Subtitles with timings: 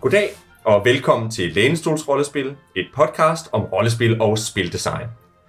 [0.00, 0.30] Goddag
[0.64, 5.06] og velkommen til Lænestols Rollespil, et podcast om rollespil og spildesign.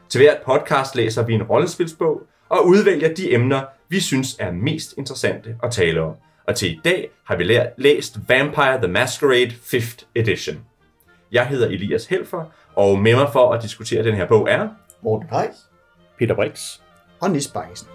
[0.10, 4.94] Til hvert podcast læser vi en rollespilsbog og udvælger de emner, vi synes er mest
[4.98, 6.16] interessante at tale om.
[6.48, 10.58] Og til i dag har vi læst Vampire the Masquerade 5th Edition.
[11.32, 12.44] Jeg hedder Elias Helfer,
[12.76, 14.70] og med mig for at diskutere den her bog er...
[15.04, 15.56] Morten Greis
[16.20, 16.80] Peter Brix.
[17.22, 17.88] og Nis Bakkesen.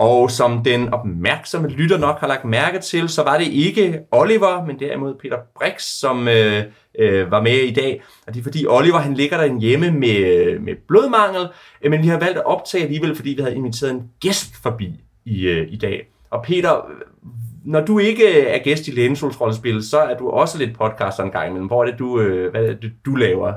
[0.00, 4.66] Og som den opmærksomme lytter nok har lagt mærke til, så var det ikke Oliver,
[4.66, 6.62] men derimod Peter Brix, som øh,
[6.98, 8.02] øh, var med i dag.
[8.26, 11.48] Og det er fordi Oliver han ligger der hjemme med, med blodmangel,
[11.82, 15.04] øh, men vi har valgt at optage alligevel, fordi vi havde inviteret en gæst forbi
[15.24, 16.06] i, øh, i dag.
[16.30, 16.90] Og Peter,
[17.64, 21.30] når du ikke er gæst i Lænesols rollespil, så er du også lidt podcaster en
[21.30, 21.66] gang imellem.
[21.66, 23.52] Hvor er det, du, øh, hvad er det, du laver?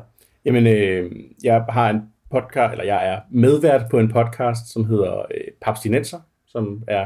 [0.46, 1.12] Jamen, øh,
[1.44, 2.02] jeg har en
[2.32, 6.20] podcast, eller jeg er medvært på en podcast, som hedder øh, Papstinenser,
[6.54, 7.06] som er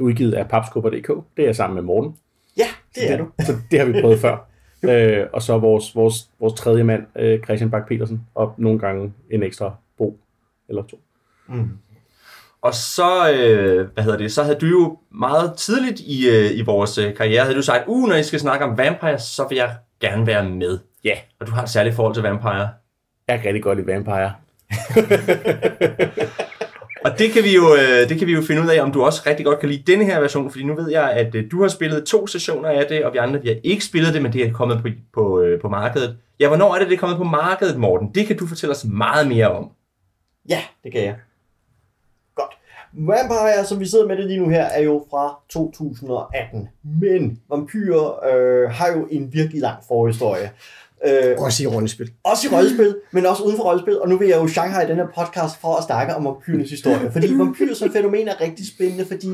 [0.00, 1.08] udgivet af papskubber.dk.
[1.36, 2.16] Det er jeg sammen med Morten.
[2.56, 3.28] Ja, det er du.
[3.38, 4.36] Så det har vi prøvet før.
[4.82, 9.12] Øh, og så vores, vores, vores tredje mand, øh, Christian Bak petersen og nogle gange
[9.30, 10.18] en ekstra bo
[10.68, 11.00] eller to.
[12.62, 16.62] Og så, øh, hvad hedder det, så havde du jo meget tidligt i, øh, i
[16.62, 19.56] vores øh, karriere, havde du sagt, uh, når I skal snakke om vampires, så vil
[19.56, 20.78] jeg gerne være med.
[21.04, 22.68] Ja, Og du har et særligt forhold til vampire.
[23.28, 24.32] jeg kan rigtig godt lide Vampire.
[27.06, 29.04] Og det kan, vi jo, øh, det kan vi jo finde ud af, om du
[29.04, 31.62] også rigtig godt kan lide denne her version, fordi nu ved jeg, at øh, du
[31.62, 34.32] har spillet to sessioner af det, og vi andre vi har ikke spillet det, men
[34.32, 36.16] det er kommet på, på, øh, på markedet.
[36.40, 38.10] Ja, hvornår er det, det er kommet på markedet, Morten?
[38.14, 39.70] Det kan du fortælle os meget mere om.
[40.48, 41.16] Ja, det kan jeg.
[42.34, 42.52] Godt.
[42.92, 46.68] Vampire, som vi sidder med det lige nu her, er jo fra 2018.
[47.00, 50.50] Men vampyrer øh, har jo en virkelig lang forhistorie.
[51.06, 52.10] Øh, Også i rollespil.
[52.24, 54.00] også i rollespil, men også uden for rollespil.
[54.00, 57.12] Og nu vil jeg jo Shanghai den her podcast for at snakke om vampyrernes historie.
[57.12, 59.28] Fordi vampyrer som fænomen er rigtig spændende, fordi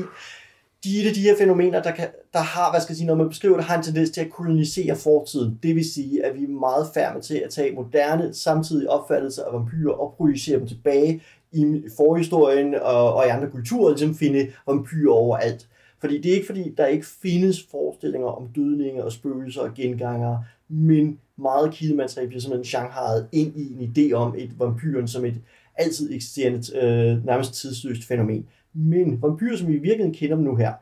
[0.83, 3.29] de er de her fænomener, der, kan, der har, hvad skal jeg sige, når man
[3.29, 5.59] beskriver det, har en tendens til at kolonisere fortiden.
[5.63, 9.53] Det vil sige, at vi er meget færdige til at tage moderne, samtidige opfattelser af
[9.53, 11.21] vampyrer og projicere dem tilbage
[11.51, 15.67] i forhistorien og, og i andre kulturer, ligesom finde vampyrer overalt.
[16.01, 20.43] Fordi det er ikke fordi, der ikke findes forestillinger om dødninge og spøgelser og gengangere,
[20.69, 25.35] men meget kildemateriale bliver simpelthen shanghajet ind i en idé om et vampyren som et
[25.75, 28.45] altid eksisterende, øh, nærmest tidsløst fænomen.
[28.73, 30.73] Men vampyrer, som vi i virkeligheden kender dem nu her,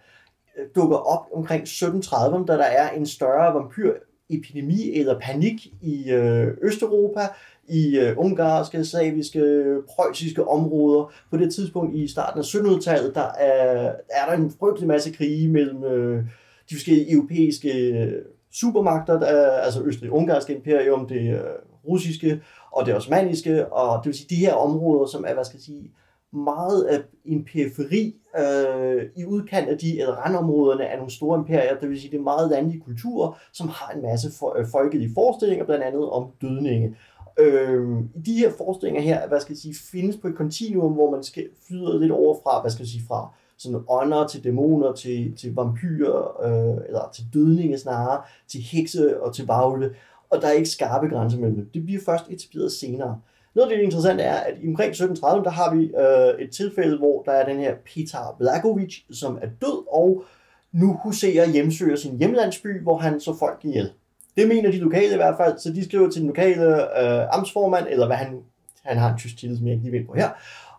[0.58, 6.48] øh, dukker op omkring 1730'erne, da der er en større vampyrepidemi eller panik i øh,
[6.62, 7.22] Østeuropa,
[7.68, 11.14] i øh, ungarske, slaviske, preussiske områder.
[11.30, 15.50] På det tidspunkt i starten af 1700-tallet, der er, er der en frygtelig masse krige
[15.50, 16.24] mellem øh,
[16.70, 21.40] de forskellige europæiske øh, supermagter, der er, altså Østrig-Ungarske imperium, det øh,
[21.88, 22.42] russiske
[22.72, 25.64] og det osmaniske, og det vil sige de her områder, som er, hvad skal jeg
[25.64, 25.92] sige,
[26.34, 31.80] meget af en periferi øh, i udkant af de, eller randområderne af nogle store imperier,
[31.80, 35.12] det vil sige, det er meget landlige kulturer, som har en masse for, øh, folkelige
[35.14, 36.96] forestillinger, blandt andet om dødninge.
[37.40, 41.24] Øh, de her forestillinger her, hvad skal jeg sige, findes på et kontinuum, hvor man
[41.24, 45.38] skal flyder lidt over fra, hvad skal jeg sige, fra sådan ånder til dæmoner, til,
[45.38, 49.96] til vampyrer, øh, eller til dødninge snarere, til hekse og til bagle,
[50.30, 51.70] og der er ikke skarpe grænser mellem dem.
[51.74, 53.20] Det bliver først etableret senere.
[53.56, 56.98] Noget af det interessante er, at i omkring 1730, der har vi øh, et tilfælde,
[56.98, 60.24] hvor der er den her Petar Blagovic, som er død, og
[60.72, 63.92] nu huserer hjemsøger sin hjemlandsby, hvor han så folk ihjel.
[64.38, 66.66] Det mener de lokale i hvert fald, så de skriver til den lokale
[67.02, 68.40] øh, amtsformand, eller hvad han,
[68.84, 70.30] han har en tysk titel, som jeg ikke lige ved på her,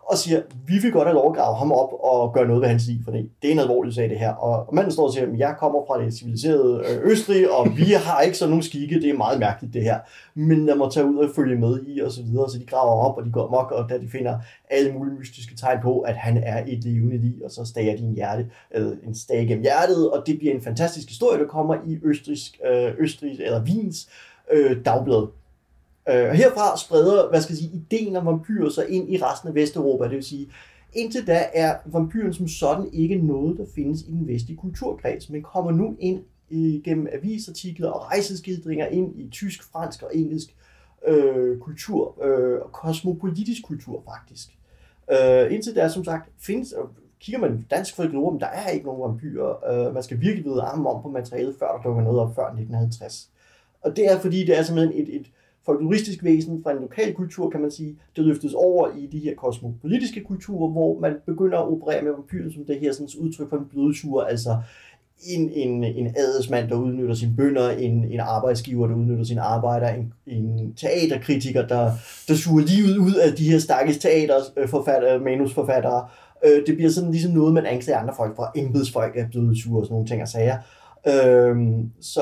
[0.05, 2.69] og siger, vi vil godt have lov at grave ham op og gøre noget ved
[2.69, 4.33] hans liv, for det er en alvorlig sag det her.
[4.33, 7.83] Og, manden står og siger, at jeg kommer fra det civiliserede øh, Østrig, og vi
[7.83, 9.99] har ikke sådan nogle skikke, det er meget mærkeligt det her.
[10.35, 13.05] Men jeg må tage ud og følge med i, og så videre, så de graver
[13.05, 16.15] op, og de går mok, og da de finder alle mulige mystiske tegn på, at
[16.15, 19.63] han er et levende lig, og så stager de en, hjerte, eller en stage gennem
[19.63, 24.09] hjertet, og det bliver en fantastisk historie, der kommer i Østrigs, øh, Østrigs eller Wiens
[24.51, 25.27] øh, dagblad.
[26.09, 29.49] Øh, og herfra spreder, hvad skal jeg sige, ideen om vampyrer sig ind i resten
[29.49, 30.03] af Vesteuropa.
[30.03, 30.51] Det vil sige,
[30.93, 35.43] indtil da er vampyren som sådan ikke noget, der findes i den vestlige kulturkreds, men
[35.43, 36.23] kommer nu ind
[36.83, 40.55] gennem avisartikler og rejseskildringer ind i tysk, fransk og engelsk
[41.07, 44.57] øh, kultur, øh, og kosmopolitisk kultur faktisk.
[45.11, 46.89] Øh, indtil der som sagt, findes, og
[47.19, 49.87] kigger man dansk folklore, men der er ikke nogen vampyrer.
[49.87, 52.45] Øh, man skal virkelig vide armen om på materialet, før der dukker noget op før
[52.45, 53.29] 1950.
[53.81, 55.31] Og det er fordi, det er simpelthen et, et
[55.65, 59.35] folkloristisk væsen fra en lokal kultur, kan man sige, det løftes over i de her
[59.35, 63.57] kosmopolitiske kulturer, hvor man begynder at operere med vampyren som det her sådan, udtryk for
[63.57, 64.57] en blodsur, altså
[65.27, 69.97] en, en, en adelsmand, der udnytter sine bønder, en, en arbejdsgiver, der udnytter sine arbejdere,
[69.97, 71.91] en, en teaterkritiker, der,
[72.27, 76.07] der suger livet ud af de her stakkels teaterforfattere, manusforfattere,
[76.45, 78.51] Øh, det bliver sådan ligesom noget, man anklager andre folk for.
[78.55, 80.57] Embedsfolk er blevet sure og sådan nogle ting og sager.
[81.07, 81.55] Øh,
[82.01, 82.21] så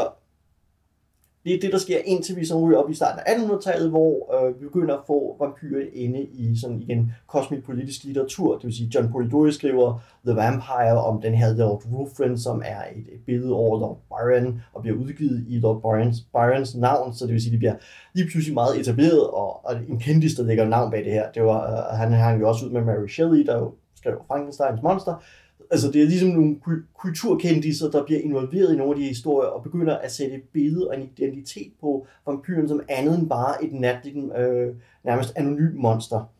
[1.45, 4.45] det er det, der sker indtil vi så ryger op i starten af 1800-tallet, hvor
[4.47, 8.55] øh, vi begynder at få vampyrer inde i sådan igen kosmisk-politisk litteratur.
[8.55, 12.81] Det vil sige, John Polidori skriver The Vampire om den her Lord Ruthven, som er
[12.95, 17.25] et, et billede over Lord Byron, og bliver udgivet i Lord Byrons, Byrons navn, så
[17.25, 17.75] det vil sige, det bliver
[18.13, 21.31] lige pludselig meget etableret, og, og en kendis, der lægger navn bag det her.
[21.31, 24.81] Det var, øh, han hang jo også ud med Mary Shelley, der jo skrev Frankensteins
[24.83, 25.23] monster,
[25.71, 26.55] altså det er ligesom nogle
[26.93, 30.87] kulturkendiser, der bliver involveret i nogle af de historier, og begynder at sætte et billede
[30.87, 36.31] og en identitet på vampyren som andet end bare et natligt, øh, nærmest anonym monster.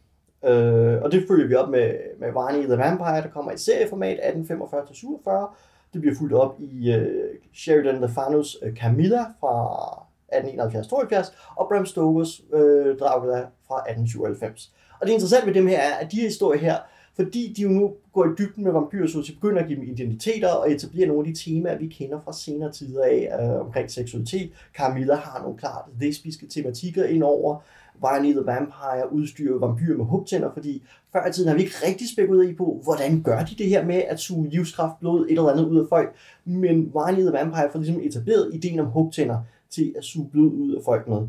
[0.45, 4.19] Øh, og det følger vi op med, med Varney the Vampire, der kommer i serieformat
[4.19, 5.55] 1845-47.
[5.93, 11.85] Det bliver fuldt op i øh, Sheridan the Fanos øh, Camilla fra 1871-72, og Bram
[11.85, 14.71] Stokers øh, Dracula fra 1897.
[14.99, 16.75] Og det interessante ved dem her er, at de historier her,
[17.23, 19.89] fordi de jo nu går i dybden med vampyrer, så de begynder at give dem
[19.89, 23.91] identiteter og etablere nogle af de temaer, vi kender fra senere tider af øh, omkring
[23.91, 24.51] seksualitet.
[24.77, 27.59] Carmilla har nogle klart lesbiske tematikker indover.
[28.01, 30.83] Vine the Vampire udstyrer vampyrer med hugtænder, fordi
[31.13, 33.85] før i tiden har vi ikke rigtig spekuleret i på, hvordan gør de det her
[33.85, 36.15] med at suge livskraft, blod, et eller andet ud af folk.
[36.45, 39.37] Men Vine the Vampire får ligesom etableret ideen om hugtænder
[39.69, 41.27] til at suge blod ud af folk med.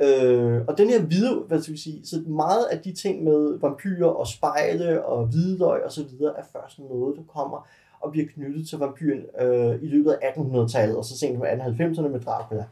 [0.00, 3.58] Øh, og den her hvide, hvad skal vi sige, så meget af de ting med
[3.58, 7.66] vampyrer og spejle og hvidløg og så videre, er først noget, der kommer
[8.00, 12.08] og bliver knyttet til vampyren øh, i løbet af 1800-tallet, og så sent som 1890'erne
[12.08, 12.64] med Dracula.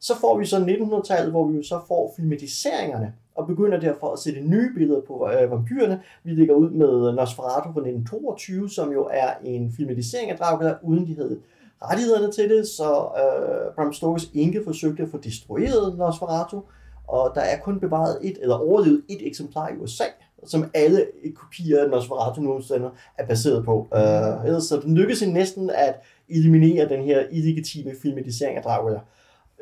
[0.00, 4.18] Så får vi så 1900-tallet, hvor vi jo så får filmatiseringerne, og begynder derfor at
[4.18, 6.00] sætte nye billeder på øh, vampyrerne.
[6.22, 11.06] Vi ligger ud med Nosferatu fra 1922, som jo er en filmatisering af Dracula, uden
[11.06, 11.38] de havde
[11.84, 16.60] rettighederne til det, så øh, Bram Stokers enke forsøgte at få destrueret Nosferatu,
[17.08, 20.04] og der er kun bevaret et, eller overlevet et eksemplar i USA,
[20.46, 23.78] som alle kopier af Nosferatu nogensinde er baseret på.
[23.78, 25.94] Uh, så det lykkedes næsten at
[26.28, 29.00] eliminere den her illegitime filmatisering af Dracula.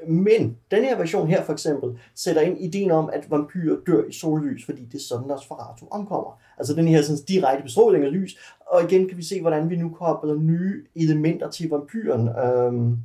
[0.07, 4.13] Men den her version her for eksempel sætter ind ideen om, at vampyrer dør i
[4.13, 6.41] sollys, fordi det er sådan, Nosferatu omkommer.
[6.59, 8.39] Altså den her sådan, direkte bestråling af lys.
[8.67, 12.29] Og igen kan vi se, hvordan vi nu kobler nye elementer til vampyren.
[12.29, 12.97] Øhm,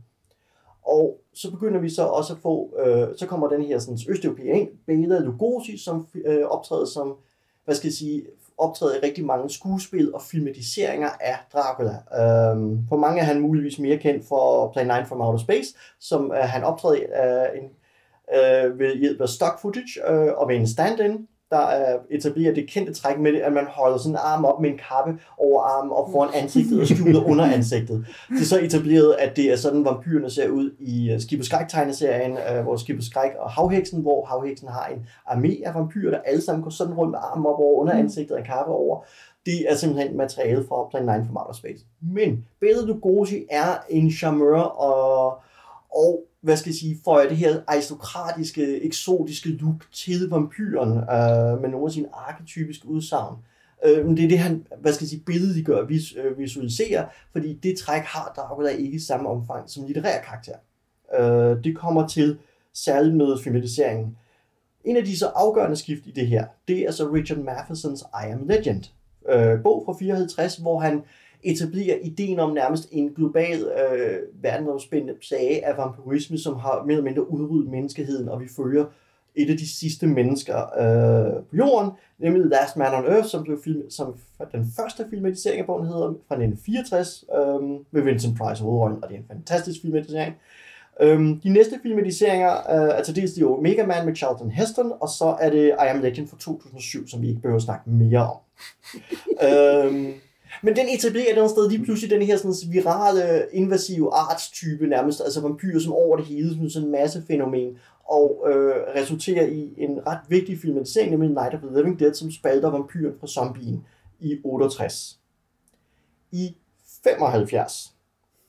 [0.85, 4.53] og så begynder vi så også at få, øh, så kommer den her sådan, østeuropæer
[4.53, 7.15] ind, Bela Lugosi, som øh, optræder som,
[7.65, 8.23] hvad skal jeg sige,
[8.57, 11.91] optræder i rigtig mange skuespil og filmatiseringer af Dracula.
[11.91, 16.31] Øhm, for mange er han muligvis mere kendt for Play 9 from Outer Space, som
[16.31, 17.69] øh, han optræder øh, en,
[18.35, 22.93] øh, ved hjælp af stock footage øh, og med en stand-in der etablerer det kendte
[22.93, 25.91] træk med det, at man holder sådan en arm op med en kappe over armen
[25.91, 28.05] og foran ansigtet og skjuler under ansigtet.
[28.29, 31.45] Det er så etableret, at det er sådan, vampyrerne ser ud i øh, Skib og
[31.45, 36.11] Skræk-tegneserien, øh, hvor Skib og Skræk og Havheksen, hvor Havheksen har en armé af vampyrer,
[36.11, 38.71] der alle sammen går sådan rundt med armen op over under ansigtet og en kappe
[38.71, 39.05] over.
[39.45, 41.85] Det er simpelthen materiale fra Plan 9 from Outer Space.
[42.01, 45.39] Men Bela Lugosi er en charmeur og,
[45.95, 51.61] og hvad skal jeg sige, får jeg det her aristokratiske, eksotiske look til vampyren øh,
[51.61, 53.35] med nogle af sine arketypiske udsagn.
[53.85, 57.53] Øh, men det er det, han, hvad skal jeg sige, billedliggør, vis, øh, visualiserer, fordi
[57.53, 60.55] det træk har Dracula ikke i samme omfang som litterær karakter.
[61.19, 62.37] Øh, det kommer til
[62.73, 64.17] særligt med filmatiseringen.
[64.85, 68.31] En af de så afgørende skift i det her, det er så Richard Mathesons I
[68.31, 68.83] Am Legend,
[69.29, 71.03] øh, bog fra 54, hvor han
[71.43, 77.03] etablerer ideen om nærmest en global øh, verdensomspændende plage af vampirisme, som har mere eller
[77.03, 78.85] mindre udryddet menneskeheden, og vi følger
[79.35, 83.63] et af de sidste mennesker øh, på jorden, nemlig Last Man on Earth, som blev
[83.63, 84.15] film, som
[84.51, 89.15] den første filmatisering af bogen hedder, fra 1964, øh, med Vincent Price hovedrollen, og det
[89.15, 90.35] er en fantastisk filmatisering.
[91.01, 95.09] Øhm, de næste filmatiseringer øh, er til dels de Omega Man med Charlton Heston, og
[95.09, 98.29] så er det I Am Legend fra 2007, som vi ikke behøver at snakke mere
[98.29, 98.37] om.
[99.47, 100.13] øhm,
[100.61, 104.87] men den etablerer et eller andet sted lige pludselig den her sådan, virale, invasive artstype
[104.87, 107.77] nærmest, altså vampyrer som over det hele, som sådan en masse fænomen,
[108.09, 112.31] og øh, resulterer i en ret vigtig filmatisering, nemlig Night of the Living Dead, som
[112.31, 113.85] spalter vampyren fra zombien
[114.19, 115.19] i 68.
[116.31, 116.55] I
[117.03, 117.93] 75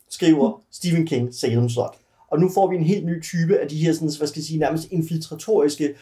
[0.08, 1.98] skriver Stephen King Salem Slot.
[2.30, 4.44] Og nu får vi en helt ny type af de her, sådan, hvad skal jeg
[4.44, 5.94] sige, nærmest infiltratoriske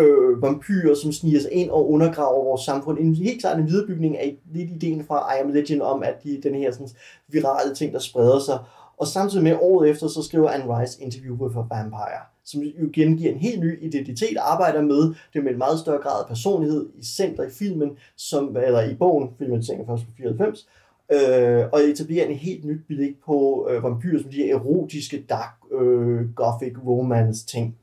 [0.00, 2.98] øh, vampyrer, som sniger sig ind og undergraver vores samfund.
[2.98, 6.40] En helt klart en viderebygning af lidt ideen fra I Am Legend om, at de,
[6.42, 6.88] den her sådan,
[7.28, 8.58] virale ting, der spreder sig.
[8.96, 12.88] Og samtidig med året efter, så skriver Anne Rice Interview with a Vampire, som jo
[12.92, 16.88] gengiver en helt ny identitet, arbejder med det med en meget større grad af personlighed
[16.94, 20.68] i center i filmen, som, eller i bogen, filmen tænker først på 94,
[21.12, 25.54] øh, og etablerer en helt nyt blik på øh, vampyrer som de her erotiske, dark,
[25.72, 27.76] øh, gothic romance ting.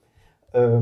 [0.55, 0.81] Øh,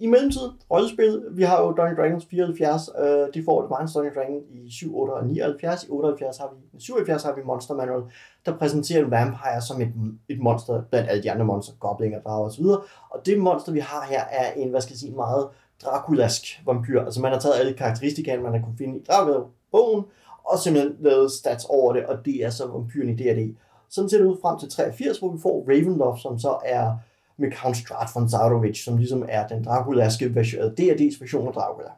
[0.00, 4.44] i mellemtiden, rollespil, vi har jo Dungeons Dragons 74, øh, de får Advanced Dungeons Dragons
[4.50, 5.84] i 7, 8 og 79.
[5.84, 8.02] I 78 har vi, 77 har vi Monster Manual,
[8.46, 9.92] der præsenterer en vampire som et,
[10.28, 12.64] et monster blandt alle de andre monster, goblinger, drager osv.
[13.10, 15.48] Og det monster, vi har her, er en, hvad skal jeg sige, meget
[15.84, 17.02] Draculask vampyr.
[17.02, 20.04] Altså man har taget alle karakteristika, man har kunne finde i Dracula-bogen,
[20.44, 23.56] og simpelthen lavet stats over det, og det er så vampyren i D&D.
[23.90, 26.96] Sådan ser det ud frem til 83, hvor vi får Ravenloft, som så er
[27.38, 31.90] med Count Strat von Zarovich, som ligesom er den Draculaske version, D&D's version af Dracula.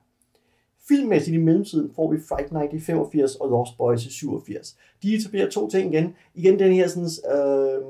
[0.88, 4.76] Filmmæssigt i mellemtiden får vi Fright Night i 85 og Lost Boys i 87.
[5.02, 6.14] De etablerer to ting igen.
[6.34, 7.82] Igen den her sådan, øh,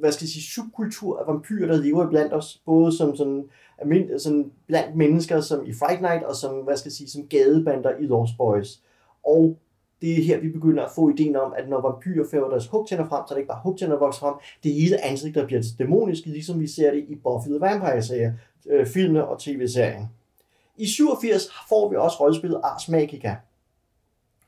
[0.00, 3.44] hvad skal jeg sige, subkultur af vampyrer, der lever blandt os, både som sådan,
[3.78, 7.26] almind- sådan blandt mennesker, som i Fright Night, og som, hvad skal jeg sige, som
[7.28, 8.80] gadebander i Lost Boys.
[9.26, 9.58] Og
[10.02, 13.08] det er her, vi begynder at få ideen om, at når vampyrer fæver deres hugtænder
[13.08, 15.46] frem, så er det ikke bare hugtænder, der vokser frem, det er hele ansigtet, der
[15.46, 18.32] bliver dæmonisk, ligesom vi ser det i Buffy the Vampire-serier,
[18.70, 20.08] øh, filmene og tv-serien.
[20.76, 23.36] I 87 får vi også rollespillet Ars Magica,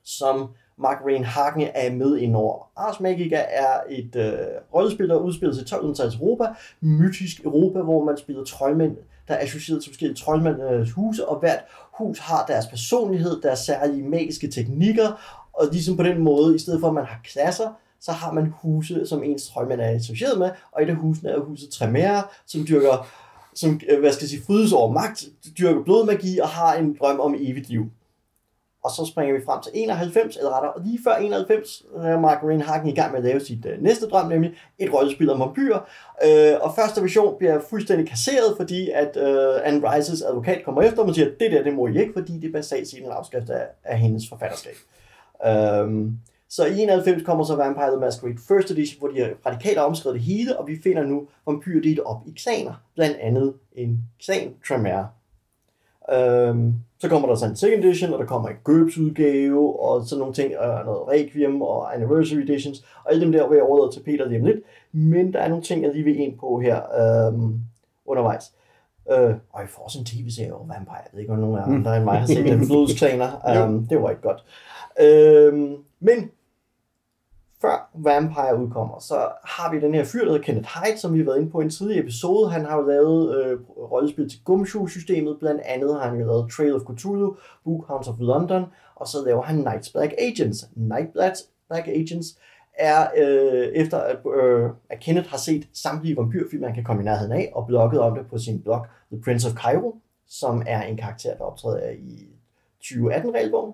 [0.04, 2.70] som Mark Rain Hagen er med indover.
[2.76, 4.38] Ars Magica er et øh,
[4.75, 6.44] rollespil, der udspiller sig i 1200-tallets Europa,
[6.80, 8.96] mytisk Europa, hvor man spiller troldmænd,
[9.28, 11.64] der er associeret til forskellige troldmænds huse, og hvert
[11.99, 16.80] hus har deres personlighed, deres særlige magiske teknikker, og ligesom på den måde, i stedet
[16.80, 17.68] for at man har klasser,
[18.00, 21.40] så har man huse, som ens troldmænd er associeret med, og et af husene er
[21.40, 23.06] huset Tremere, som dyrker
[23.54, 25.25] som, øh, hvad skal jeg sige, frydes over magt,
[25.58, 27.90] dyrker blodmagi og har en drøm om evigt liv.
[28.84, 32.66] Og så springer vi frem til 91, eller rettere, og lige før 91, er Mark
[32.66, 35.80] Hagen i gang med at lave sit øh, næste drøm, nemlig et rollespil om vampyrer.
[36.26, 41.02] Øh, og første version bliver fuldstændig kasseret, fordi at øh, Anne Rices advokat kommer efter
[41.02, 43.11] og siger, at det der, det må I ikke, fordi det er basalt set en
[43.11, 44.73] afskrift af, af hendes forfatterskab.
[44.73, 45.03] Øh,
[46.49, 50.14] så i 91 kommer så Vampire the Masquerade First Edition, hvor de har radikalt omskrevet
[50.14, 54.55] det hele, og vi finder nu vampyrer delt op i xaner, blandt andet en xan
[54.69, 55.09] Tremere.
[56.12, 60.07] Øhm, så kommer der så en second edition, og der kommer en GURPS udgave, og
[60.07, 63.64] sådan nogle ting, og noget Requiem og Anniversary Editions, og alle dem der vil jeg
[63.64, 64.61] overlade til Peter lige om lidt.
[64.93, 67.61] Men der er nogle ting, jeg lige vil ind på her øhm,
[68.07, 68.53] undervejs.
[69.12, 70.97] Øh, og jeg får også en tv-serie over Vampire.
[70.97, 72.67] Jeg ved ikke, om nogen af andre end mig har set den.
[72.67, 73.64] Blodsklaner.
[73.67, 74.45] Um, det var ikke godt.
[75.01, 76.31] Øhm, men
[77.61, 81.19] før Vampire udkommer, så har vi den her fyr, der hedder Kenneth Hyde, som vi
[81.19, 82.51] har været inde på i en tidligere episode.
[82.51, 83.61] Han har jo lavet øh,
[83.93, 88.65] rollespil til Gumshoe-systemet, blandt andet har han jo lavet Trail of Cthulhu, Bookhounds of London,
[88.95, 90.69] og så laver han Night's Black Agents.
[90.77, 91.13] Night
[91.69, 92.39] Black Agents
[92.79, 97.05] er øh, efter at, øh, at Kenneth har set samtlige vampyrfilm, man kan komme i
[97.05, 99.97] nærheden af, og blogget om det på sin blog The Prince of Cairo,
[100.29, 102.29] som er en karakter, der optræder i
[102.85, 103.73] 2018-regelbogen.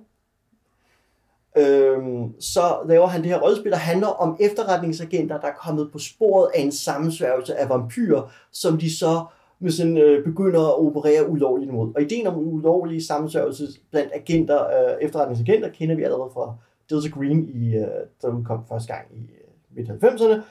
[1.56, 5.98] Øhm, så laver han det her rollespil, der handler om efterretningsagenter, der er kommet på
[5.98, 9.24] sporet af en sammensværgelse af vampyrer, som de så
[9.60, 11.92] med sådan, øh, begynder at operere ulovligt imod.
[11.94, 16.54] Og ideen om ulovlige sammensværgelse blandt agenter, øh, efterretningsagenter, kender vi allerede fra
[16.90, 17.86] Delta Green, i, øh,
[18.22, 20.42] der udkom første gang i øh, midt-90'erne,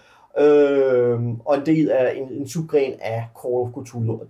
[0.43, 4.21] øh, og en del af en, en subgren af Call of Cthulhu.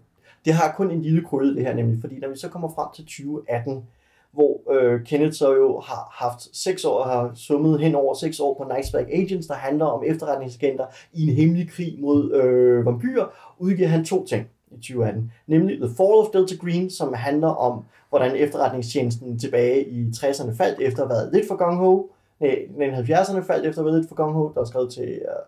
[0.46, 2.88] Det har kun en lille krølle, det her nemlig, fordi når vi så kommer frem
[2.96, 3.84] til 2018,
[4.32, 8.54] hvor øh, Kenneth så jo har haft seks år, har summet hen over seks år
[8.54, 13.56] på Night's Black Agents, der handler om efterretningsagenter i en hemmelig krig mod øh, vampyrer,
[13.58, 15.32] udgiver han to ting i 2018.
[15.48, 20.82] Nemlig The Fall of Delta Green, som handler om, hvordan efterretningstjenesten tilbage i 60'erne faldt
[20.82, 22.10] efter at have været lidt for gung ho.
[22.40, 24.52] Nej, 70'erne faldt efter at have været lidt for gung ho.
[24.56, 25.44] Der er skrevet til, øh,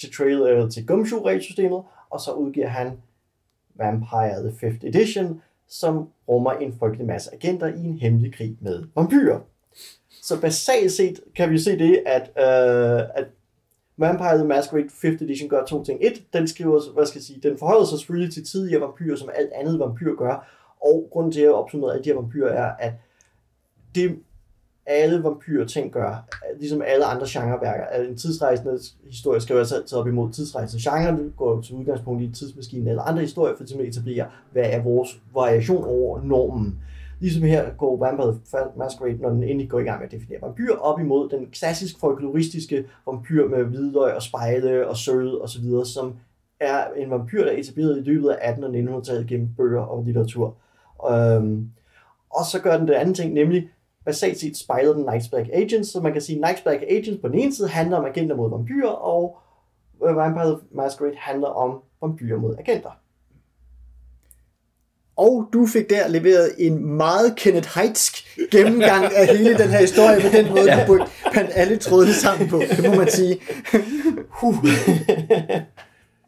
[0.00, 1.82] til, trail, øh, til Gumshoe-regelsystemet.
[2.10, 2.92] Og så udgiver han
[3.74, 5.42] Vampire the 5th Edition,
[5.80, 9.40] som rummer en frygtelig masse agenter i en hemmelig krig med vampyrer.
[10.22, 13.26] Så basalt set kan vi se det, at, øh, at
[13.96, 15.98] Vampire the Masquerade 5th Edition gør to ting.
[16.02, 19.30] Et, den skriver, hvad skal jeg sige, den forholder sig selvfølgelig til tidligere vampyrer, som
[19.34, 20.48] alt andet vampyr gør,
[20.80, 22.92] og grunden til at opsummere alle de her vampyrer er, at
[23.94, 24.18] det
[24.86, 28.78] alle vampyrer ting gør, ligesom alle andre genreværker, at en tidsrejsende
[29.10, 32.88] historie skriver sig altså altid op imod tidsrejsende genre, det går til udgangspunkt i tidsmaskinen
[32.88, 36.78] eller andre historier, for at etablere, hvad er vores variation over normen.
[37.20, 38.36] Ligesom her går Vampire
[38.76, 42.00] Masquerade, når den endelig går i gang med at definere vampyr, op imod den klassisk
[42.00, 46.14] folkloristiske vampyr med hvidløg og spejle og sølv og så videre, som
[46.60, 50.04] er en vampyr, der er etableret i løbet af 1800- og 1900-tallet gennem bøger og
[50.04, 50.56] litteratur.
[51.10, 51.70] Um,
[52.30, 53.68] og så gør den det andet ting, nemlig
[54.04, 57.20] basalt set spejler den Night's Black Agents, så man kan sige, at Night's Black Agents
[57.20, 59.36] på den ene side handler om agenter mod vampyrer, og
[60.00, 62.90] Vampire Masquerade handler om vampyrer mod agenter.
[65.16, 70.22] Og du fik der leveret en meget Kenneth Heidsk gennemgang af hele den her historie,
[70.22, 70.86] med den måde, ja.
[70.86, 73.40] du bandt alle trådene sammen på, det må man sige.
[74.40, 74.54] Huh.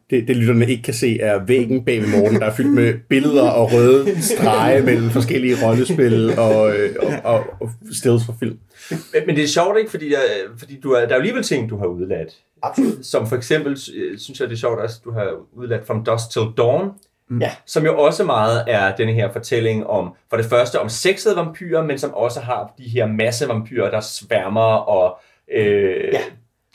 [0.09, 2.93] Det, det lytterne ikke kan se, er væggen bag ved Morten, der er fyldt med
[3.09, 8.59] billeder og røde strege mellem forskellige rollespil og, øh, og, og, og stills for film.
[8.89, 9.91] Men, men det er sjovt, ikke?
[9.91, 10.17] Fordi, der,
[10.57, 12.33] fordi du er, der er jo alligevel ting, du har udladt.
[12.63, 13.05] Absolut.
[13.05, 16.31] Som for eksempel, øh, synes jeg, det er sjovt, at du har udladt From Dusk
[16.31, 16.91] Till Dawn.
[17.41, 17.51] Ja.
[17.65, 21.83] Som jo også meget er denne her fortælling om, for det første om sexede vampyrer,
[21.83, 25.19] men som også har de her masse vampyrer, der sværmer og...
[25.55, 26.19] Øh, Ja.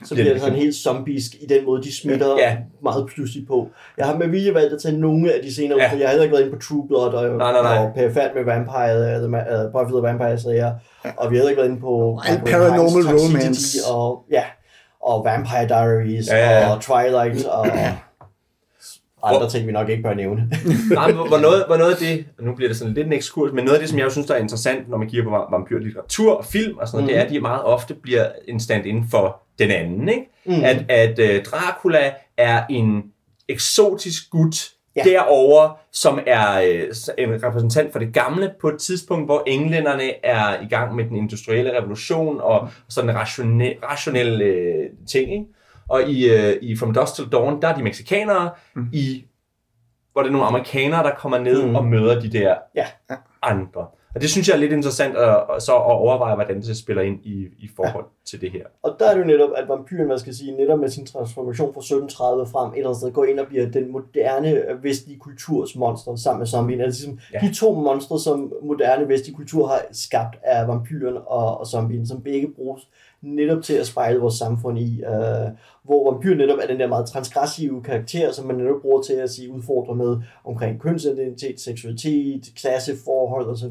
[0.04, 2.50] Så bliver det sådan helt zombisk i den måde, de smitter Ja.
[2.50, 2.56] ja.
[2.82, 3.68] meget pludseligt på.
[3.98, 5.84] Jeg har med vilje valgt at tage nogle af de senere, Ja.
[5.84, 5.90] ja.
[5.90, 7.78] for jeg har heller ikke været inde på True Blood og, Nej, nej, nej.
[7.84, 9.32] og perifat med Vampire, uh,
[9.66, 10.72] uh, Buffy the Vampire serier,
[11.16, 13.78] og vi har heller ikke været inde på Vampire paranormal romance.
[13.94, 14.44] og, ja,
[15.02, 16.74] og Vampire Diaries Ja, ja, ja.
[16.74, 17.66] og Twilight og
[19.22, 20.50] andre ting, vi nok ikke bør nævne.
[20.90, 23.12] Nej, men hvor, noget, hvor noget af det, og nu bliver det sådan lidt en
[23.12, 25.46] ekskurs, men noget af det, som jeg synes, der er interessant, når man kigger på
[25.50, 27.08] vampyrlitteratur og film og sådan noget, mm.
[27.08, 30.28] det er, at de meget ofte bliver en stand inden for den anden, ikke?
[30.44, 30.64] Mm.
[30.64, 33.02] At, at uh, Dracula er en
[33.48, 35.02] eksotisk gut ja.
[35.04, 36.88] Derover, som er øh,
[37.18, 41.16] en repræsentant for det gamle på et tidspunkt, hvor englænderne er i gang med den
[41.16, 45.44] industrielle revolution og sådan en rationel, rationel øh, ting, ikke?
[45.92, 48.86] Og i, øh, i From Dusk Till Dawn, der er de mexikanere, mm.
[48.92, 49.24] i
[50.12, 51.74] hvor det er nogle amerikanere, der kommer ned mm.
[51.74, 52.86] Og møder de der Ja.
[53.42, 53.86] andre.
[54.14, 57.18] Og det synes jeg er lidt interessant at, så at overveje, hvordan det spiller ind
[57.24, 58.24] i, i forhold ja.
[58.30, 58.64] til det her.
[58.82, 61.06] Og der er det jo netop, at vampyren, hvad skal jeg sige, netop med sin
[61.06, 64.84] transformation fra 1730 frem, et eller andet sted går ind og bliver den moderne øh,
[64.84, 66.80] vestlige kulturs monster sammen med zombien.
[66.80, 67.38] Altså ligesom Ja.
[67.42, 67.48] ja.
[67.48, 72.22] de to monstre, som moderne vestlige kultur har skabt, er vampyren og, og zombien, som
[72.22, 72.82] begge bruges
[73.22, 75.02] netop til at spejle vores samfund i.
[75.02, 75.48] Øh,
[75.82, 79.30] hvor vampyren netop er den der meget transgressive karakter, som man netop bruger til at
[79.30, 83.66] sige udfordre med omkring kønsidentitet, seksualitet, klasseforhold osv.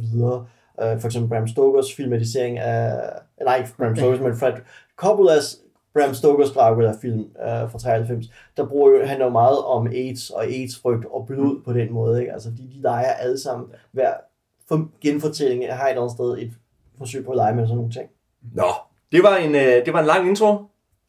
[0.81, 3.09] Øh, for eksempel Bram Stokers filmatisering af,
[3.45, 4.53] nej ikke Bram Stokers, men Fred
[5.03, 5.61] Coppola's
[5.93, 8.25] Bram Stokers Dracula-film øh, fra 93,
[8.57, 12.19] der bruger jo, handler jo meget om AIDS og AIDS-frygt og blod på den måde.
[12.19, 12.33] Ikke?
[12.33, 13.69] Altså, de, de leger alle sammen.
[13.91, 14.13] Hver
[14.67, 16.53] for, genfortælling har et eller andet sted et
[16.97, 18.09] forsøg på at lege med sådan nogle ting.
[18.53, 18.63] Nå,
[19.11, 20.57] det var en, øh, det var en lang intro.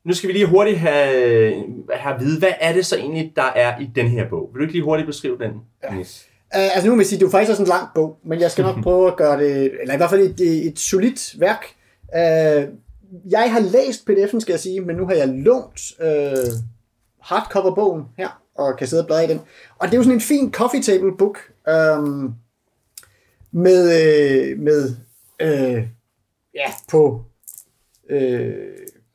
[0.05, 1.55] Nu skal vi lige hurtigt have,
[1.93, 4.51] have at vide, hvad er det så egentlig, der er i den her bog?
[4.53, 6.27] Vil du ikke lige hurtigt beskrive den, Dennis?
[6.55, 8.41] Uh, altså nu må jeg sige, det er jo faktisk også en lang bog, men
[8.41, 11.65] jeg skal nok prøve at gøre det, eller i hvert fald et, et solidt værk.
[12.03, 12.69] Uh,
[13.31, 16.53] jeg har læst pdf'en, skal jeg sige, men nu har jeg lånt uh,
[17.23, 19.41] hardcover-bogen her, og kan sidde og bladre i den.
[19.79, 21.39] Og det er jo sådan en fin coffee table book,
[21.99, 22.35] um,
[23.53, 24.95] med, med
[25.41, 25.87] øh,
[26.55, 27.25] ja, på
[28.13, 28.55] øh,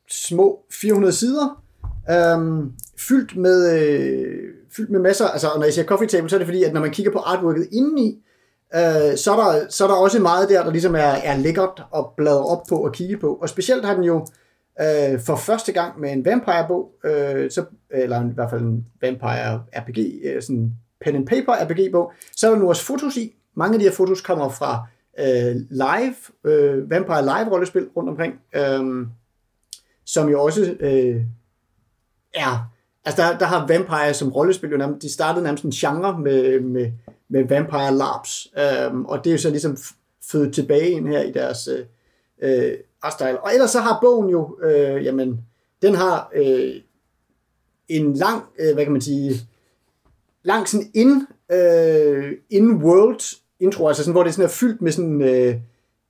[0.10, 1.64] små 400 sider,
[2.10, 2.66] øh,
[2.98, 4.44] fyldt med, øh,
[4.76, 6.82] fyldt med masser, altså når jeg siger coffee table, så er det fordi, at når
[6.82, 8.24] man kigger på artworket indeni,
[8.76, 11.84] øh, så, er der, så er der også meget der, der ligesom er, er lækkert
[11.96, 13.34] at bladre op på og kigge på.
[13.34, 14.26] Og specielt har den jo
[14.82, 19.64] øh, for første gang med en vampire-bog, øh, så, eller i hvert fald en vampire
[19.76, 23.36] RPG, øh, sådan pen and paper RPG-bog, så er der nu også fotos i.
[23.56, 24.88] Mange af de her fotos kommer fra
[25.20, 29.08] øh, live, øh, Vampire Live-rollespil rundt omkring, øh,
[30.06, 31.22] som jo også øh,
[32.34, 32.72] er
[33.08, 36.60] Altså, der, der har Vampire som rollespil jo nærmest, de startede nærmest en genre med,
[36.60, 36.92] med,
[37.30, 39.78] med Vampire LARPs, øh, og det er jo så ligesom
[40.32, 41.86] født tilbage ind her i deres øh,
[42.42, 43.40] øh, artstyle.
[43.44, 45.46] Og ellers så har bogen jo, øh, jamen,
[45.82, 46.76] den har øh,
[47.88, 49.34] en lang, øh, hvad kan man sige,
[50.44, 55.22] lang sådan in, øh, in-world intro, altså sådan, hvor det sådan er fyldt med sådan
[55.22, 55.56] øh,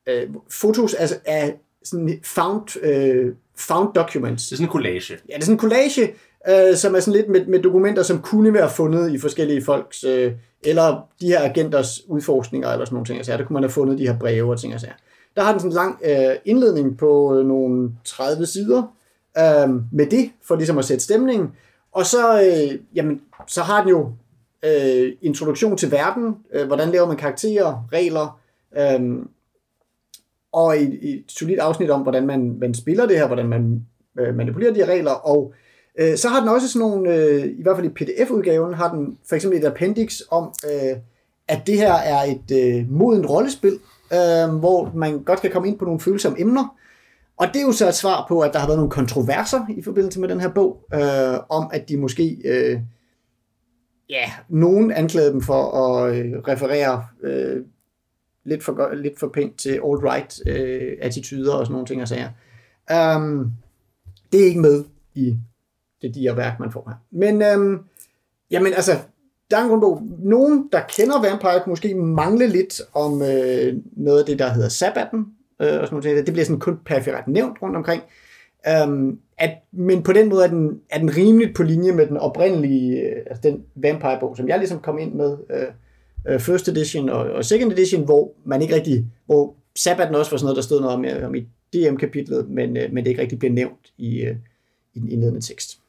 [0.07, 4.47] øh, fotos altså af sådan found, øh, found documents.
[4.47, 5.13] Det er sådan en collage.
[5.29, 6.13] Ja, det er sådan en collage,
[6.49, 10.03] øh, som er sådan lidt med, med dokumenter, som kunne være fundet i forskellige folks,
[10.03, 10.31] øh,
[10.63, 13.17] eller de her agenters udforskninger, eller sådan nogle ting.
[13.17, 14.93] Altså, der kunne man have fundet de her breve og ting og sager.
[15.35, 18.83] Der har den sådan en lang øh, indledning på øh, nogle 30 sider
[19.37, 21.51] øh, med det, for ligesom at sætte stemningen.
[21.91, 24.11] Og så, øh, jamen, så har den jo
[24.65, 28.39] øh, introduktion til verden, øh, hvordan laver man karakterer, regler,
[28.77, 29.25] øh,
[30.51, 33.85] og et, et solidt afsnit om, hvordan man, man spiller det her, hvordan man
[34.19, 35.53] øh, manipulerer de her regler, og
[35.99, 39.17] øh, så har den også sådan nogle, øh, i hvert fald i pdf-udgaven, har den
[39.29, 40.97] for eksempel et appendix om, øh,
[41.47, 43.79] at det her er et øh, modent rollespil,
[44.13, 46.77] øh, hvor man godt kan komme ind på nogle følsomme emner,
[47.37, 49.81] og det er jo så et svar på, at der har været nogle kontroverser i
[49.81, 52.79] forbindelse med den her bog, øh, om at de måske, øh,
[54.09, 57.65] ja, nogen anklagede dem for at øh, referere øh,
[58.43, 62.29] lidt, for, lidt for pænt til alt-right øh, attityder og sådan nogle ting og sager.
[63.17, 63.51] Um,
[64.31, 64.83] det er ikke med
[65.15, 65.37] i
[66.01, 66.95] det de værk, man får her.
[67.11, 67.79] Men øhm,
[68.51, 68.91] jamen altså,
[69.51, 70.01] der er en grundbog.
[70.19, 74.69] Nogen, der kender Vampire, kan måske mangle lidt om øh, noget af det, der hedder
[74.69, 75.25] Sabbaten,
[75.61, 76.25] øh, og sådan noget.
[76.25, 78.03] Det bliver sådan kun periferet nævnt rundt omkring.
[78.67, 82.17] Øhm, at, men på den måde er den, er den rimeligt på linje med den
[82.17, 85.67] oprindelige, øh, altså den Vampire-bog, som jeg ligesom kom ind med, øh,
[86.27, 90.37] øh, First Edition og, og Second Edition, hvor man ikke rigtig, hvor Sabbaten også var
[90.37, 93.21] sådan noget, der stod noget om, øh, om i DM-kapitlet, men, øh, men det ikke
[93.21, 94.35] rigtig blev nævnt i, øh,
[94.93, 95.79] i den indledende tekst.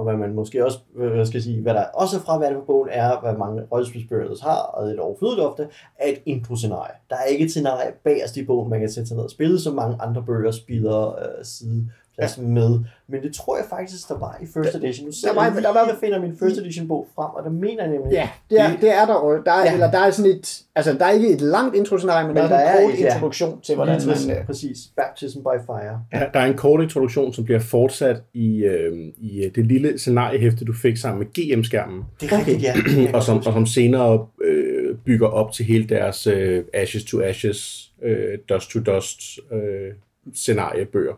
[0.00, 2.58] Og hvad man måske også, øh, hvad skal jeg sige, hvad der også er fraværende
[2.58, 6.94] på bogen, er, hvad mange rollespilsspillere har, og det er overflødigt ofte, er et intro-scenarie.
[7.10, 9.60] Der er ikke et scenarie bagerst i bogen, man kan sætte sig ned og spille,
[9.60, 11.88] som mange andre bøger spiller øh, side
[12.20, 12.42] ja.
[12.42, 12.80] med.
[13.08, 15.06] Men det tror jeg faktisk, der var i First Edition.
[15.06, 17.82] Nu der var, der var, jeg finder min First Edition bog frem, og der mener
[17.82, 18.12] jeg nemlig...
[18.12, 19.14] Ja, det er, det er der.
[19.14, 19.72] Og der er, ja.
[19.72, 20.62] eller der er sådan et...
[20.74, 23.14] Altså, der er ikke et langt intro-scenarie, men, men der, der er en kort ja.
[23.14, 24.36] introduktion til, hvordan man...
[24.36, 24.78] Øh, præcis.
[24.96, 26.04] Baptism by Fire.
[26.12, 29.98] Ja, der er en kort introduktion, som bliver fortsat i, øh, i øh, det lille
[29.98, 32.04] scenariehæfte, du fik sammen med GM-skærmen.
[32.20, 32.74] Det er rigtigt, ja.
[33.16, 37.90] og, som, og som senere øh, bygger op til hele deres øh, Ashes to Ashes,
[38.02, 39.20] øh, Dust to Dust
[39.52, 39.92] øh,
[40.34, 41.14] scenariebøger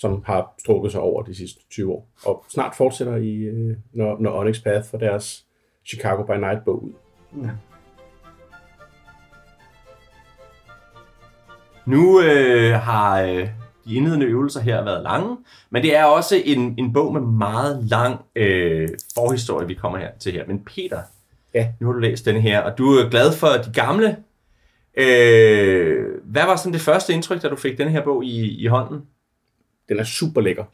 [0.00, 4.16] som har strukket sig over de sidste 20 år, og snart fortsætter i, øh, når,
[4.20, 5.44] når Onyx Path for deres
[5.86, 6.92] Chicago by Night bog ud.
[7.42, 7.50] Ja.
[11.86, 13.48] Nu øh, har øh,
[13.84, 15.36] de indledende øvelser her været lange,
[15.70, 20.10] men det er også en, en bog med meget lang øh, forhistorie, vi kommer her
[20.20, 20.46] til her.
[20.46, 21.02] Men Peter,
[21.54, 21.68] ja.
[21.80, 24.16] nu har du læst denne her, og du er glad for de gamle.
[24.94, 28.66] Øh, hvad var sådan det første indtryk, da du fik denne her bog i, i
[28.66, 29.02] hånden?
[29.90, 30.64] Den er super lækker.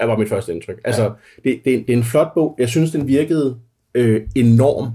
[0.00, 0.80] Det var mit første indtryk.
[0.84, 1.08] Altså, ja.
[1.44, 2.56] det, det, det er en flot bog.
[2.58, 3.58] Jeg synes, den virkede
[3.94, 4.90] øh, enorm,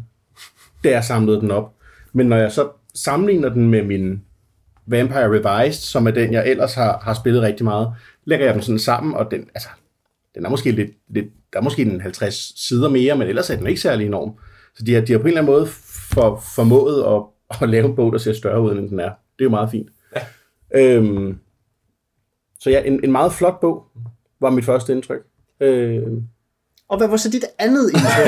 [0.84, 1.74] da jeg samlede den op.
[2.14, 4.22] Men når jeg så sammenligner den med min
[4.86, 7.94] Vampire Revised, som er den, jeg ellers har, har spillet rigtig meget,
[8.26, 9.70] lægger jeg dem sådan sammen, og den, altså,
[10.36, 13.56] den er måske lidt, lidt, der er måske en 50 sider mere, men ellers er
[13.56, 14.34] den ikke særlig enorm.
[14.76, 15.68] Så de har, de har på en eller anden måde
[16.14, 17.22] for, formået at,
[17.62, 19.10] at lave en bog, der ser større ud, end den er.
[19.10, 19.90] Det er jo meget fint.
[20.16, 20.22] Ja.
[20.96, 21.38] Øhm,
[22.64, 23.84] så ja, en, en meget flot bog
[24.42, 25.22] var mit første indtryk.
[25.60, 26.04] Øh,
[26.88, 28.28] og hvad var så dit andet indtryk?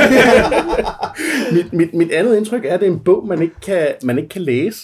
[1.53, 4.17] mit, mit, mit andet indtryk er, at det er en bog, man ikke kan, man
[4.17, 4.79] ikke kan læse.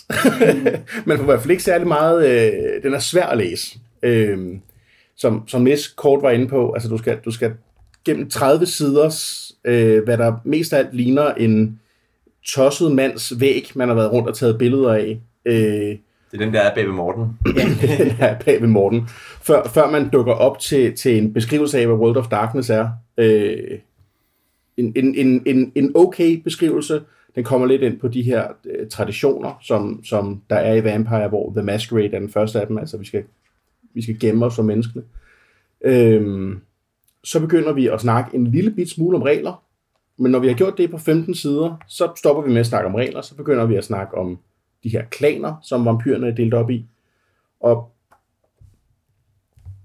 [1.05, 2.29] man får i hvert fald ikke særlig meget...
[2.29, 3.79] Øh, den er svær at læse.
[4.03, 4.37] Øh,
[5.15, 7.51] som, som Nis kort var inde på, altså du skal, du skal
[8.05, 11.79] gennem 30 siders, øh, hvad der mest af alt ligner en
[12.45, 15.19] tosset mands væg, man har været rundt og taget billeder af.
[15.45, 15.95] Øh,
[16.31, 17.37] det er den, der er bag ved Morten.
[17.55, 17.61] ja,
[18.03, 19.07] den er bag ved Morten.
[19.41, 22.89] Før, før man dukker op til, til en beskrivelse af, hvad World of Darkness er.
[23.17, 23.79] Øh,
[24.77, 27.01] en, en, en, en, en okay beskrivelse.
[27.35, 31.27] Den kommer lidt ind på de her øh, traditioner, som, som der er i Vampire,
[31.27, 32.77] hvor The Masquerade er den første af dem.
[32.77, 33.23] Altså, vi skal,
[33.93, 35.01] vi skal gemme os som mennesker.
[35.85, 36.51] Øh,
[37.23, 39.63] så begynder vi at snakke en lille bit smule om regler.
[40.17, 42.87] Men når vi har gjort det på 15 sider, så stopper vi med at snakke
[42.87, 43.21] om regler.
[43.21, 44.39] Så begynder vi at snakke om
[44.83, 46.85] de her klaner, som vampyrerne er delt op i.
[47.59, 47.91] Og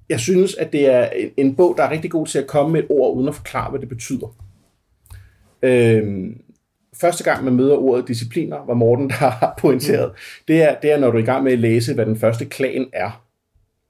[0.09, 2.73] jeg synes, at det er en, en bog, der er rigtig god til at komme
[2.73, 4.37] med et ord, uden at forklare, hvad det betyder.
[5.63, 6.41] Øhm,
[7.01, 10.13] første gang man møder ordet discipliner, var Morten, der har pointeret,
[10.49, 12.45] det er, det er, når du er i gang med at læse, hvad den første
[12.45, 13.23] klan er.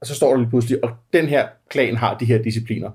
[0.00, 2.90] Og så står der lige pludselig, og den her klan har de her discipliner.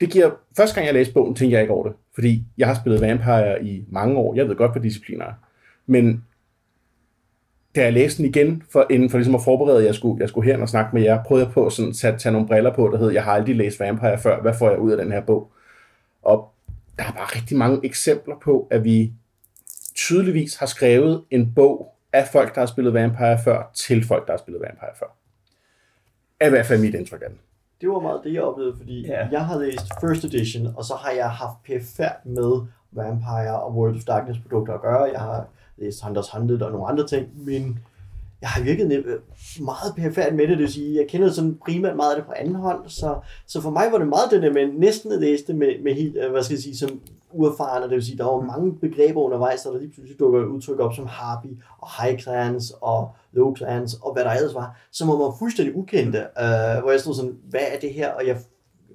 [0.00, 2.74] Det giver, første gang jeg læste bogen, tænkte jeg ikke over det, fordi jeg har
[2.74, 5.32] spillet Vampire i mange år, jeg ved godt, hvad discipliner er.
[5.86, 6.24] Men
[7.76, 10.28] da jeg læste den igen, for, inden for ligesom at forberede, at jeg skulle, jeg
[10.28, 12.74] skulle her og snakke med jer, prøvede jeg på at sådan, tage, tage nogle briller
[12.74, 15.12] på, der hed, jeg har aldrig læst Vampire før, hvad får jeg ud af den
[15.12, 15.52] her bog?
[16.22, 16.50] Og
[16.98, 19.12] der er bare rigtig mange eksempler på, at vi
[19.94, 24.32] tydeligvis har skrevet en bog af folk, der har spillet Vampire før, til folk, der
[24.32, 25.06] har spillet Vampire før.
[26.40, 27.38] Er i hvert fald mit indtryk af den.
[27.80, 29.28] Det var meget det, jeg oplevede, fordi ja.
[29.30, 33.96] jeg har læst First Edition, og så har jeg haft pf med Vampire og World
[33.96, 35.02] of Darkness produkter at gøre.
[35.02, 35.46] Jeg har
[35.80, 37.78] læst Hunters Hunted og nogle andre ting, men
[38.40, 39.20] jeg har virket øh,
[39.60, 42.32] meget perfekt med det, det vil sige, jeg kender sådan primært meget af det på
[42.36, 45.46] anden hånd, så, så for mig var det meget det der med næsten at læse
[45.46, 47.00] det med, med helt, øh, hvad skal jeg sige, som
[47.32, 50.94] uerfarne, det vil sige, der var mange begreber undervejs, der lige pludselig dukker udtryk op
[50.94, 51.46] som Harpy
[51.78, 56.18] og High Clans og Low Clans og hvad der ellers var, som var fuldstændig ukendte,
[56.18, 58.36] øh, hvor jeg stod sådan, hvad er det her, og jeg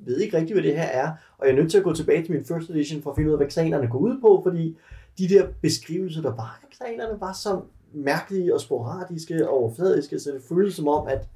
[0.06, 2.24] ved ikke rigtig, hvad det her er, og jeg er nødt til at gå tilbage
[2.24, 4.78] til min first edition for at finde ud af, hvad klanerne går ud på, fordi
[5.18, 7.62] de der beskrivelser, der var af klanerne, var så
[7.94, 11.28] mærkelige og sporadiske og overfladiske, så det føltes som om, at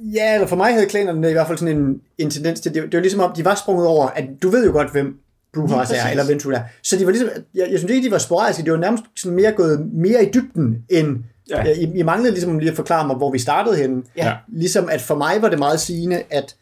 [0.00, 2.82] Ja, eller for mig havde klanerne i hvert fald sådan en, en tendens til, det,
[2.82, 5.18] det var ligesom om, de var sprunget over, at du ved jo godt, hvem
[5.54, 6.62] Brujas er, eller hvem er.
[6.82, 9.36] Så de var ligesom, jeg, jeg synes ikke, de var sporadiske, de var nærmest sådan
[9.36, 11.64] mere gået mere i dybden, end ja.
[11.64, 14.02] I, I manglede ligesom lige at forklare mig, hvor vi startede henne.
[14.16, 14.36] Ja.
[14.48, 16.56] Ligesom at for mig var det meget sigende, at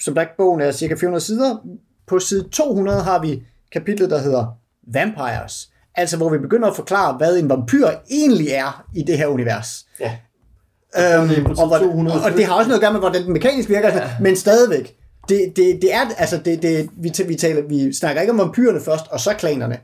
[0.00, 1.56] som bogen er cirka 400 sider,
[2.06, 4.46] på side 200 har vi kapitlet, der hedder
[4.86, 5.70] Vampires.
[5.96, 9.86] Altså hvor vi begynder at forklare, hvad en vampyr egentlig er i det her univers.
[10.00, 10.16] Ja.
[10.98, 12.24] Øhm, Det og, hvor, 200.
[12.24, 14.10] og det har også noget at gøre med, hvordan den mekanisk virker, ja.
[14.20, 14.96] men stadigvæk.
[15.28, 18.80] Det, det, det er, altså, det, det, vi, vi, taler, vi snakker ikke om vampyrerne
[18.80, 19.78] først, og så klanerne.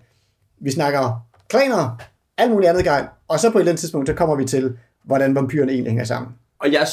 [0.61, 2.01] Vi snakker klaner,
[2.39, 4.77] alt muligt andet gang, og så på et eller andet tidspunkt, så kommer vi til,
[5.05, 6.33] hvordan vampyrerne egentlig hænger sammen.
[6.61, 6.87] Og jeg,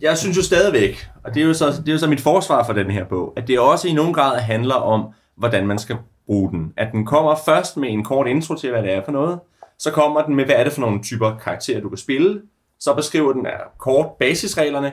[0.00, 2.64] jeg synes jo stadigvæk, og det er jo, så, det er jo så mit forsvar
[2.64, 5.96] for den her bog, at det også i nogen grad handler om, hvordan man skal
[6.28, 6.72] bruge den.
[6.76, 9.38] At den kommer først med en kort intro til, hvad det er for noget.
[9.78, 12.40] Så kommer den med, hvad er det for nogle typer karakterer, du kan spille.
[12.80, 14.92] Så beskriver den er kort basisreglerne,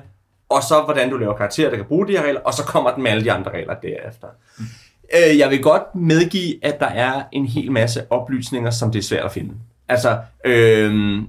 [0.50, 2.94] og så hvordan du laver karakterer, der kan bruge de her regler, og så kommer
[2.94, 4.28] den med alle de andre regler derefter.
[4.58, 4.66] Mm.
[5.14, 9.04] Øh, jeg vil godt medgive, at der er en hel masse oplysninger, som det er
[9.04, 9.54] svært at finde.
[9.90, 11.22] Altså, øh,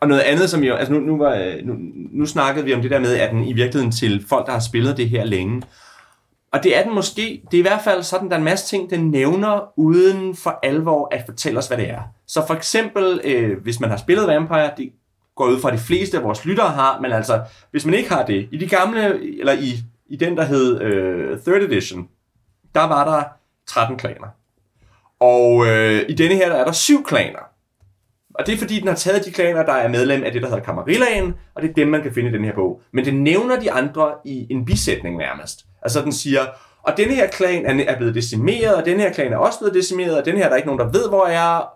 [0.00, 1.74] og noget andet, som jo, altså nu, nu, var, nu,
[2.12, 4.60] nu snakkede vi om det der med, at den i virkeligheden til folk, der har
[4.60, 5.62] spillet det her længe.
[6.52, 8.66] Og det er den måske, det er i hvert fald sådan, der er en masse
[8.66, 12.00] ting, den nævner, uden for alvor at fortælle os, hvad det er.
[12.26, 14.92] Så for eksempel, øh, hvis man har spillet Vampire, det
[15.36, 18.08] går ud fra, at de fleste af vores lyttere har, men altså, hvis man ikke
[18.08, 19.74] har det, i de gamle, eller i,
[20.06, 22.08] i den, der hed øh, Third Edition,
[22.74, 23.24] der var der
[23.66, 24.28] 13 klaner.
[25.20, 27.40] Og øh, i denne her, der er der syv klaner.
[28.34, 30.48] Og det er fordi, den har taget de klaner, der er medlem af det, der
[30.48, 32.82] hedder Kamarillaen, og det er dem, man kan finde i den her bog.
[32.92, 35.66] Men det nævner de andre i en bisætning nærmest.
[35.86, 36.46] Altså den siger,
[36.82, 40.18] og denne her klan er, blevet decimeret, og denne her klan er også blevet decimeret,
[40.18, 41.68] og den her der er ikke nogen, der ved, hvor er.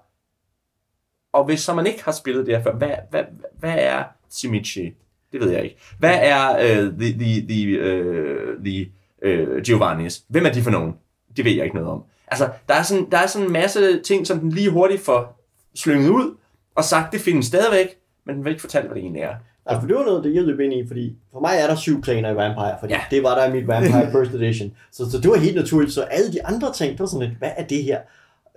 [1.32, 3.22] Og hvis så man ikke har spillet det her før, hvad, hvad,
[3.58, 4.94] hvad er Simichi?
[5.32, 5.76] Det ved jeg ikke.
[5.98, 8.90] Hvad er uh, the, the, the, uh, the
[9.26, 10.22] uh, Giovannis?
[10.28, 10.94] Hvem er de for nogen?
[11.36, 12.02] Det ved jeg ikke noget om.
[12.28, 15.40] Altså, der er, sådan, der er sådan en masse ting, som den lige hurtigt får
[15.74, 16.36] slynget ud,
[16.74, 17.88] og sagt, det findes stadigvæk,
[18.26, 19.34] men den vil ikke fortælle, hvad det egentlig er.
[19.70, 21.74] Altså, for det var noget, det jeg løb ind i, fordi for mig er der
[21.76, 23.00] syv klaner i Vampire, fordi Ja.
[23.10, 24.72] det var der i mit Vampire First Edition.
[24.92, 27.38] Så, så det var helt naturligt, så alle de andre ting, det var sådan lidt,
[27.38, 27.98] hvad er det her?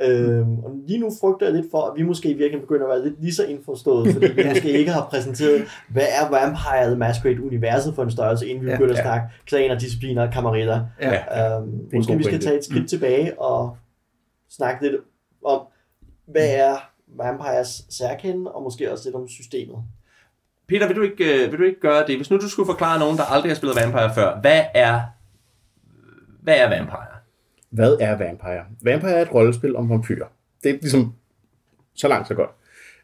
[0.01, 2.89] Øhm, og lige nu frygter jeg lidt for, at vi måske i virkeligheden begynder at
[2.95, 6.95] være lidt lige så indforstået, fordi vi måske ikke har præsenteret, hvad er Vampire the
[6.95, 8.75] Masquerade-universet for en størrelse, inden vi Ja.
[8.75, 9.03] begynder at Ja.
[9.03, 10.85] snakke klaner, discipliner, kammeritter.
[11.01, 11.57] Ja.
[11.57, 13.77] Øhm, måske vi skal tage et skridt tilbage og
[14.49, 14.95] snakke lidt
[15.45, 15.61] om,
[16.27, 16.75] hvad er
[17.17, 19.77] Vampires særkende, og måske også lidt om systemet.
[20.73, 22.15] Peter, vil du, ikke, øh, vil du ikke gøre det?
[22.15, 25.01] Hvis nu du skulle forklare nogen, der aldrig har spillet Vampire før, hvad er,
[26.41, 27.17] hvad er Vampire?
[27.69, 28.65] Hvad er Vampire?
[28.81, 30.25] Vampire er et rollespil om vampyrer.
[30.63, 31.13] Det er ligesom
[31.95, 32.49] så langt så godt.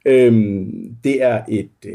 [0.05, 1.93] Øhm, det er et øh,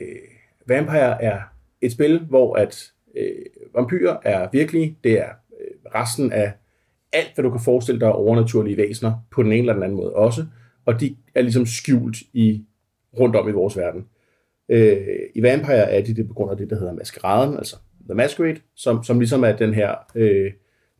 [0.66, 1.40] Vampire er
[1.80, 3.28] et spil, hvor at øh,
[3.74, 4.98] vampyrer er virkelige.
[5.04, 5.28] Det er
[5.60, 6.52] øh, resten af
[7.12, 9.96] alt, hvad du kan forestille dig af overnaturlige væsener på den ene eller den anden
[9.96, 10.46] måde også.
[10.84, 12.64] Og de er ligesom skjult i
[13.20, 14.06] rundt om i vores verden.
[14.68, 18.14] Øh, I Vampire er de det på grund af det, der hedder maskeraden, altså The
[18.14, 20.52] Masquerade, som, som ligesom er den her, øh,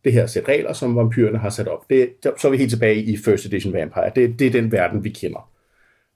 [0.04, 1.90] det her sæt regler, som vampyrerne har sat op.
[1.90, 4.12] Det, så er vi helt tilbage i First Edition Vampire.
[4.16, 5.50] Det, det er den verden, vi kender.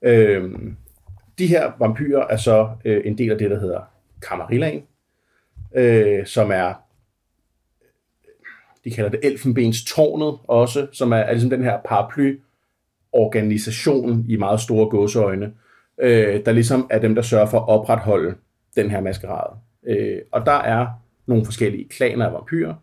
[0.03, 0.51] Øh,
[1.39, 3.81] de her vampyrer er så øh, en del af det, der hedder
[4.23, 4.83] Kamarillaen,
[5.75, 6.75] øh, som er
[8.85, 12.41] de kalder det Elfenbenstårnet også, som er, er ligesom den her paraply
[13.13, 15.53] organisation i meget store gåseøjne,
[16.01, 18.35] øh, der ligesom er dem, der sørger for at opretholde
[18.77, 19.57] den her maskerade.
[19.87, 20.87] Øh, og der er
[21.27, 22.75] nogle forskellige klaner af vampyrer.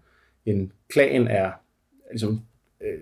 [0.46, 1.52] En klan er
[2.12, 2.42] ligesom...
[2.82, 3.02] Øh,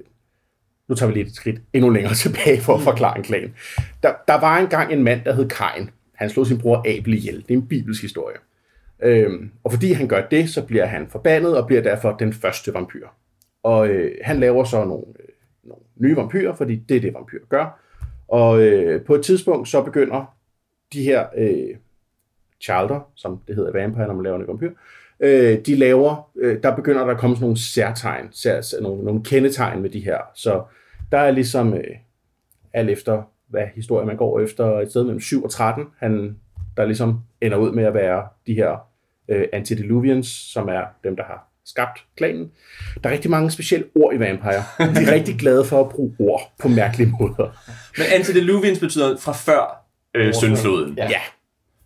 [0.87, 3.53] nu tager vi lige et skridt endnu længere tilbage for at forklare en klan.
[4.03, 5.89] Der, der var engang en mand, der hed Kain.
[6.13, 7.35] Han slog sin bror Abel ihjel.
[7.35, 8.37] Det er en bibelsk historie.
[9.03, 12.73] Øhm, og fordi han gør det, så bliver han forbandet og bliver derfor den første
[12.73, 13.07] vampyr.
[13.63, 15.25] Og øh, han laver så nogle, øh,
[15.63, 17.82] nogle nye vampyrer, fordi det er det, vampyrer gør.
[18.33, 20.35] Og øh, på et tidspunkt så begynder
[20.93, 21.75] de her øh,
[22.61, 24.71] charter, som det hedder Vampire, når man laver en vampyr,
[25.19, 29.03] øh, de laver, øh, der begynder der at komme sådan nogle særtegn, sær, sær, nogle,
[29.03, 30.17] nogle kendetegn med de her.
[30.35, 30.63] Så
[31.11, 31.95] der er ligesom øh,
[32.73, 36.37] alt efter, hvad historie man går efter, et sted mellem 7 og 13, han,
[36.77, 38.87] der ligesom ender ud med at være de her
[39.27, 42.51] øh, Antediluvians, som er dem, der har skabt klanen.
[43.03, 44.63] Der er rigtig mange specielle ord i Vampire.
[44.79, 47.57] De er rigtig glade for at bruge ord på mærkelige måder.
[47.97, 50.93] Men Antediluvians betyder fra før øh, syndfloden.
[50.97, 51.09] Ja.
[51.09, 51.19] Ja,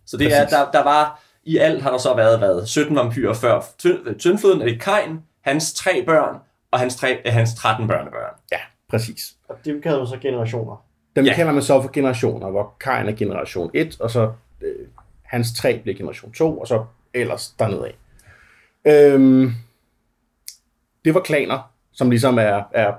[0.06, 0.50] Så det er, Præcis.
[0.56, 4.60] der, der var, i alt har der så været, hvad, 17 vampyrer før Tynd- syndfloden,
[4.62, 6.36] er det Kain, hans tre børn,
[6.70, 8.34] og hans, tre, øh, hans 13 børnebørn.
[8.52, 8.58] ja,
[8.90, 9.34] præcis.
[9.48, 10.84] Og det kalder man så generationer.
[11.16, 11.34] Dem Ja.
[11.34, 14.86] kalder man så for generationer, hvor Kain er generation 1, og så øh,
[15.24, 17.94] hans 3 bliver generation 2, og så ellers dernede af.
[18.86, 19.52] Øhm,
[21.04, 22.92] det var klaner, som ligesom er, er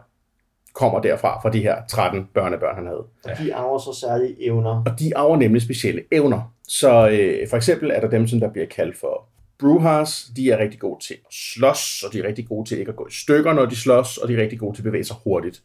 [0.73, 3.03] kommer derfra, fra de her 13 børnebørn, han havde.
[3.23, 4.83] Og de arver så særlige evner.
[4.85, 6.53] Og de arver nemlig specielle evner.
[6.67, 9.25] Så øh, for eksempel er der dem, som der bliver kaldt for
[9.59, 10.31] Brewhars.
[10.35, 12.95] De er rigtig gode til at slås, og de er rigtig gode til ikke at
[12.95, 15.15] gå i stykker, når de slås, og de er rigtig gode til at bevæge sig
[15.23, 15.63] hurtigt.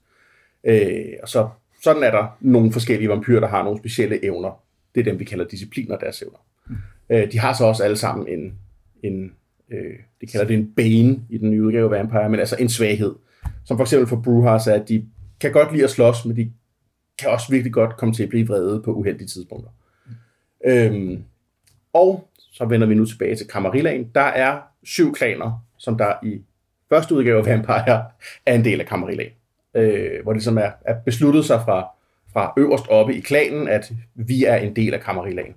[0.64, 1.48] Øh, og så
[1.82, 4.60] sådan er der nogle forskellige vampyrer, der har nogle specielle evner.
[4.94, 6.38] Det er dem, vi kalder discipliner, deres evner.
[7.10, 8.58] Øh, de har så også alle sammen en,
[9.02, 9.32] en
[9.70, 12.68] øh, de kalder det en bane i den nye udgave af Vampire, men altså en
[12.68, 13.14] svaghed.
[13.64, 15.06] Som for eksempel for Brewhouse er, at de
[15.40, 16.52] kan godt lide at slås, men de
[17.18, 19.70] kan også virkelig godt komme til at blive vrede på uheldige tidspunkter.
[20.66, 21.24] Øhm,
[21.92, 24.10] og så vender vi nu tilbage til Kammerillaen.
[24.14, 26.42] Der er syv klaner, som der i
[26.88, 28.04] første udgave af Vampire
[28.46, 29.32] er en del af Kammerillaen.
[29.74, 31.88] Øh, hvor det ligesom er, er besluttet sig fra,
[32.32, 35.54] fra øverst oppe i klanen, at vi er en del af Kammerillaen.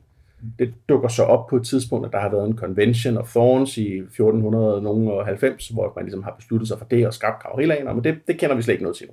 [0.59, 3.77] Det dukker så op på et tidspunkt, at der har været en convention of thorns
[3.77, 8.17] i 1490, hvor man ligesom har besluttet sig for det og skabt Camarilla, men det,
[8.27, 9.07] det kender vi slet ikke noget til.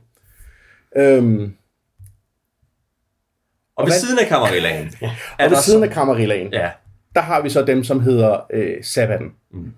[0.96, 1.54] Øhm,
[3.76, 4.68] Og ved hvad- siden af Camarilla
[5.44, 6.70] og ved siden af Camarilla, Ja,
[7.14, 9.32] der har vi så dem, som hedder øh, Sabaton.
[9.50, 9.72] Mm.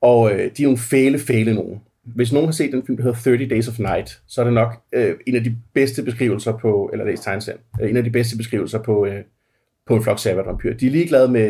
[0.00, 1.80] Og øh, de er nogle fæle, fæle nogen.
[2.02, 4.52] Hvis nogen har set den film, der hedder 30 Days of Night, så er det
[4.54, 8.10] nok øh, en af de bedste beskrivelser på, eller læs tegneserien, øh, en af de
[8.10, 9.24] bedste beskrivelser på, øh,
[9.88, 10.74] på en flok Sabat-vampyr.
[10.76, 11.48] De er ligeglade med,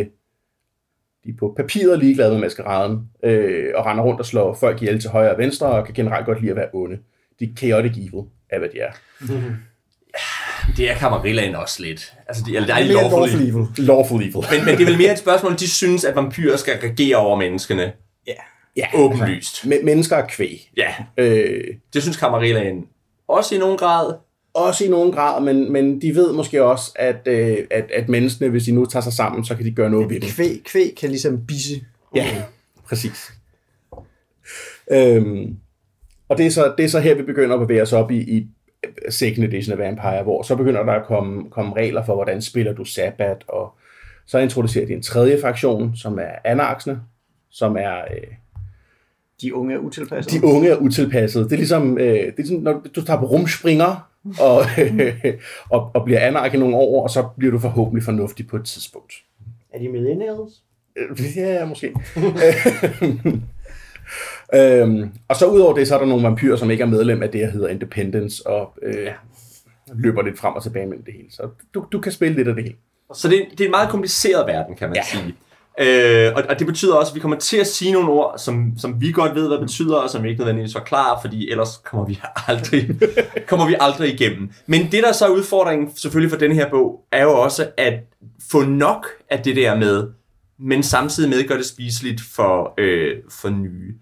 [1.25, 5.01] de er på papiret ligeglade med maskeraden, øh, og render rundt og slår folk ihjel
[5.01, 6.99] til højre og venstre, og kan generelt godt lide at være onde.
[7.41, 8.91] De er chaotic evil, er hvad de er.
[10.77, 12.15] det er Camarillaen også lidt.
[12.29, 13.49] Altså, de, eller der er Det er lawful lawful evil.
[13.55, 13.67] evil.
[13.87, 14.35] Lawful evil.
[14.51, 17.37] Men, men det er vel mere et spørgsmål, de synes, at vampyrer skal regere over
[17.37, 17.93] menneskene.
[18.27, 18.33] Ja.
[18.77, 19.67] Ja, Åbenlyst.
[19.67, 20.71] Men, mennesker er kvæg.
[20.77, 22.85] Ja, Øh, det synes Camarillaen
[23.29, 24.15] også i nogen grad.
[24.67, 28.49] Også i nogen grad, men, men de ved måske også, at, øh, at, at menneskene,
[28.51, 30.29] hvis de nu tager sig sammen, så kan de gøre noget ved det.
[30.29, 31.81] Kvæg, kvæg kan ligesom bisse.
[32.15, 32.27] Ja,
[32.85, 33.33] præcis.
[34.91, 35.57] Øhm,
[36.29, 38.19] og det er, så, det er så her, vi begynder at bevæge os op i,
[38.19, 38.47] i
[39.11, 42.73] second edition af Vampire, hvor så begynder der at komme, komme regler for, hvordan spiller
[42.73, 43.75] du Sabbat, og
[44.27, 47.01] så introducerer de en tredje fraktion, som er anarksene,
[47.51, 48.27] som er øh,
[49.41, 50.41] De unge er utilpassede.
[50.41, 51.45] de unge er utilpassede.
[51.45, 54.08] Det er ligesom, øh, det er ligesom når du tager på rumspringer,
[54.49, 55.15] og, øh,
[55.75, 58.65] og, og bliver anark i nogle år, og så bliver du forhåbentlig fornuftig på et
[58.65, 59.13] tidspunkt.
[59.73, 60.63] Er de millennials?
[60.97, 61.87] Øh, Ja, måske.
[64.55, 67.31] øhm, og så udover det, så er der nogle vampyrer, som ikke er medlem af
[67.31, 69.13] det, der hedder Independence, og øh, ja.
[69.95, 71.29] løber lidt frem og tilbage mellem det hele.
[71.31, 72.77] Så du, du kan spille lidt af det hele.
[73.15, 74.97] Så det, det er en meget kompliceret verden, kan man.
[74.97, 75.03] Ja.
[75.03, 75.35] sige.
[75.81, 78.73] Øh, og, og det betyder også, at vi kommer til at sige nogle ord, som,
[78.79, 82.07] som vi godt ved, hvad betyder, og som vi ikke nødvendigvis forklarer, fordi ellers kommer
[82.07, 82.91] vi aldrig,
[83.47, 84.51] kommer vi aldrig igennem.
[84.67, 87.95] Men det, der så er udfordringen selvfølgelig for den her bog, er jo også at
[88.51, 90.09] få nok af det der med,
[90.59, 93.95] men samtidig med gør det spiseligt for, øh, for nye.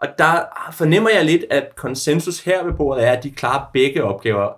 [0.00, 0.40] Og der
[0.72, 4.48] fornemmer jeg lidt, at konsensus her ved bordet er, at de klarer begge opgaver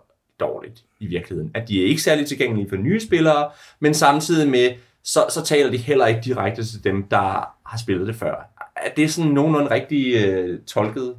[0.40, 1.50] dårligt i virkeligheden.
[1.54, 3.50] At de er ikke særlig tilgængelige for nye spillere,
[3.80, 4.70] men samtidig med,
[5.08, 8.50] så, så taler de heller ikke direkte til dem, der har spillet det før.
[8.76, 11.14] Er det sådan nogenlunde rigtig øh, tolket?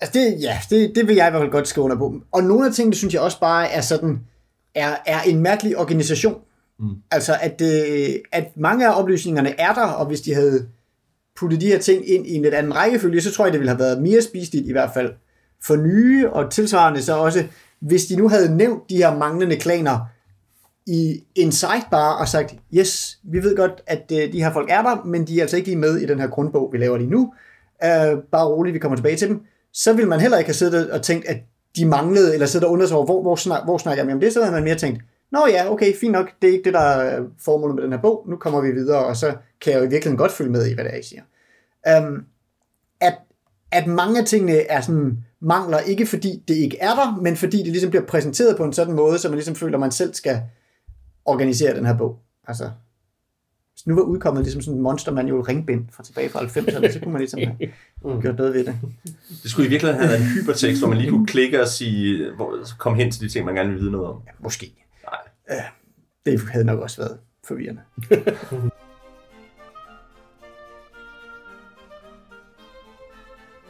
[0.00, 2.20] Altså det, ja, det, det vil jeg i hvert fald godt skrive under på.
[2.32, 4.20] Og nogle af tingene, synes jeg også bare er sådan,
[4.74, 6.40] er, er en mærkelig organisation.
[6.78, 6.94] Mm.
[7.10, 10.68] Altså, at, øh, at mange af oplysningerne er der, og hvis de havde
[11.36, 13.70] puttet de her ting ind i en lidt anden rækkefølge, så tror jeg, det ville
[13.70, 15.12] have været mere spiseligt i hvert fald
[15.64, 17.44] for nye, og tilsvarende så også,
[17.80, 19.98] hvis de nu havde nævnt de her manglende klaner
[20.88, 24.82] i en sidebar og sagt, yes, vi ved godt, at øh, de her folk er
[24.82, 27.10] der, men de er altså ikke lige med i den her grundbog, vi laver lige
[27.10, 27.20] nu.
[27.84, 29.40] Uh, bare roligt, vi kommer tilbage til dem.
[29.72, 31.36] Så vil man heller ikke have siddet og tænkt, at
[31.76, 34.14] de manglede, eller siddet og undret sig over, hvor, hvor, snak, hvor snakker jeg med
[34.14, 36.64] om det, så havde man mere tænkt, Nå ja, okay, fint nok, det er ikke
[36.64, 39.72] det, der er formålet med den her bog, nu kommer vi videre, og så kan
[39.72, 41.22] jeg jo i virkeligheden godt følge med i, hvad det er, I siger.
[41.98, 42.24] Um,
[43.00, 43.14] at,
[43.72, 47.58] at mange af tingene er sådan mangler, ikke fordi det ikke er der, men fordi
[47.58, 50.14] det ligesom bliver præsenteret på en sådan måde, så man ligesom føler, at man selv
[50.14, 50.40] skal
[51.28, 52.18] organisere den her bog.
[52.48, 52.70] Altså,
[53.72, 57.00] hvis nu var udkommet ligesom sådan en Monster Manual ringbind fra tilbage fra 90'erne, så
[57.02, 58.76] kunne man ligesom have gjort noget ved det.
[59.42, 62.32] Det skulle i virkeligheden have været en hypertekst, hvor man lige kunne klikke og sige,
[62.36, 64.22] hvor, komme hen til de ting, man gerne vil vide noget om.
[64.26, 64.74] Ja, måske.
[65.04, 65.62] Nej.
[66.26, 67.80] Det havde nok også været forvirrende.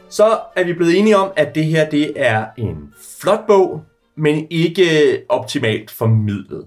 [0.09, 3.83] Så er vi blevet enige om, at det her det er en flot bog,
[4.15, 4.85] men ikke
[5.29, 6.65] optimalt formidlet.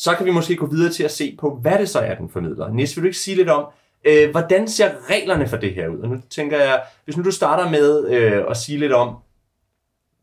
[0.00, 2.28] Så kan vi måske gå videre til at se på, hvad det så er, den
[2.28, 2.72] formidler.
[2.72, 3.66] Nis, vil du ikke sige lidt om,
[4.04, 5.98] øh, hvordan ser reglerne for det her ud?
[5.98, 9.16] Og nu tænker jeg, hvis nu du starter med øh, at sige lidt om,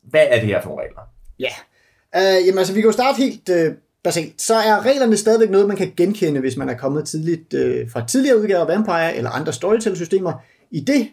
[0.02, 1.00] hvad er det her for nogle regler?
[1.38, 1.52] Ja.
[2.16, 3.74] øh, jamen altså, vi kan jo starte helt øh,
[4.04, 4.42] basalt.
[4.42, 8.06] Så er reglerne stadigvæk noget, man kan genkende, hvis man er kommet tidligt øh, fra
[8.06, 10.32] tidligere udgaver af Vampire eller andre storytell-systemer.
[10.70, 11.08] I det,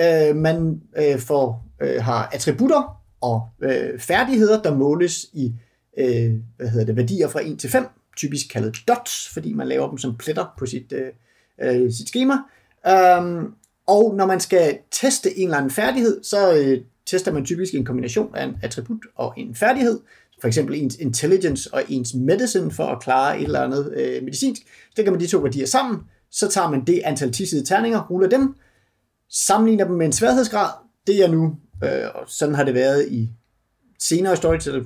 [0.00, 5.54] øh, man øh, får, øh, har attributter og øh, færdigheder, der måles i
[5.98, 7.86] øh, hvad hedder det, værdier fra 1 til 5,
[8.18, 11.12] typisk kaldet dots, fordi man laver dem som pletter på sit, øh,
[11.62, 12.34] øh sit schema.
[12.88, 13.54] Um, øhm,
[13.86, 17.84] og når man skal teste en eller anden færdighed, så øh, tester man typisk en
[17.84, 20.00] kombination af en attribut og en færdighed.
[20.40, 24.62] for eksempel ens intelligence og ens medicine for at klare et eller andet øh, medicinsk.
[24.62, 26.00] Så lægger man de to værdier sammen,
[26.30, 28.54] så tager man det antal tisede terninger, ruller dem,
[29.30, 30.70] sammenligner dem med en sværhedsgrad.
[31.06, 33.30] Det er nu, øh, og sådan har det været i
[33.98, 34.84] senere storyteller,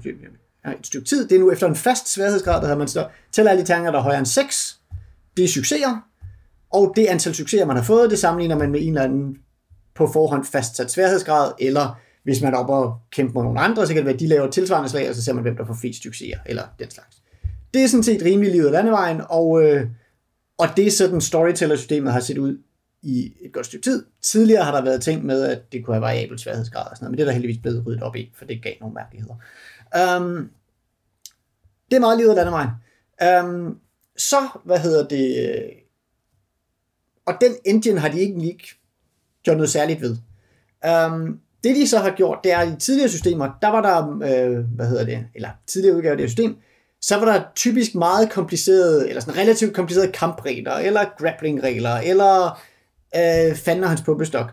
[0.70, 1.28] et stykke tid.
[1.28, 3.90] Det er nu efter en fast sværhedsgrad, der har man så tæller alle de terninger,
[3.90, 4.78] der er højere end 6.
[5.36, 6.08] Det er succeser,
[6.72, 9.36] og det antal succeser, man har fået, det sammenligner man med en eller anden
[9.94, 13.92] på forhånd fastsat sværhedsgrad, eller hvis man er oppe og kæmper mod nogle andre, så
[13.92, 15.76] kan det være, at de laver tilsvarende slag, og så ser man, hvem der får
[15.80, 17.16] flest succeser, eller den slags.
[17.74, 19.86] Det er sådan set rimelig livet af landevejen, og, øh,
[20.58, 22.58] og det er sådan storyteller-systemet har set ud
[23.02, 24.04] i et godt stykke tid.
[24.22, 27.10] Tidligere har der været ting med, at det kunne have variabel sværhedsgrad og sådan noget,
[27.10, 29.34] men det er der heldigvis blevet ryddet op i, for det gav nogle mærkeligheder.
[29.96, 30.50] Um,
[31.90, 32.70] det er meget livet af landevejen.
[33.22, 33.78] Um, øhm,
[34.16, 35.64] så, hvad hedder det,
[37.26, 38.58] og den engine har de ikke lige
[39.42, 40.16] gjort noget særligt ved.
[41.10, 44.08] Um, det de så har gjort, det er, at i tidligere systemer, der var der,
[44.08, 46.56] øh, hvad hedder det, eller tidligere udgave af det system,
[47.00, 52.60] så var der typisk meget komplicerede, eller sådan relativt komplicerede kampregler, eller grappling-regler, eller
[53.16, 54.52] øh, fanden hans pumpestok.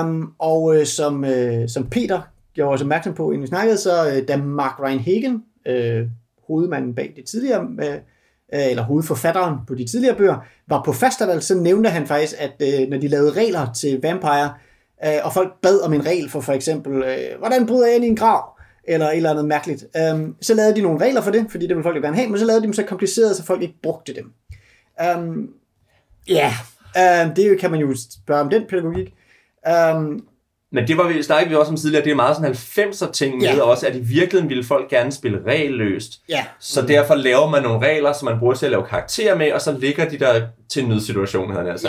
[0.00, 2.20] Um, og øh, som, øh, som Peter
[2.60, 6.06] gjorde os opmærksom på, inden vi snakkede, så øh, da Mark Reinhagen, øh,
[6.48, 7.98] hovedmanden bag det tidligere, øh,
[8.52, 10.36] eller hovedforfatteren på de tidligere bøger,
[10.68, 14.52] var på festival, så nævnte han faktisk, at øh, når de lavede regler til Vampire,
[15.04, 18.04] øh, og folk bad om en regel for for eksempel, øh, hvordan bryder jeg ind
[18.04, 18.56] i en grav?
[18.84, 19.84] Eller et eller andet mærkeligt.
[20.12, 22.28] Um, så lavede de nogle regler for det, fordi det ville folk jo gerne have,
[22.28, 24.32] men så lavede de dem så komplicerede, så folk ikke brugte dem.
[25.16, 25.48] Um,
[26.28, 26.52] ja,
[26.96, 27.28] yeah.
[27.28, 27.94] um, det kan man jo
[28.24, 29.14] spørge om den pædagogik.
[29.94, 30.24] Um,
[30.72, 33.36] men det var vi, snakkede vi også om tidligere, det er meget sådan 90'er ting
[33.38, 33.62] med Ja.
[33.62, 36.20] også, at i virkeligheden ville folk gerne spille regelløst.
[36.28, 39.52] ja, Så derfor laver man nogle regler, som man bruger til at lave karakterer med,
[39.52, 41.88] og så ligger de der til nødsituationen, havde jeg altså.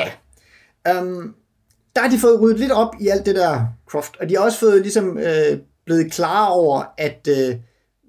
[0.85, 1.01] Ja.
[1.01, 1.35] Um,
[1.95, 4.43] der har de fået ryddet lidt op i alt det der Croft, og de har
[4.43, 7.55] også fået ligesom øh, blevet klar over, at øh,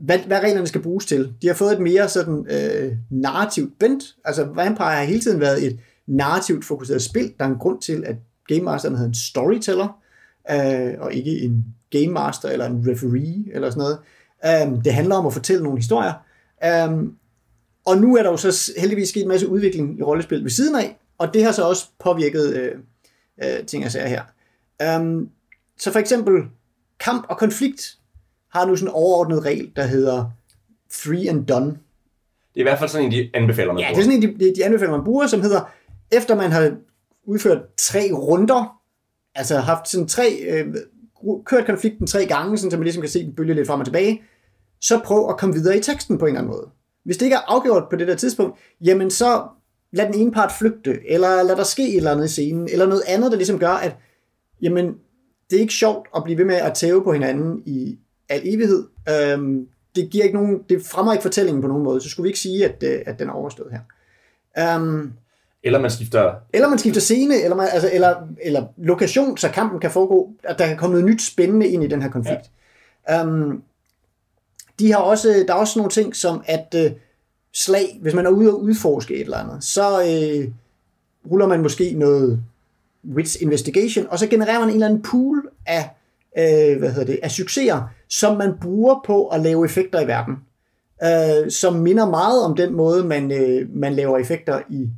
[0.00, 1.32] hvad, hvad reglerne skal bruges til.
[1.42, 4.02] De har fået et mere sådan øh, narrativt bent.
[4.24, 7.32] Altså Vampire har hele tiden været et narrativt fokuseret spil.
[7.38, 8.16] Der er en grund til, at
[8.48, 9.96] Game Masteren hedder en storyteller,
[10.50, 13.98] øh, og ikke en Game Master eller en referee eller sådan noget.
[14.68, 16.12] Um, det handler om at fortælle nogle historier.
[16.88, 17.16] Um,
[17.86, 20.76] og nu er der jo så heldigvis sket en masse udvikling i rollespil ved siden
[20.76, 22.72] af, og det har så også påvirket øh,
[23.44, 24.06] øh, ting og sager
[24.78, 24.98] her.
[25.00, 25.28] Um,
[25.78, 26.42] så for eksempel
[27.00, 27.98] kamp og konflikt
[28.52, 30.30] har nu sådan en overordnet regel, der hedder
[30.92, 31.66] three and done.
[31.66, 31.76] Det
[32.56, 34.04] er i hvert fald sådan en, de anbefaler, man Ja, det er bruger.
[34.04, 35.70] sådan en, de, de anbefaler, man bruger, som hedder,
[36.12, 36.76] efter man har
[37.24, 38.78] udført tre runder,
[39.34, 40.74] altså haft sådan tre, øh,
[41.46, 43.86] kørt konflikten tre gange, sådan, så man ligesom kan se den bølge lidt frem og
[43.86, 44.22] tilbage,
[44.80, 46.68] så prøv at komme videre i teksten på en eller anden måde.
[47.04, 49.42] Hvis det ikke er afgjort på det der tidspunkt, jamen så
[49.92, 52.86] lad den ene part flygte, eller lad der ske et eller andet i scenen, eller
[52.86, 53.96] noget andet, der ligesom gør, at
[54.62, 54.86] jamen,
[55.50, 58.86] det er ikke sjovt at blive ved med at tæve på hinanden i al evighed.
[59.08, 59.66] Øhm,
[59.96, 62.38] det giver ikke nogen, det fremmer ikke fortællingen på nogen måde, så skulle vi ikke
[62.38, 63.80] sige, at, øh, at den er overstået her.
[64.76, 65.12] Øhm,
[65.64, 66.34] eller man skifter...
[66.52, 70.58] eller man skifter scene, eller, man, altså, eller, eller lokation, så kampen kan foregå, at
[70.58, 72.50] der kan komme noget nyt spændende ind i den her konflikt.
[73.08, 73.24] Ja.
[73.24, 73.62] Um,
[74.78, 76.90] de har også, der er også nogle ting som, at øh,
[77.52, 80.50] slag, hvis man er ude og udforske et eller andet, så øh,
[81.30, 82.42] ruller man måske noget
[83.14, 85.90] wits investigation, og så genererer man en eller anden pool af,
[86.38, 90.34] øh, hvad hedder det, af succeser, som man bruger på at lave effekter i verden.
[91.04, 94.88] Øh, som minder meget om den måde, man, øh, man laver effekter i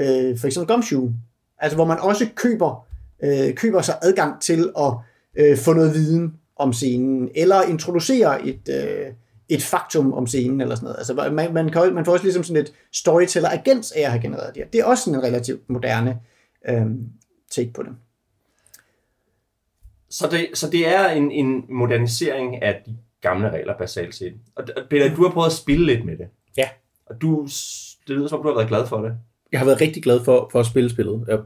[0.00, 1.14] øh, for eksempel Gumshoe.
[1.58, 2.86] Altså hvor man også køber,
[3.22, 4.92] øh, køber sig adgang til at
[5.36, 9.12] øh, få noget viden om scenen, eller introducere et, øh,
[9.48, 10.98] et faktum om scenen, eller sådan noget.
[10.98, 14.54] Altså man, man, kan, man får også ligesom sådan et storyteller-agens af at have genereret
[14.54, 14.70] det her.
[14.70, 16.18] Det er også sådan en relativt moderne
[16.68, 16.86] øh,
[17.50, 17.92] take på det.
[20.10, 24.34] Så det, så det er en, en modernisering af de gamle regler basalt set.
[24.56, 26.28] Og Peter, du har prøvet at spille lidt med det.
[26.56, 26.68] Ja.
[27.06, 27.42] Og du,
[28.06, 29.12] det lyder som, du har været glad for det.
[29.52, 31.24] Jeg har været rigtig glad for, for at spille spillet.
[31.28, 31.38] Jeg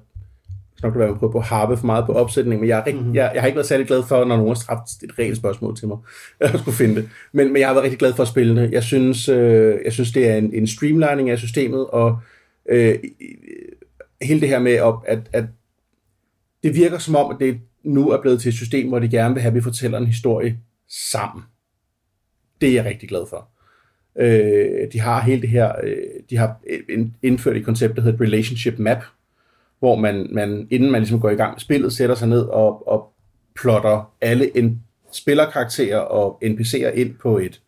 [0.82, 3.14] nok være på at harpe for meget på opsætningen, men jeg, er rigt, mm-hmm.
[3.14, 5.76] jeg, jeg har ikke været særlig glad for, når nogen har strabt et reelt spørgsmål
[5.76, 5.98] til mig,
[6.40, 7.08] at skulle finde det.
[7.32, 8.72] Men, men jeg har været rigtig glad for at spille det.
[8.72, 12.18] Jeg synes, øh, jeg synes det er en, en streamlining af systemet, og
[12.68, 12.98] øh,
[14.22, 15.44] hele det her med, at, at, at
[16.62, 19.34] det virker som om, at det nu er blevet til et system, hvor de gerne
[19.34, 20.58] vil have, at vi fortæller en historie
[21.10, 21.44] sammen.
[22.60, 23.48] Det er jeg rigtig glad for.
[24.16, 25.96] Øh, de har hele det her, øh,
[26.30, 26.56] de har
[27.22, 29.04] indført et koncept, der hedder et relationship map,
[29.78, 32.88] hvor man, man inden man ligesom går i gang med spillet, sætter sig ned og,
[32.88, 33.12] og
[33.54, 34.82] plotter alle en
[35.12, 37.60] spillerkarakterer og NPC'er ind på et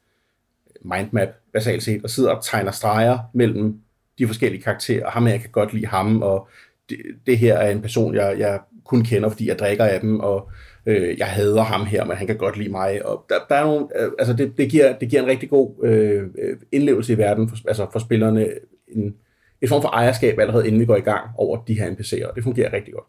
[0.84, 3.80] mindmap, basalt set, og sidder og tegner streger mellem
[4.18, 5.10] de forskellige karakterer.
[5.10, 6.48] Ham her jeg kan godt lide ham, og
[6.88, 10.20] det, det her er en person, jeg, jeg kun kender, fordi jeg drikker af dem,
[10.20, 10.50] og
[10.86, 13.06] øh, jeg hader ham her, men han kan godt lide mig.
[13.06, 15.84] Og der, der er nogle, øh, altså det, det, giver, det giver en rigtig god
[15.84, 18.48] øh, øh, indlevelse i verden, for, altså for spillerne,
[18.88, 19.14] en,
[19.62, 22.34] et form for ejerskab allerede inden vi går i gang over de her NPC'er, og
[22.34, 23.06] det fungerer rigtig godt.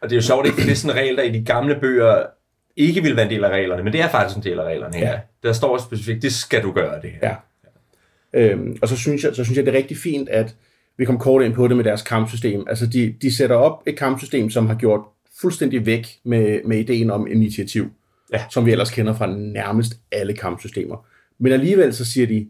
[0.00, 0.58] Og det er jo sjovt, ikke?
[0.58, 2.26] For det er sådan en regel, der i de gamle bøger
[2.76, 4.96] ikke vil være en del af reglerne, men det er faktisk en del af reglerne
[4.96, 5.10] her.
[5.10, 5.18] Ja.
[5.42, 7.28] Der står specifikt, det skal du gøre det her.
[7.28, 7.34] Ja.
[8.40, 10.54] Øhm, og så synes, jeg, så synes jeg, det er rigtig fint, at
[10.98, 12.64] vi kom kort ind på det med deres kampsystem.
[12.68, 15.00] Altså, de, de sætter op et kampsystem, som har gjort
[15.40, 17.90] fuldstændig væk med, med ideen om initiativ,
[18.32, 18.44] Ja.
[18.50, 21.06] som vi ellers kender fra nærmest alle kampsystemer.
[21.38, 22.48] Men alligevel så siger de,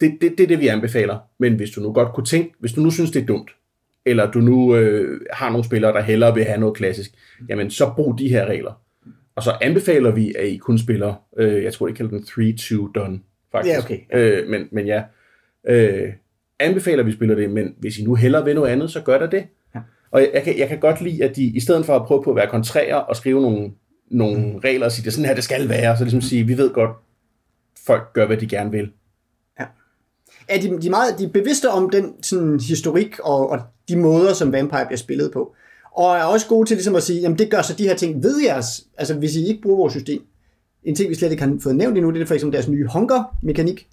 [0.00, 1.18] det, det, det er det, vi anbefaler.
[1.38, 3.50] Men hvis du nu godt kunne tænke, hvis du nu synes, det er dumt,
[4.06, 7.10] eller du nu øh, har nogle spillere, der hellere vil have noget klassisk,
[7.48, 8.82] jamen så brug de her regler.
[9.34, 12.54] Og så anbefaler vi, at I kun spiller, øh, jeg tror, de kalder den
[12.88, 13.20] 3-2 done,
[13.52, 13.74] faktisk.
[13.74, 13.98] Ja, okay.
[14.14, 15.02] Øh, men, men ja,
[15.68, 16.12] øh,
[16.58, 19.18] anbefaler, at vi spiller det, men hvis I nu hellere vil noget andet, så gør
[19.18, 19.46] der det.
[20.12, 20.16] Ja.
[20.16, 22.22] Og jeg, jeg, kan, jeg kan godt lide, at de i stedet for at prøve
[22.22, 23.70] på at være kontrære og skrive nogle,
[24.10, 24.56] nogle mm.
[24.56, 26.70] regler og sige, det er sådan her, det skal være, så ligesom sige, vi ved
[26.70, 26.90] godt,
[27.86, 28.92] folk gør, hvad de gerne vil.
[30.48, 33.96] er de, de, er meget, de er bevidste om den sådan, historik og, og de
[33.96, 35.54] måder, som Vampire bliver spillet på.
[35.92, 38.22] Og er også gode til ligesom at sige, jamen det gør så de her ting
[38.22, 40.22] ved jeres, altså hvis I ikke bruger vores system.
[40.84, 42.86] En ting, vi slet ikke har fået nævnt endnu, det er for eksempel deres nye
[42.86, 43.88] hunger-mekanik,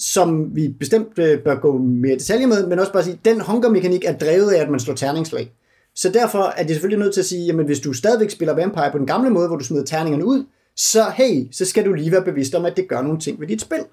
[0.00, 3.40] som vi bestemt øh, bør gå mere i detaljer med, men også bare sige, den
[3.40, 5.52] hunger-mekanik er drevet af, at man slår terningslag.
[5.94, 8.90] Så derfor er det selvfølgelig nødt til at sige, jamen hvis du stadigvæk spiller Vampire
[8.92, 10.44] på den gamle måde, hvor du smider terningerne ud,
[10.76, 13.46] så hey, så skal du lige være bevidst om, at det gør nogle ting ved
[13.46, 13.84] dit spil.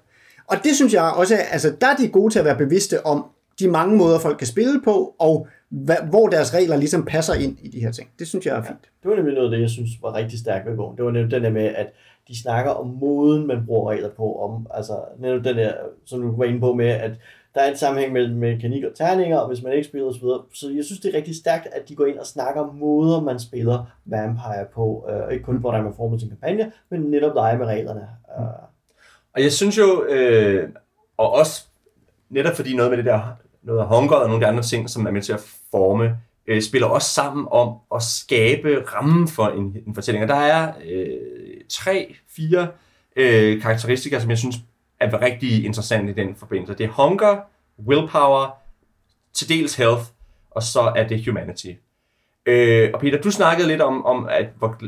[0.46, 3.24] Og det synes jeg også, altså der er de gode til at være bevidste om
[3.60, 7.58] de mange måder, folk kan spille på, og hvad, hvor deres regler ligesom passer ind
[7.62, 8.08] i de her ting.
[8.18, 8.82] Det synes jeg er fint.
[9.02, 10.96] Det var nemlig noget af det, jeg synes var rigtig stærkt ved bogen.
[10.96, 11.86] Det var netop den der med, at
[12.28, 14.34] de snakker om måden, man bruger regler på.
[14.34, 15.72] Om, altså netop den der,
[16.04, 17.10] som du var inde på med, at
[17.54, 20.22] der er en sammenhæng mellem mekanik og terninger, og hvis man ikke spiller osv.
[20.54, 23.20] Så jeg synes, det er rigtig stærkt, at de går ind og snakker om måder,
[23.20, 25.08] man spiller Vampire på.
[25.10, 28.08] Øh, ikke kun, hvordan man former sin kampagne, men netop lege med reglerne.
[28.38, 28.44] Øh,
[29.34, 30.68] Og jeg synes jo, øh,
[31.16, 31.64] og også
[32.30, 34.90] netop fordi noget med det der, noget af hunger og nogle af de andre ting,
[34.90, 36.16] som er med til at forme,
[36.46, 40.22] øh, spiller også sammen om at skabe rammen for en, en fortælling.
[40.22, 41.16] Og der er øh,
[41.68, 42.68] tre, fire
[43.16, 44.56] øh, karakteristika, som jeg synes
[45.00, 46.74] er rigtig interessante i den forbindelse.
[46.74, 47.36] Det er hunger,
[47.86, 48.58] willpower,
[49.34, 50.02] til dels health,
[50.50, 51.72] og så er det humanity.
[52.46, 54.46] Øh, og Peter, du snakkede lidt om, om at,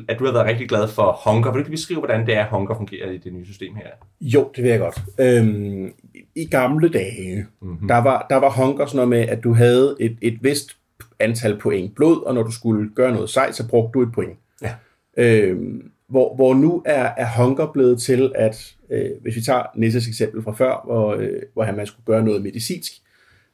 [0.09, 1.53] at du har været rigtig glad for hunger.
[1.53, 3.89] Vil du beskrive, hvordan det er, hunger fungerer i det nye system her?
[4.21, 5.03] Jo, det vil jeg godt.
[5.19, 5.93] Øhm,
[6.35, 7.89] I gamle dage, mm-hmm.
[7.89, 10.77] der, var, der var hunger sådan noget med, at du havde et, et vist
[11.19, 14.39] antal point blod, og når du skulle gøre noget sejt, så brugte du et point.
[14.63, 14.75] Ja.
[15.17, 20.09] Øhm, hvor, hvor nu er, er hunger blevet til, at øh, hvis vi tager Nisses
[20.09, 22.93] eksempel fra før, hvor, øh, hvor han man skulle gøre noget medicinsk,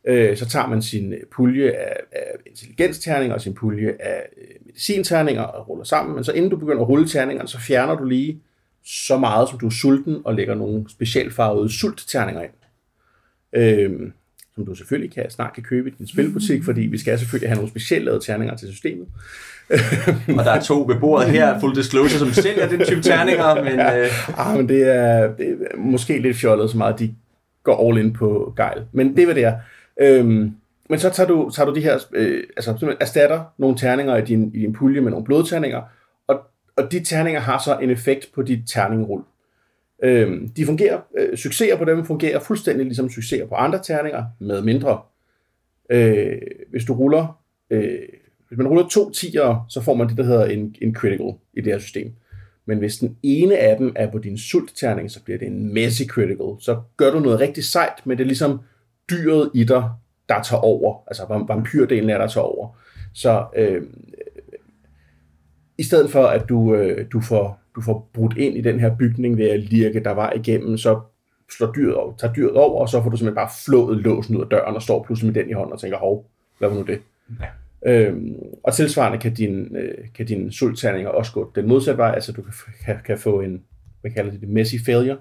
[0.04, 5.42] øh, så tager man sin pulje af, af intelligensterninger og sin pulje af øh, medicinterninger
[5.42, 8.42] og ruller sammen, men så inden du begynder at rulle terningerne, så fjerner du lige
[8.84, 12.52] så meget, som du er sulten, og lægger nogle specialfarvede sultterninger ind.
[13.52, 14.12] Øh,
[14.56, 17.56] som du selvfølgelig kan, snart kan købe i din spilbutik, fordi vi skal selvfølgelig have
[17.56, 19.06] nogle specielt lavede terninger til systemet.
[20.38, 23.80] Og der er to ved bordet her, full disclosure, som sælger den type terninger, men
[23.80, 27.14] øh, Ah, men det er, det er måske lidt fjollet, så meget de
[27.62, 28.84] går all in på gejl.
[28.92, 29.54] Men det hvad det er.
[30.00, 30.52] Øhm,
[30.90, 34.24] men så tager du, tager du de her, øh, altså simpelthen erstatter nogle terninger i
[34.24, 35.82] din, i din pulje med nogle blodterninger,
[36.26, 36.40] og,
[36.76, 39.22] og de terninger har så en effekt på dit terningrul.
[40.02, 44.62] Øh, de fungerer, øh, succeser på dem fungerer fuldstændig ligesom succeser på andre terninger, med
[44.62, 45.00] mindre.
[45.90, 46.38] Øh,
[46.70, 47.40] hvis du ruller,
[47.70, 47.98] øh,
[48.48, 51.60] hvis man ruller to tiere, så får man det, der hedder en, en critical i
[51.60, 52.12] det her system.
[52.66, 56.02] Men hvis den ene af dem er på din sultterning, så bliver det en messy
[56.02, 56.56] critical.
[56.60, 58.60] Så gør du noget rigtig sejt, men det er ligesom
[59.10, 59.90] dyret i dig,
[60.28, 61.02] der tager over.
[61.06, 62.78] Altså vampyrdelen er der tager over.
[63.14, 63.82] Så øh,
[65.78, 68.96] i stedet for, at du, øh, du, får, du får brudt ind i den her
[68.96, 71.00] bygning ved at lirke der var igennem, så
[71.56, 74.42] slår dyret over, tager dyret over, og så får du simpelthen bare flået låsen ud
[74.42, 76.82] af døren og står pludselig med den i hånden og tænker, hov, hvad var nu
[76.82, 76.98] det?
[77.40, 77.46] Ja.
[77.92, 82.32] Øhm, og tilsvarende kan din, øh, kan dine sultterninger også gå den modsatte vej, altså
[82.32, 82.52] du kan,
[82.84, 83.62] kan, kan få en,
[84.00, 85.16] hvad kalder det, det messy failure.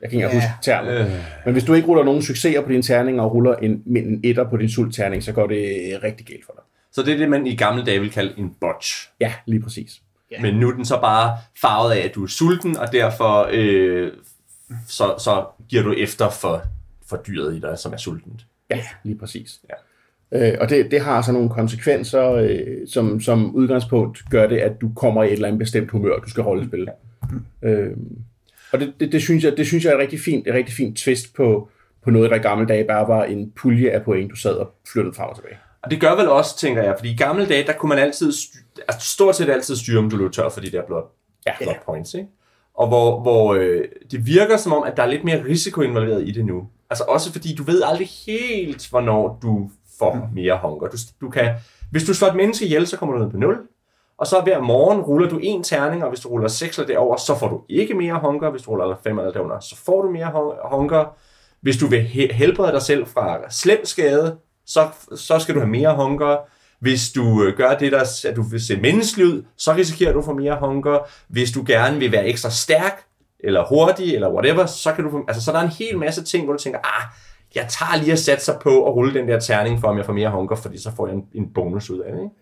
[0.00, 0.34] Jeg kan ikke Ja.
[0.34, 0.90] huske termen.
[0.92, 1.06] øh,
[1.44, 4.50] Men hvis du ikke ruller nogen succeser på din terning og ruller en, en etter
[4.50, 6.62] på din sultterning, så går det rigtig galt for dig.
[6.92, 9.08] så det er det, man i gamle dage vil kalde en botch.
[9.20, 10.02] Ja, lige præcis.
[10.30, 10.42] Ja.
[10.42, 14.12] Men nu er den så bare farvet af, at du er sulten, og derfor øh,
[14.88, 16.62] så, så giver du efter for,
[17.06, 18.46] for dyret i dig, som er sultent.
[18.70, 19.60] Ja, lige præcis.
[19.70, 19.74] Ja.
[20.32, 24.80] Øh, og det, det har så nogle konsekvenser, øh, som, som udgangspunkt gør det, at
[24.80, 26.92] du kommer i et eller andet bestemt humør, du skal rollespille.
[27.62, 27.96] Øh,
[28.72, 30.74] og det, det, det, synes jeg, det synes jeg er et rigtig fint, et rigtig
[30.74, 31.68] fint twist på,
[32.04, 34.74] på noget, der i gamle dage bare var en pulje af point, du sad og
[34.92, 35.56] flyttede frem og tilbage.
[35.82, 38.32] Og det gør vel også, tænker jeg, fordi i gamle dage, der kunne man altid,
[38.32, 41.04] st- altså, stort set altid styre, om du løber tør for de der blot,
[41.46, 41.52] Ja.
[41.60, 42.28] blot points, ikke?
[42.74, 46.28] Og hvor, hvor øh, det virker som om, at der er lidt mere risiko involveret
[46.28, 46.68] i det nu.
[46.90, 50.88] Altså også fordi, du ved aldrig helt, hvornår du får mere hunger.
[50.88, 51.54] Du, du kan,
[51.90, 53.56] hvis du slår et menneske ihjel, så kommer du ned på 0.
[54.18, 57.16] Og så hver morgen ruller du en terning, og hvis du ruller 6 eller derover,
[57.16, 58.50] så får du ikke mere hunger.
[58.50, 61.04] Hvis du ruller 5 eller derunder, så får du mere hun- hunger.
[61.60, 65.70] Hvis du vil he- helbrede dig selv fra slem skade, så, så skal du have
[65.70, 66.36] mere hunger.
[66.80, 70.22] Hvis du øh, gør det, der at du vil se menneskelig ud, så risikerer du
[70.22, 70.98] få mere hunger.
[71.28, 73.04] Hvis du gerne vil være ekstra stærk,
[73.44, 76.24] eller hurtig, eller whatever, så kan du få, altså så er der en hel masse
[76.24, 77.02] ting, hvor du tænker, ah,
[77.54, 80.06] jeg tager lige at sætte sig på at rulle den der terning, for om jeg
[80.06, 82.18] får mere hunger, fordi så får jeg en, en bonus ud af det.
[82.22, 82.34] Ikke?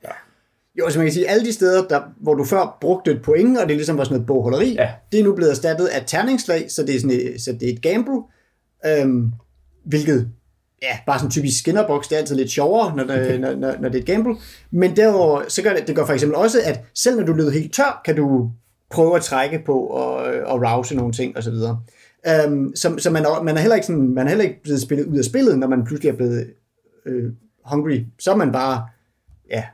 [0.78, 3.58] Jo, så man kan sige, alle de steder, der, hvor du før brugte et point,
[3.58, 4.90] og det ligesom var sådan noget bogholderi, Ja.
[5.12, 7.72] det er nu blevet erstattet af terningslag, så det er, sådan et, så det er
[7.72, 8.22] et gamble,
[8.86, 9.32] øhm,
[9.84, 10.30] hvilket
[10.82, 13.88] ja, bare sådan typisk skinnerbox, det er altid lidt sjovere, når det, når, når, når
[13.88, 14.34] det er et gamble.
[14.70, 17.50] Men derudover, så gør det, det gør for eksempel også, at selv når du løber
[17.50, 18.50] helt tør, kan du
[18.90, 20.14] prøve at trække på og,
[20.44, 21.54] og rouse nogle ting osv.
[22.46, 24.82] Um, så så man, er, man, er heller ikke sådan, man er heller ikke blevet
[24.82, 26.50] spillet ud af spillet, når man pludselig er blevet
[27.06, 27.32] øh,
[27.64, 28.04] hungry.
[28.18, 28.86] Så er man bare,
[29.50, 29.64] ja,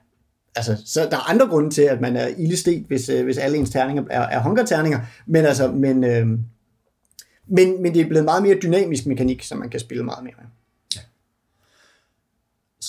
[0.57, 3.59] altså, så der er andre grunde til, at man er ildestet, hvis, øh, hvis alle
[3.59, 6.27] ens terninger er, er hungerterninger, men altså, men, øh,
[7.47, 10.35] men, men det er blevet meget mere dynamisk mekanik, som man kan spille meget mere
[10.39, 10.47] med.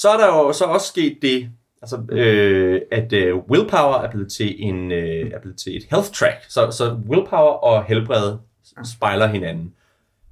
[0.02, 1.50] Så er der jo så også sket det,
[1.82, 6.12] altså, øh, at øh, willpower er blevet til en øh, er blevet til et health
[6.12, 6.46] track.
[6.50, 8.38] Så, så willpower og helbred
[8.84, 9.74] spejler hinanden.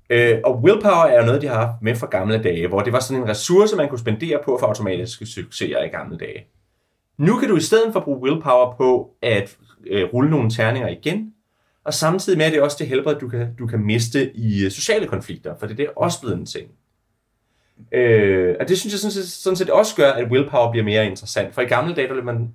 [0.10, 2.94] Øh, og willpower er jo noget, de har haft med fra gamle dage, hvor det
[2.94, 6.46] var sådan en ressource, man kunne spendere på for automatiske succeser i gamle dage.
[7.18, 9.58] Nu kan du i stedet for bruge willpower på at
[9.88, 11.34] øh, rulle nogle terninger igen,
[11.86, 14.66] og samtidig med, at det er også det helbred, du kan, du kan miste i
[14.66, 16.70] øh, sociale konflikter, for det er også blevet en ting.
[17.92, 21.06] Øh, og det synes jeg sådan set, sådan set også gør, at willpower bliver mere
[21.06, 21.54] interessant.
[21.54, 22.54] For i gamle dage, der blev man,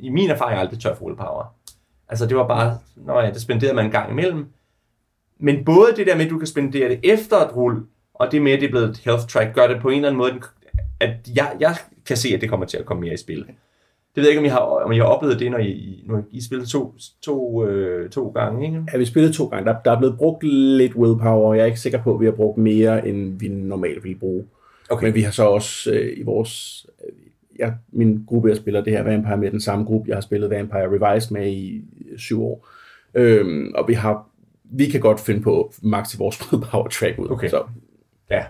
[0.00, 1.54] i min erfaring, aldrig tør for willpower.
[2.08, 4.46] Altså det var bare, når ja, det spenderede man en gang imellem.
[5.38, 7.82] Men både det der med, at du kan spendere det efter et rull,
[8.14, 10.08] og det med, at det er blevet et health track, gør det på en eller
[10.08, 10.40] anden måde,
[11.00, 11.76] at jeg, jeg
[12.06, 13.46] kan se, at det kommer til at komme mere i spil.
[14.14, 16.22] Det ved jeg ikke, om I har, om I har oplevet det, når I, når
[16.30, 18.84] I spillede to, to, øh, to gange, ikke?
[18.92, 19.66] Ja, vi spillet to gange.
[19.70, 22.24] Der, der er blevet brugt lidt willpower, og jeg er ikke sikker på, at vi
[22.24, 24.44] har brugt mere, end vi normalt ville bruge.
[24.90, 25.06] Okay.
[25.06, 26.86] Men vi har så også øh, i vores...
[27.06, 27.12] Øh,
[27.58, 30.50] ja, min gruppe, jeg spiller det her Vampire med, den samme gruppe, jeg har spillet
[30.50, 32.68] Vampire Revised med i øh, syv år.
[33.14, 34.26] Øhm, og vi har
[34.64, 37.30] vi kan godt finde på max til vores willpower track ud.
[37.30, 37.48] Okay.
[37.48, 37.62] Så
[38.30, 38.44] Ja.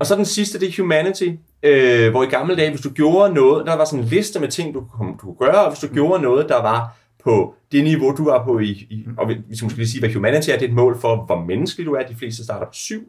[0.00, 1.28] Og så den sidste, det er Humanity,
[1.64, 4.48] øh, hvor i gamle dage, hvis du gjorde noget, der var sådan en liste med
[4.48, 7.84] ting, du kunne, du kunne gøre, og hvis du gjorde noget, der var på det
[7.84, 10.54] niveau, du var på i, i og vi skal måske lige sige, hvad Humanity er,
[10.56, 13.02] det er et mål for, hvor menneskelig du er, de fleste starter på syv.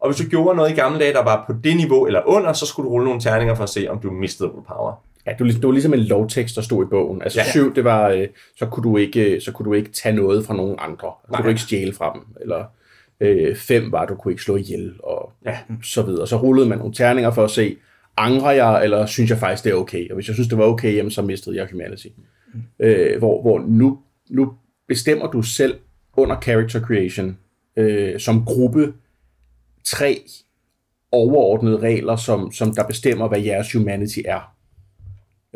[0.00, 2.52] Og hvis du gjorde noget i gamle dage, der var på det niveau eller under,
[2.52, 4.92] så skulle du rulle nogle terninger for at se, om du mistede willpower.
[5.26, 7.22] ja, det var, ligesom- det var ligesom en lovtekst, der stod i bogen.
[7.22, 7.50] Altså Ja.
[7.50, 10.54] syv, det var, øh, så kunne, du ikke, så kunne du ikke tage noget fra
[10.54, 11.12] nogen andre.
[11.24, 11.36] Så Nej.
[11.36, 12.22] kunne du ikke stjæle fra dem.
[12.40, 12.64] Eller
[13.20, 15.58] øh, fem var, du kunne ikke slå ihjel, og Ja.
[15.82, 16.26] så videre.
[16.26, 17.76] Så rullede man nogle terninger for at se,
[18.16, 20.08] angrer jeg, eller synes jeg faktisk, det er okay?
[20.08, 22.06] Og hvis jeg synes, det var okay, jamen, så mistede jeg humanity.
[22.78, 23.98] Øh, hvor hvor nu,
[24.30, 24.52] nu
[24.88, 25.74] bestemmer du selv
[26.16, 27.38] under character creation,
[27.76, 28.92] øh, som gruppe,
[29.84, 30.20] tre
[31.12, 34.54] overordnede regler, som, som der bestemmer, hvad jeres humanity er.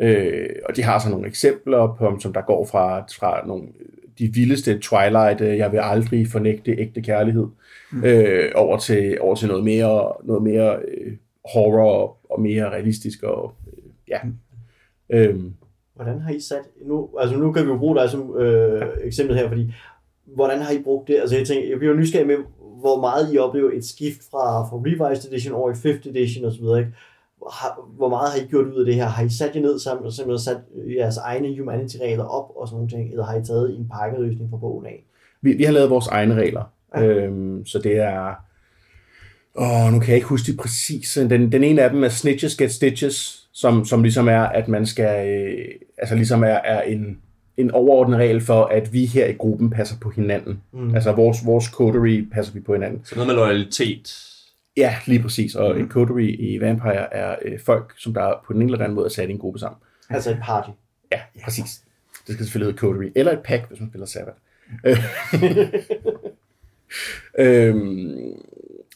[0.01, 3.67] Øh, og de har så nogle eksempler på, som der går fra, fra nogle,
[4.19, 7.47] de vildeste Twilight, øh, jeg vil aldrig fornægte ægte kærlighed,
[7.91, 8.03] mm.
[8.03, 11.13] øh, over, til, over til noget mere, noget mere øh,
[11.53, 13.23] horror og, og mere realistisk.
[13.23, 14.19] Og, øh, ja.
[15.09, 15.53] Øhm,
[15.95, 19.37] Hvordan har I sat, nu, altså nu kan vi jo bruge dig som øh, eksempel
[19.37, 19.73] her, fordi
[20.25, 21.17] hvordan har I brugt det?
[21.19, 22.37] Altså jeg tænker, jeg bliver nysgerrig med,
[22.79, 26.63] hvor meget I oplever et skift fra, fra Revised Edition over i 5th Edition osv.,
[26.77, 26.93] ikke?
[27.51, 29.05] Har, hvor meget har I gjort ud af det her?
[29.05, 30.61] Har I sat jer ned sammen og simpelthen sat
[30.97, 34.57] jeres egne humanity-regler op og sådan nogle ting, eller har I taget en pakkeløsning fra
[34.57, 35.05] bogen af?
[35.41, 36.63] vi, vi har lavet vores egne regler.
[36.95, 37.03] Ja.
[37.03, 38.33] Øhm, så det er...
[39.55, 41.29] Åh, nu kan jeg ikke huske de præcise.
[41.29, 44.85] Den, den ene af dem er Snitches Get Stitches, som, som ligesom er, at man
[44.85, 45.27] skal...
[45.27, 45.65] Øh,
[45.97, 47.17] altså ligesom er, er en,
[47.57, 50.61] en overordnet regel for, at vi her i gruppen passer på hinanden.
[50.73, 50.95] Mm.
[50.95, 53.01] Altså vores, vores coterie passer vi på hinanden.
[53.03, 54.28] Så noget med loyalitet.
[54.79, 55.55] Ja, lige præcis.
[55.55, 55.77] Og Mhm.
[55.77, 55.83] mm.
[55.83, 59.05] en coterie i Vampire er øh, folk, som der på den ene eller anden måde
[59.05, 59.77] er sat i en gruppe sammen.
[60.09, 60.69] Altså et party.
[61.11, 61.83] Ja, præcis.
[62.27, 63.11] Det skal selvfølgelig hedde coterie.
[63.15, 64.37] Eller et pack, hvis man spiller Sabbath.
[67.39, 68.17] øhm,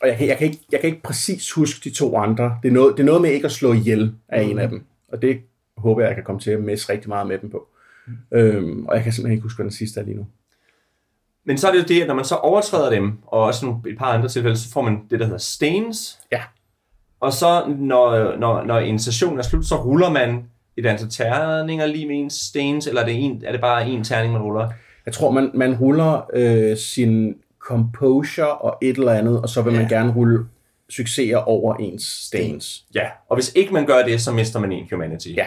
[0.01, 2.57] og jeg kan, jeg, kan ikke, jeg kan ikke præcis huske de to andre.
[2.63, 4.83] Det er noget, det er noget med ikke at slå ihjel af en af dem.
[5.07, 5.39] Og det
[5.77, 7.67] håber jeg, jeg kan komme til at messe rigtig meget med dem på.
[8.31, 10.27] Øhm, og jeg kan simpelthen ikke huske, hvad den sidste er lige nu.
[11.45, 13.81] Men så er det jo det, at når man så overtræder dem, og også nogle,
[13.87, 16.19] et par andre tilfælde, så får man det, der hedder stains.
[16.31, 16.41] Ja.
[17.19, 20.43] Og så, når, når, når en session er slut, så ruller man
[20.77, 24.03] et antal terninger lige med ens stens, eller er det, en, er det bare en
[24.03, 24.69] terning, man ruller?
[25.05, 29.73] Jeg tror, man, man ruller øh, sin composure og et eller andet, og så vil
[29.73, 29.87] man Ja.
[29.97, 30.45] gerne rulle
[30.89, 32.85] succeser over ens stains.
[32.95, 35.27] Ja, og hvis ikke man gør det, så mister man en humanity.
[35.35, 35.45] Ja.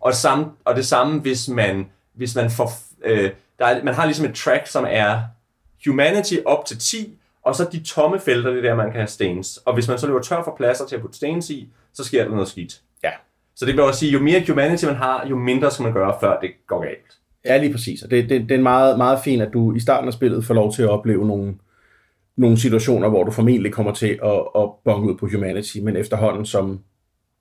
[0.00, 2.72] Og, samme, og det samme, hvis man, hvis man får...
[3.04, 5.20] Øh, der er, man har ligesom et track, som er
[5.86, 9.06] humanity op til 10, og så de tomme felter, det er der, man kan have
[9.06, 9.56] stains.
[9.56, 12.24] Og hvis man så løber tør for pladser til at putte stains i, så sker
[12.24, 12.80] der noget skidt.
[13.04, 13.10] Ja.
[13.56, 16.16] Så det vil også sige, jo mere humanity man har, jo mindre skal man gøre,
[16.20, 17.18] før det går galt.
[17.44, 18.02] Ja, lige præcis.
[18.02, 20.54] Og det, det, det er meget, meget fint, at du i starten af spillet får
[20.54, 21.54] lov til at opleve nogle,
[22.36, 26.46] nogle situationer, hvor du formentlig kommer til at, at bonge ud på humanity, men efterhånden
[26.46, 26.80] som,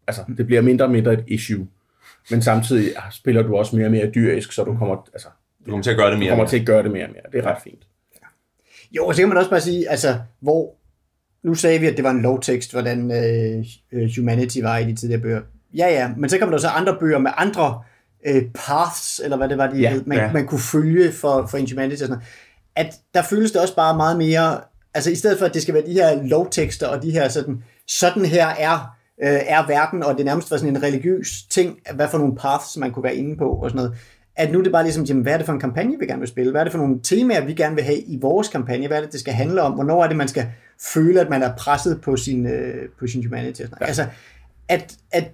[0.07, 1.67] altså, det bliver mindre og mindre et issue.
[2.31, 5.27] Men samtidig spiller du også mere og mere dyrisk, så du kommer, altså,
[5.67, 6.29] Du kommer til at gøre det du mere.
[6.29, 7.21] kommer og til at gøre det mere og mere.
[7.31, 7.87] Det er ret fint.
[8.91, 10.73] Jo, og så kan man også bare sige, altså, hvor...
[11.43, 14.95] Nu sagde vi, at det var en lovtekst, hvordan øh, øh, humanity var i de
[14.95, 15.41] tidligere bøger.
[15.73, 17.81] Ja, ja, men så kommer der så andre bøger med andre
[18.27, 20.31] øh, paths, eller hvad det var, de Ja, hed, man, ja.
[20.31, 22.25] man kunne følge for, for en humanity og sådan noget.
[22.75, 24.59] At der føles det også bare meget mere...
[24.93, 27.63] Altså, i stedet for, at det skal være de her lovtekster, og de her sådan...
[27.87, 32.07] Sådan her er, øh, er verden, og det nærmest var sådan en religiøs ting, hvad
[32.07, 33.97] for nogle paths, man kunne være inde på, og sådan noget
[34.37, 36.19] at nu er det bare ligesom, jamen, hvad er det for en kampagne, vi gerne
[36.19, 36.51] vil spille?
[36.51, 38.87] Hvad er det for nogle temaer, vi gerne vil have i vores kampagne?
[38.87, 39.71] Hvad er det, det skal handle om?
[39.71, 40.45] Hvornår er det, man skal
[40.93, 43.61] føle, at man er presset på sin, øh, på sin humanity?
[43.61, 43.77] Og sådan.
[43.81, 43.85] Ja.
[43.85, 44.05] Altså,
[44.69, 45.31] at, at,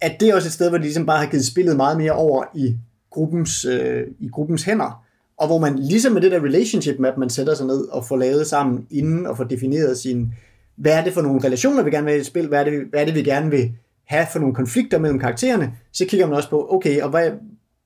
[0.00, 2.12] at det er også et sted, hvor de ligesom bare har givet spillet meget mere
[2.12, 2.76] over i
[3.10, 5.04] gruppens, øh, i gruppens hænder.
[5.38, 8.16] Og hvor man ligesom med det der relationship map, man sætter sig ned og får
[8.16, 10.32] lavet sammen inden og får defineret sin,
[10.76, 12.48] hvad er det for nogle relationer, vi gerne vil have i et spil?
[12.48, 13.72] Hvad er det, hvad er det, vi gerne vil
[14.04, 15.72] have for nogle konflikter mellem karaktererne?
[15.92, 17.30] Så kigger man også på, okay, og hvad,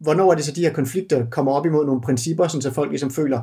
[0.01, 2.90] hvornår er det så, de her konflikter kommer op imod nogle principper, sådan så folk
[2.90, 3.40] ligesom føler,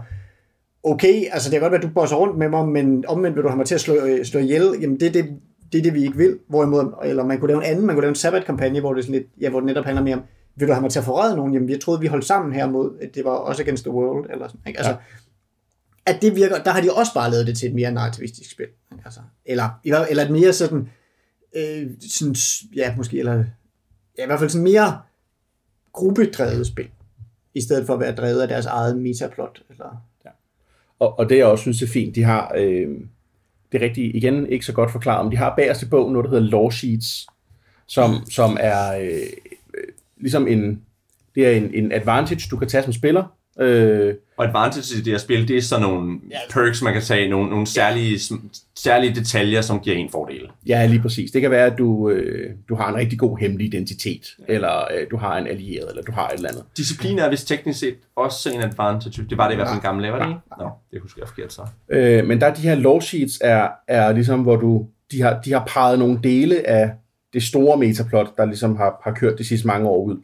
[0.83, 3.43] okay, altså det kan godt være, at du bosser rundt med mig, men omvendt vil
[3.43, 5.25] du have mig til at slå, øh, slå ihjel, jamen det er det,
[5.71, 6.39] det er det, vi ikke vil.
[6.49, 9.05] Hvorimod, eller man kunne lave en anden, man kunne lave en sabbat-kampagne, hvor det, er
[9.05, 10.21] sådan lidt, ja, hvor det netop handler mere om,
[10.55, 11.53] vil du have mig til at forræde nogen?
[11.53, 14.29] Jamen, jeg troede, vi holdt sammen her mod, at det var også against the world,
[14.29, 14.79] eller sådan, ikke?
[14.79, 14.97] Altså, ja.
[16.05, 18.65] at det virker, der har de også bare lavet det til et mere narrativistisk spil.
[18.91, 19.03] ikke?
[19.05, 19.69] Altså, eller,
[20.09, 20.89] eller et mere sådan,
[21.55, 22.35] øh, sådan,
[22.75, 23.43] ja, måske, eller,
[24.17, 24.97] ja, i hvert fald sådan mere
[25.97, 26.87] gruppedrevet spil,
[27.53, 29.61] i stedet for at være drevet af deres eget metaplot.
[29.69, 30.29] Eller, Ja.
[30.99, 32.87] Og, og det jeg også synes er fint, de har, øh,
[33.71, 36.29] det er igen, ikke så godt forklaret, men de har bagerst i bogen noget, der
[36.29, 37.27] hedder law sheets,
[37.87, 39.21] som, som er øh,
[39.73, 39.87] øh,
[40.17, 40.81] ligesom en,
[41.35, 43.36] det er en, en advantage, du kan tage som spiller.
[43.59, 47.29] Øh, Og advantage i det her spil, det er sådan nogle perks, man kan tage,
[47.29, 48.19] nogle, nogle særlige,
[48.75, 50.49] særlige detaljer, som giver en fordel.
[50.67, 51.31] ja, lige præcis.
[51.31, 55.07] Det kan være, at du, øh, du har en rigtig god hemmelig identitet, eller øh,
[55.11, 56.63] du har en allieret, eller du har et eller andet.
[56.77, 59.25] Disciplin er vist teknisk set også en advantage.
[59.29, 60.39] Det var det i hvert fald en gammel lever, det ikke?
[60.59, 61.61] Nå, det husker jeg forkert så.
[61.89, 65.41] Øh, men der er de her law sheets, er, er ligesom, hvor du, de har,
[65.45, 66.91] de har peget nogle dele af
[67.33, 70.17] det store metaplot, der ligesom har, har kørt de sidste mange år ud,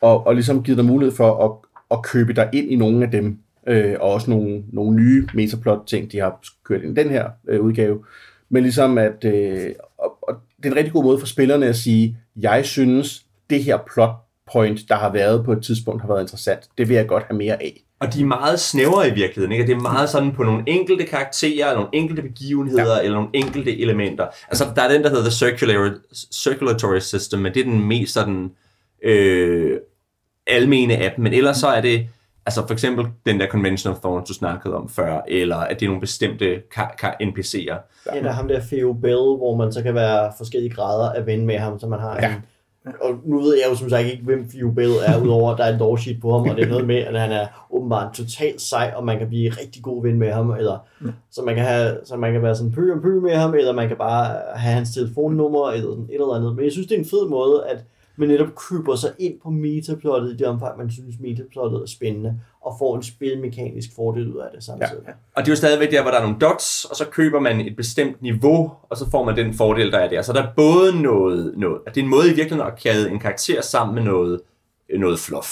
[0.00, 1.50] og, og ligesom givet dig mulighed for at,
[1.92, 3.38] at købe dig ind i nogle af dem,
[3.68, 7.60] øh, og også nogle, nogle nye metaplot-ting, de har kørt ind i den her øh,
[7.60, 8.04] udgave.
[8.48, 11.76] Men ligesom at, øh, og, og det er en rigtig god måde for spillerne at
[11.76, 14.14] sige, jeg synes, det her plot
[14.52, 16.60] point, der har været på et tidspunkt, har været interessant.
[16.78, 17.82] Det vil jeg godt have mere af.
[18.00, 19.64] Og de er meget snævre i virkeligheden, ikke?
[19.64, 23.02] Og det er meget sådan på nogle enkelte karakterer, nogle enkelte begivenheder, ja.
[23.02, 24.26] eller nogle enkelte elementer.
[24.48, 25.94] Altså, der er den, der hedder The Circular,
[26.32, 28.50] Circulatory System, men det er den mest sådan
[29.04, 29.78] øh,
[30.46, 31.22] almene af dem.
[31.22, 32.06] Men ellers så er det,
[32.46, 35.86] altså for eksempel den der Convention of Thorns, du snakkede om før, eller at det
[35.86, 37.76] er nogle bestemte ka- ka- NPC'er.
[38.14, 41.26] Ja, der er ham der Theo Bell, hvor man så kan være forskellige grader af
[41.26, 42.28] ven med ham, så man har Ja.
[42.34, 42.42] en
[43.00, 45.64] og nu ved jeg jo som sagt ikke, hvem Theo Bell er, udover at der
[45.64, 48.60] er en sheet på ham, og det er noget med, at han er åbenbart totalt
[48.60, 50.78] sej, og man kan blive rigtig god ven med ham, eller
[51.30, 53.72] så man kan, have, så man kan være sådan pø om pø med ham, eller
[53.72, 56.56] man kan bare have hans telefonnummer, eller sådan et eller andet.
[56.56, 57.84] Men jeg synes, det er en fed måde, at
[58.16, 62.40] man netop køber sig ind på metaplottet i det omfang, man synes, metaplottet er spændende,
[62.60, 65.02] og får en spilmekanisk fordel ud af det samtidig.
[65.06, 65.12] Ja.
[65.34, 67.60] Og det er jo stadigvæk der, hvor der er nogle dots, og så køber man
[67.60, 70.22] et bestemt niveau, og så får man den fordel, der er der.
[70.22, 73.10] Så der er både noget, noget at det er en måde i virkeligheden at kæde
[73.10, 74.40] en karakter sammen med noget,
[74.98, 75.48] noget fluff.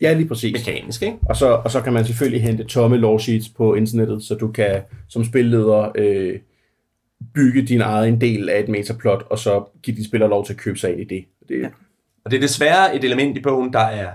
[0.00, 0.52] Ja, lige præcis.
[0.52, 1.18] Mekanisk, ikke?
[1.28, 4.48] Og så, og så kan man selvfølgelig hente tomme law sheets på internettet, så du
[4.48, 6.38] kan som spilleder øh,
[7.34, 10.58] bygge din egen del af et metaplot, og så give dine spillere lov til at
[10.58, 11.24] købe sig ind i det.
[11.48, 11.68] det ja.
[12.24, 14.10] Og det er desværre et element i bogen, der er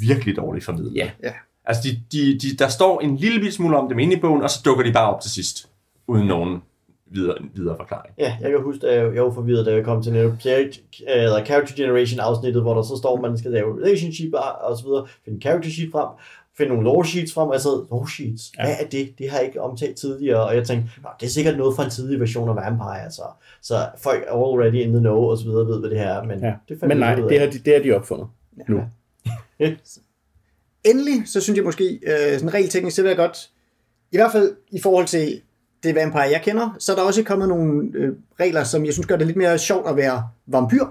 [0.00, 0.94] virkelig dårligt formidlet.
[0.94, 1.10] Ja.
[1.22, 1.32] Ja.
[1.64, 4.42] Altså, de, de, de, der står en lille bit smule om dem inde i bogen,
[4.42, 5.68] og så dukker de bare op til sidst,
[6.06, 6.62] uden nogen
[7.10, 8.14] videre, videre forklaring.
[8.18, 11.44] Ja, jeg kan huske, at jeg, var forvirret, da jeg kom til netop character, eller
[11.44, 15.06] character generation afsnittet, hvor der så står, at man skal lave relationship og så videre,
[15.24, 16.08] finde character sheet frem,
[16.56, 18.64] finde nogle lore sheets frem, og jeg sad, lore sheets, ja.
[18.64, 19.14] hvad er det?
[19.18, 21.84] Det har jeg ikke omtalt tidligere, og jeg tænkte, Nå, det er sikkert noget fra
[21.84, 23.22] en tidlig version af Vampire, altså.
[23.62, 26.24] så folk er already in the know, og så videre, ved, hvad det her er,
[26.24, 26.54] men Ja.
[26.68, 28.26] det Men nej, det har de, det har de opfundet
[28.68, 28.80] nu.
[30.84, 33.50] Endelig, så synes jeg måske, øh, sådan rent teknisk, så vil jeg godt,
[34.12, 35.40] i hvert fald i forhold til
[35.82, 39.06] det vampire, jeg kender, så er der også kommet nogle øh, regler, som jeg synes
[39.06, 40.84] gør det lidt mere sjovt at være vampyr.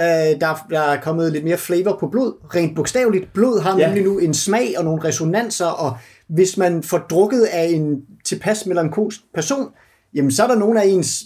[0.00, 2.54] Øh, der, der er kommet lidt mere flavor på blod.
[2.54, 3.86] Rent bogstaveligt, blod har Ja.
[3.86, 5.96] nemlig nu en smag og nogle resonanser, og
[6.28, 9.68] hvis man får drukket af en tilpas melankolsk person,
[10.14, 11.24] jamen så er der nogle af ens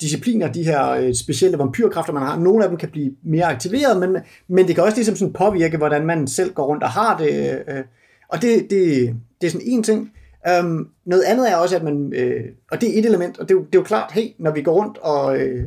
[0.00, 2.38] discipliner, de her øh, specielle vampyrkræfter, man har.
[2.38, 4.16] Nogle af dem kan blive mere aktiveret, men,
[4.48, 7.62] men det kan også ligesom sådan påvirke, hvordan man selv går rundt og har det.
[7.68, 7.84] Øh,
[8.28, 10.10] og det, det, det er sådan en ting.
[10.62, 13.54] Um, noget andet er også, at man, øh, og det er et element, og det
[13.54, 15.64] er, jo, det er jo klart, hey, når vi går rundt og, øh,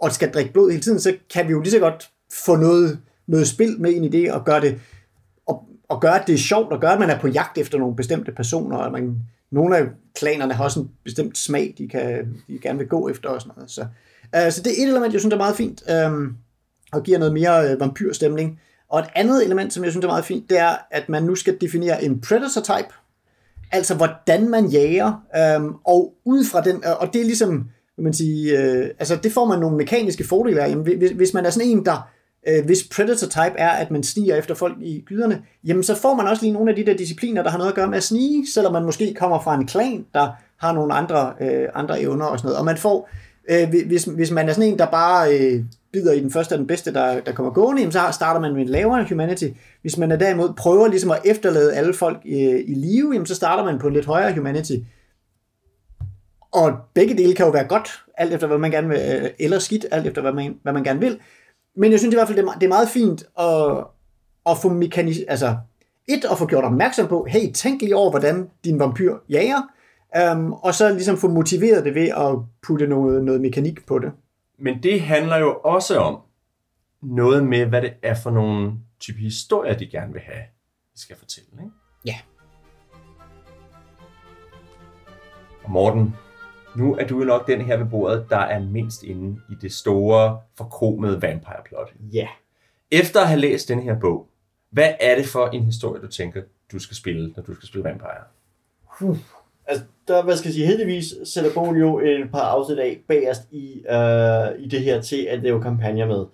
[0.00, 2.98] og skal drikke blod hele tiden, så kan vi jo lige så godt få noget,
[3.26, 4.80] noget spil med ind i det, og gøre det,
[5.46, 7.78] og, og gøre, at det er sjovt, og gøre, at man er på jagt efter
[7.78, 9.16] nogle bestemte personer, og man,
[9.52, 9.84] nogle af
[10.14, 13.52] klanerne har også en bestemt smag, de, kan, de gerne vil gå efter og sådan
[13.56, 13.70] noget.
[13.70, 13.80] Så,
[14.36, 16.36] uh, så det er et element, jeg synes er meget fint, um,
[16.92, 18.60] og giver noget mere øh, vampyrstemning.
[18.88, 21.34] Og et andet element, som jeg synes er meget fint, det er, at man nu
[21.34, 22.94] skal definere en predator-type,
[23.72, 27.70] altså hvordan man jager, øhm, og ud fra den, og det er ligesom,
[28.02, 30.70] man sige, øh, altså det får man nogle mekaniske fordele af.
[30.70, 32.10] Jamen, hvis, hvis man er sådan en, der,
[32.48, 36.14] øh, hvis predator type er, at man sniger efter folk i gyderne, jamen så får
[36.14, 38.02] man også lige nogle af de der discipliner, der har noget at gøre med at
[38.02, 40.28] snige, selvom man måske kommer fra en klan, der
[40.60, 42.58] har nogle andre, øh, andre evner og sådan noget.
[42.58, 43.10] Og man får,
[43.50, 46.58] øh, hvis, hvis man er sådan en, der bare øh, bider i den første og
[46.58, 49.48] den bedste, der, der kommer gående, jamen så starter man med en lavere humanity.
[49.82, 53.34] Hvis man er derimod prøver ligesom at efterlade alle folk øh, i live, jamen så
[53.34, 54.76] starter man på en lidt højere humanity.
[56.52, 59.58] Og begge dele kan jo være godt, alt efter hvad man gerne vil, øh, eller
[59.58, 61.20] skidt, alt efter hvad man, hvad man gerne vil.
[61.76, 63.86] Men jeg synes i hvert fald, det er, det er meget fint at,
[64.46, 65.56] at få mekanis altså
[66.08, 69.62] et, at få gjort opmærksom på, hey, tænk lige over, hvordan din vampyr jager,
[70.32, 74.12] um, og så ligesom få motiveret det ved at putte noget, noget mekanik på det.
[74.58, 76.20] Men det handler jo også om
[77.02, 80.42] noget med, hvad det er for nogle type historier, de gerne vil have,
[80.94, 81.48] de skal fortælle.
[81.52, 81.72] Ikke?
[82.04, 82.16] Ja.
[85.64, 86.14] Og Morten,
[86.76, 89.72] nu er du jo nok den her ved bordet, der er mindst inde i det
[89.72, 91.92] store, forkromede vampire-plot.
[92.12, 92.28] Ja.
[92.90, 94.26] Efter at have læst den her bog,
[94.70, 96.42] hvad er det for en historie, du tænker,
[96.72, 98.22] du skal spille, når du skal spille vampire?
[99.66, 103.42] Altså, der, hvad skal jeg sige, heldigvis sætter bogen jo et par afsnit af bagerst
[103.50, 106.24] i, øh, i det her til at lave kampagner med.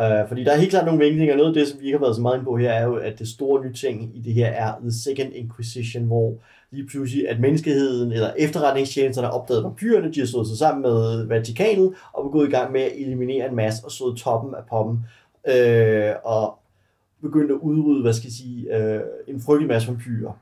[0.00, 1.36] Øh, fordi der er helt klart nogle vinklinger.
[1.36, 2.96] Noget af det, som vi ikke har været så meget inde på her, er jo,
[2.96, 6.34] at det store nye ting i det her er The Second Inquisition, hvor
[6.70, 11.94] lige pludselig, at menneskeheden eller efterretningstjenesterne opdagede vampyrerne, de har slået sig sammen med Vatikanet
[12.12, 14.98] og var gået i gang med at eliminere en masse og slået toppen af poppen.
[15.48, 16.58] Øh, og
[17.22, 20.32] begyndte at udrydde, hvad skal jeg sige, øh, en frygtelig masse vampyrer.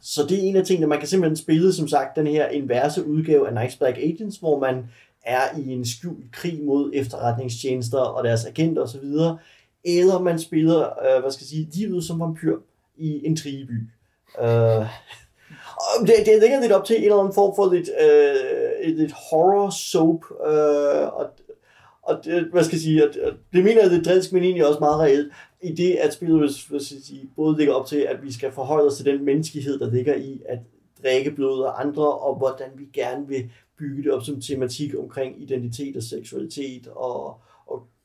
[0.00, 3.06] Så det er en af tingene, man kan simpelthen spille, som sagt, den her inverse
[3.06, 4.84] udgave af Night's Black Agents, hvor man
[5.22, 9.04] er i en skjult krig mod efterretningstjenester og deres agenter osv.,
[9.84, 12.56] eller man spiller, øh, hvad skal jeg sige, livet som vampyr
[12.96, 13.88] i en trigeby.
[14.40, 14.86] Øh,
[16.06, 19.12] det, det ligger lidt op til en eller anden form for lidt, øh, et lidt
[19.12, 21.26] horror soap, øh, og,
[22.02, 24.66] og det, hvad skal jeg sige, at, at det mener jeg lidt drilsk, men egentlig
[24.66, 27.96] også meget reelt, i det, at spillet hvad skal jeg sige, både ligger op til,
[27.96, 30.58] at vi skal forholde os til den menneskelighed, der ligger i at
[31.02, 35.42] drikke blod af andre, og hvordan vi gerne vil bygge det op som tematik omkring
[35.42, 37.40] identitet og seksualitet, og,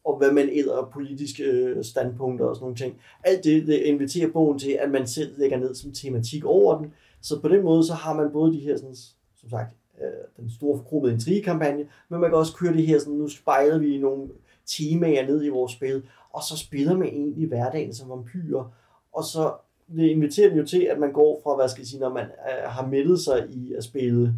[0.08, 2.96] og, hvad man æder politiske øh, standpunkter og sådan nogle ting.
[3.24, 6.94] Alt det, det inviterer bogen til, at man selv lægger ned som tematik over den.
[7.22, 8.96] Så på den måde, så har man både de her, sådan,
[9.36, 13.14] som sagt, øh, den store forkromede intrigekampagne, men man kan også køre det her, sådan,
[13.14, 14.30] nu spejler vi nogle
[14.66, 16.04] temaer ned i vores spil,
[16.34, 18.74] og så spiller man egentlig hverdagen som vampyrer,
[19.14, 19.54] og så
[19.96, 22.24] det inviterer den jo til, at man går fra, hvad skal jeg sige, når man
[22.24, 24.34] øh, har meldet sig i at spille, øh,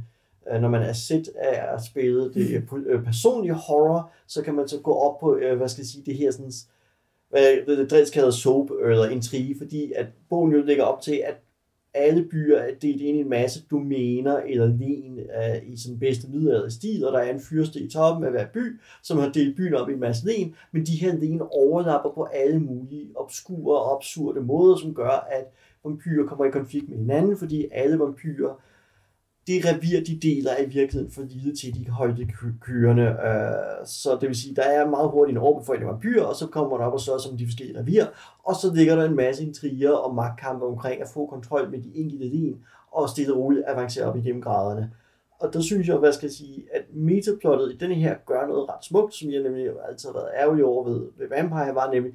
[0.62, 4.80] når man er set af at spille det øh, personlige horror, så kan man så
[4.80, 6.52] gå op på, øh, hvad skal jeg sige, det her sådan,
[7.30, 11.36] hvad det, drilsk kalder soap eller intrige, fordi at bogen jo lægger op til, at
[11.94, 16.28] alle byer er delt ind i en masse domæner eller len uh, i sådan bedste
[16.30, 19.58] middelalderlige stil, og der er en fyrste i toppen af hver by, som har delt
[19.58, 23.80] byen op i en masse len, men de her len overlapper på alle mulige obskure
[23.80, 25.46] og absurde måder, som gør, at
[25.84, 28.62] vampyrer kommer i konflikt med hinanden, fordi alle vampyrer,
[29.50, 32.28] det revir, de deler er i virkeligheden for lille til, at de kan holde det
[32.62, 33.04] kørende.
[33.04, 36.48] Øh, så det vil sige, der er meget hurtigt en overbefolkning af byer, og så
[36.48, 38.06] kommer der op og så som de forskellige revir,
[38.44, 41.92] og så ligger der en masse intriger og magtkampe omkring at få kontrol med de
[41.96, 42.56] enkelte lin,
[42.92, 44.92] og stille og roligt avancere op igennem graderne.
[45.40, 48.70] Og der synes jeg, hvad skal jeg sige, at metaplottet i denne her gør noget
[48.70, 52.14] ret smukt, som jeg nemlig altid har været ærgerlig over ved, ved Vampire, var nemlig,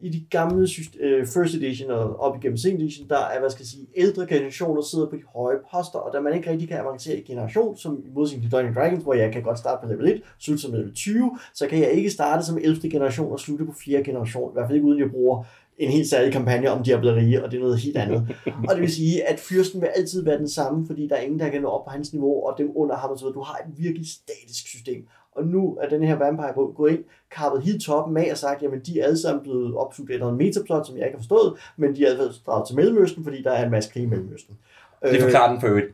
[0.00, 0.68] i de gamle
[1.00, 4.26] øh, first edition og op igennem second edition, der er, hvad skal jeg sige, ældre
[4.26, 7.76] generationer sidder på de høje poster, og da man ikke rigtig kan avancere i generation,
[7.76, 10.62] som i modsætning til Dungeons Dragons, hvor jeg kan godt starte på level 1, slutte
[10.62, 12.90] som level 20, så kan jeg ikke starte som 11.
[12.90, 14.04] generation og slutte på 4.
[14.04, 15.44] generation, i hvert fald ikke uden jeg bruger
[15.78, 18.36] en helt særlig kampagne om diableri, og det er noget helt andet.
[18.68, 21.38] og det vil sige, at fyrsten vil altid være den samme, fordi der er ingen,
[21.38, 23.78] der kan nå op på hans niveau, og dem under ham, så du har et
[23.78, 25.06] virkelig statisk system.
[25.38, 28.62] Og nu er den her vampire på gået ind, kappet helt toppen af og sagt,
[28.62, 31.54] jamen de er alle sammen blevet opsugt efter en metaplot, som jeg ikke har forstået,
[31.76, 34.54] men de er altså draget til Mellemøsten, fordi der er en masse krig i Mellemøsten.
[35.02, 35.86] Det forklarer den for øvrigt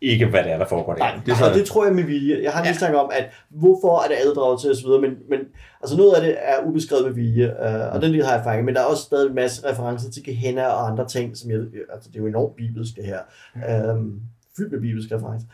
[0.00, 0.98] ikke, hvad det er, der foregår der.
[0.98, 1.44] Nej, det er så...
[1.48, 2.42] og det tror jeg med vilje.
[2.42, 2.70] Jeg har en Ja.
[2.70, 5.40] mistanke om, at hvorfor er det alle draget til osv., men, men
[5.80, 8.64] altså noget af det er ubeskrevet med vilje, øh, og den del har jeg fanget,
[8.64, 11.58] men der er også stadig en masse referencer til Gehenna og andre ting, som jeg,
[11.92, 13.18] altså det er jo enormt bibelsk det her,
[13.56, 13.96] øh,
[14.56, 15.48] fyldt med bibelske referencer.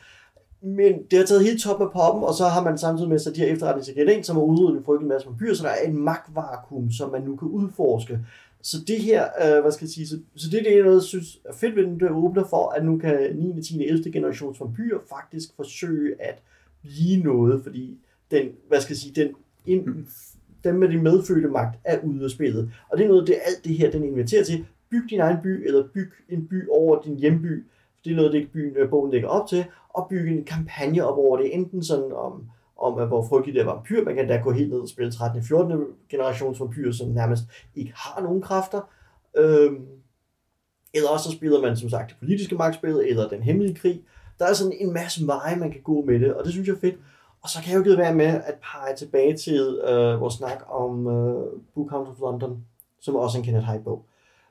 [0.63, 3.35] Men det har taget helt top af poppen, og så har man samtidig med sig
[3.35, 5.99] de her efterretningsagenter ind, som har udryddet en frygtelig masse vampyrer, så der er en
[5.99, 8.19] magtvakuum, som man nu kan udforske.
[8.63, 11.03] Så det her, øh, hvad skal jeg sige, så, så det, det er noget, jeg
[11.03, 14.13] synes er fedt ved den, der åbner for, at nu kan 9., 10., 11.
[14.13, 16.43] generations vampyrer faktisk forsøge at
[16.83, 17.99] blive noget, fordi
[18.31, 19.35] den, hvad skal jeg sige, den,
[19.67, 20.07] ind,
[20.65, 22.71] den med den medfødte magt er ude af spillet.
[22.89, 24.67] Og det er noget, det er alt det her, den inviterer til.
[24.91, 27.65] Byg din egen by, eller byg en by over din hjemby.
[28.09, 29.65] Det er noget, det byen, øh, bogen lægger op til.
[29.89, 32.45] Og bygge en kampagne op over det, enten sådan om,
[32.77, 34.05] om at hvor frygtelig det er vampyr.
[34.05, 35.39] Man kan da gå helt ned og spille 13.
[35.39, 35.85] og 14.
[36.09, 37.43] generations vampyr, som nærmest
[37.75, 38.81] ikke har nogen kræfter.
[39.37, 39.87] Øhm,
[40.95, 44.03] eller også så spiller man som sagt det politiske magtspil, eller den hemmelige krig.
[44.39, 46.75] Der er sådan en masse veje, man kan gå med det, og det synes jeg
[46.75, 46.97] er fedt.
[47.43, 50.63] Og så kan jeg jo ikke være med at pege tilbage til øh, vores snak
[50.69, 52.65] om øh, Book of London,
[53.01, 54.05] som også er en Kenneth Hyde bog,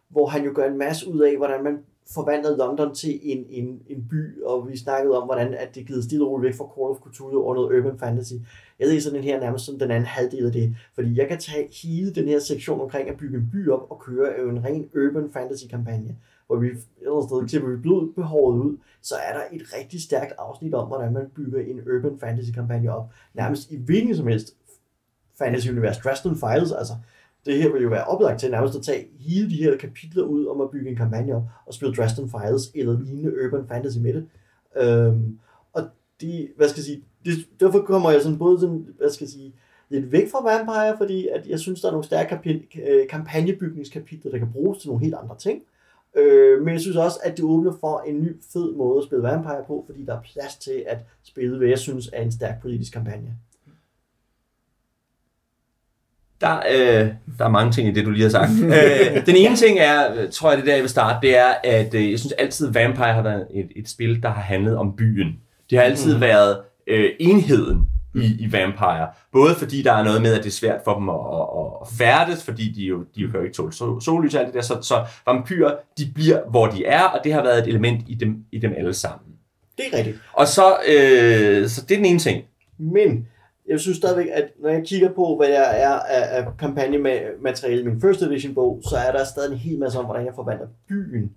[0.10, 1.80] hvor han jo gør en masse ud af, hvordan man
[2.14, 6.03] forvandlede London til en, en, en by, og vi snakkede om, hvordan at det givet
[6.03, 8.34] stille og roligt væk fra Call of Cthulhu og noget urban fantasy.
[8.80, 11.70] Jeg læser den her nærmest som den anden halvdel af det, fordi jeg kan tage
[11.84, 15.30] hele den her sektion omkring at bygge en by op og køre en ren urban
[15.34, 16.16] fantasy kampagne,
[16.47, 16.68] hvor vi
[17.01, 21.14] eller sted klipper vi blodbehovet ud, så er der et rigtig stærkt afsnit om, hvordan
[21.14, 24.55] man bygger en urban fantasy kampagne op, nærmest i hvilken som helst
[25.39, 25.97] fantasy-univers.
[25.97, 26.93] Dresden Files, altså,
[27.48, 30.45] det her vil jo være oplagt til nærmest at tage hele de her kapitler ud
[30.45, 34.14] om at bygge en kampagne op og spille Dresden Files eller lignende urban fantasy med
[34.14, 34.26] det.
[34.76, 35.39] Øhm,
[35.74, 35.84] og
[36.22, 39.30] de, hvad skal jeg sige, det, derfor kommer jeg sådan både sådan, hvad skal jeg
[39.30, 39.54] sige,
[39.89, 44.32] lidt væk fra Vampire, fordi at jeg synes, der er nogle stærke kapi- øh, kampagnebygningskapitler,
[44.32, 45.62] der kan bruges til nogle helt andre ting.
[46.16, 49.24] Øh, men jeg synes også, at det åbner for en ny fed måde at spille
[49.24, 52.62] Vampire på, fordi der er plads til at spille, hvad jeg synes er en stærk
[52.62, 53.36] politisk kampagne.
[56.42, 57.08] Der, øh,
[57.38, 58.52] der er mange ting i det, du lige har sagt.
[58.64, 61.54] øh, den ene ting er, tror jeg, det er der, jeg vil starte, det er,
[61.64, 64.96] at øh, jeg synes altid, Vampire har været et, et spil, der har handlet om
[64.96, 65.40] byen.
[65.70, 66.22] Det har altid mm.
[66.22, 66.58] været
[66.88, 69.08] øh, enheden i, i Vampire.
[69.32, 71.88] Både fordi der er noget med, at det er svært for dem at, at, at
[71.98, 74.56] færdes, fordi de jo, de jo kan jo ikke tåle sol, sollys og alt det
[74.56, 74.62] der.
[74.62, 78.16] Så, så vampyrer, de bliver, hvor de er, og det har været et element i
[78.16, 79.32] dem, i dem alle sammen.
[79.78, 80.18] Det er rigtigt.
[80.34, 82.44] Og så, øh, så det er den ene ting.
[82.80, 83.28] Men
[83.70, 87.86] jeg synes stadigvæk, at når jeg kigger på, hvad jeg er af, af kampagnemateriale i
[87.86, 90.68] min first edition bog, så er der stadig en hel masse om, hvordan jeg forvandler
[90.88, 91.32] byen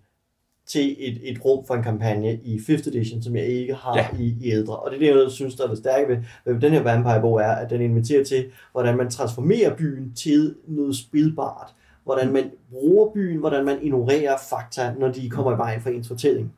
[0.66, 4.06] til et, et rum for en kampagne i 5th edition, som jeg ikke har Ja.
[4.12, 4.18] ja.
[4.22, 4.76] i, i ældre.
[4.76, 7.40] Og det er det, jeg synes, der er det stærke ved, ved den her Vampire-bog,
[7.40, 11.74] er, at den inviterer til, hvordan man transformerer byen til noget spilbart.
[12.04, 16.08] Hvordan man bruger byen, hvordan man ignorerer fakta, når de kommer i vejen for ens
[16.08, 16.52] fortælling.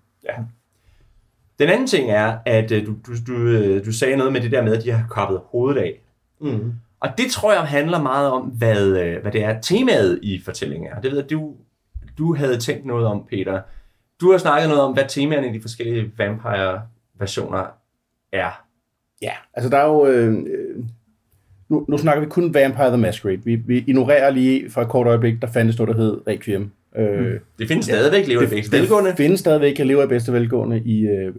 [1.63, 4.51] Den anden ting er, at øh, du, du, du, øh, du sagde noget med det
[4.51, 6.01] der med, at de har kappet hovedet af.
[6.41, 6.73] Mm.
[7.01, 10.91] Og det tror jeg handler meget om, hvad, øh, hvad det er temaet i fortællingen
[10.93, 11.01] er.
[11.01, 11.55] Det ved jeg, du,
[12.19, 13.61] du havde tænkt noget om, Peter.
[14.21, 17.67] Du har snakket noget om, hvad temaerne i de forskellige Vampire-versioner
[18.33, 18.65] er.
[19.23, 20.07] Ja, altså der er jo...
[20.07, 20.85] Øh, øh,
[21.69, 23.45] nu, nu snakker vi kun Vampire the Masquerade.
[23.45, 26.71] Vi, vi ignorerer lige for et kort øjeblik, der fandtes noget, der hed Requiem.
[26.97, 29.11] Øh, Det findes stadigvæk, lever det, det velgående.
[29.11, 31.35] Det findes stadigvæk, jeg lever i bedste velgående i uh,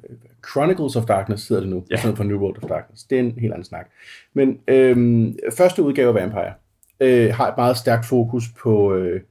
[0.51, 1.95] Chronicles of Darkness, hedder det nu, Ja.
[2.11, 3.03] i for New World of Darkness.
[3.03, 3.85] Det er en helt anden snak.
[4.33, 6.53] Men øhm, første udgave af Vampire
[6.99, 9.21] øh, har et meget stærkt fokus på, øh,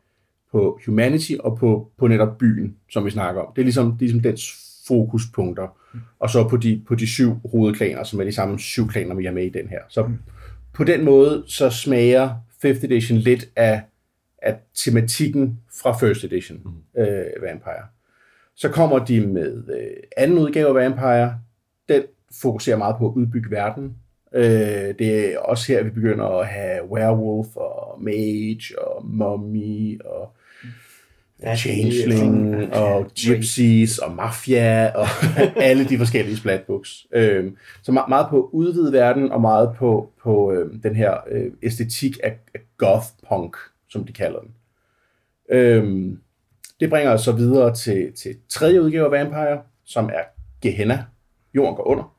[0.53, 3.53] på humanity og på, på netop byen, som vi snakker om.
[3.57, 4.53] Det er ligesom, det er ligesom dens
[4.89, 5.77] fokuspunkter.
[6.19, 9.25] Og så på de, på de syv hovedklaner, som er de samme syv klaner, vi
[9.25, 9.79] har med i den her.
[9.89, 10.09] Så
[10.73, 12.31] på den måde, så smager
[12.65, 13.83] 5th edition lidt af,
[14.43, 16.59] af tematikken fra first edition
[16.99, 17.87] øh, Vampire.
[18.55, 21.39] Så kommer de med øh, anden udgave af Vampire.
[21.89, 22.03] Den
[22.43, 23.97] fokuserer meget på at udbygge verden.
[24.35, 30.37] Øh, det er også her, vi begynder at have werewolf og mage og mummy og
[31.43, 35.07] Ja, changeling det og gypsies og mafia og
[35.69, 37.07] alle de forskellige splatbooks.
[37.13, 41.53] Øhm, så me- meget på udvidet verden og meget på, på øhm, den her øh,
[41.63, 43.57] æstetik af, af goth punk,
[43.93, 44.55] som de kalder den.
[45.51, 46.19] Øhm,
[46.81, 50.23] det bringer os så videre til, til tredje udgave af Vampire, som er
[50.63, 51.05] Gehenna.
[51.55, 52.17] Jorden går under.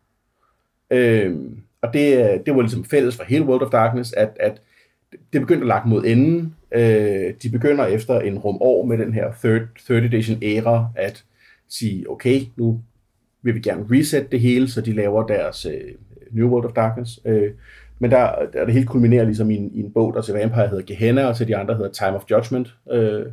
[0.92, 4.62] Øhm, og det, det var ligesom fælles for hele World of Darkness, at, at
[5.34, 6.56] det begyndte at lagt mod enden.
[6.72, 11.24] Øh, de begynder efter en rum år med den her third, third edition æra at
[11.70, 12.82] sige, okay, nu
[13.42, 15.92] vil vi gerne reset det hele, så de laver deres øh,
[16.32, 17.20] New World of Darkness.
[17.26, 17.52] Øh,
[18.00, 20.34] men der, der er det helt kulminerer ligesom i en, i en bog, der til
[20.34, 23.26] Vampire hedder Gehenna, og til de andre hedder Time of Judgment, øh,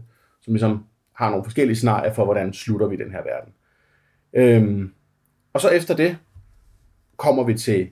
[0.43, 3.53] som ligesom har nogle forskellige scenarier for, hvordan slutter vi den her verden.
[4.33, 4.93] Øhm,
[5.53, 6.17] og så efter det
[7.17, 7.91] kommer vi til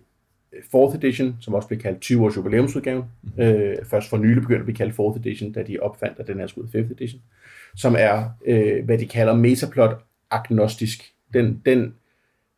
[0.55, 3.05] 4th edition, som også bliver kaldt 20 års jubilæumsudgave.
[3.23, 3.43] Mm-hmm.
[3.43, 6.39] Øh, først for nylig begyndte at blive kaldt 4th edition, da de opfandt, at den
[6.39, 7.23] her skulle 5th edition,
[7.77, 11.13] som er, øh, hvad de kalder metaplot agnostisk.
[11.35, 11.95] Den, den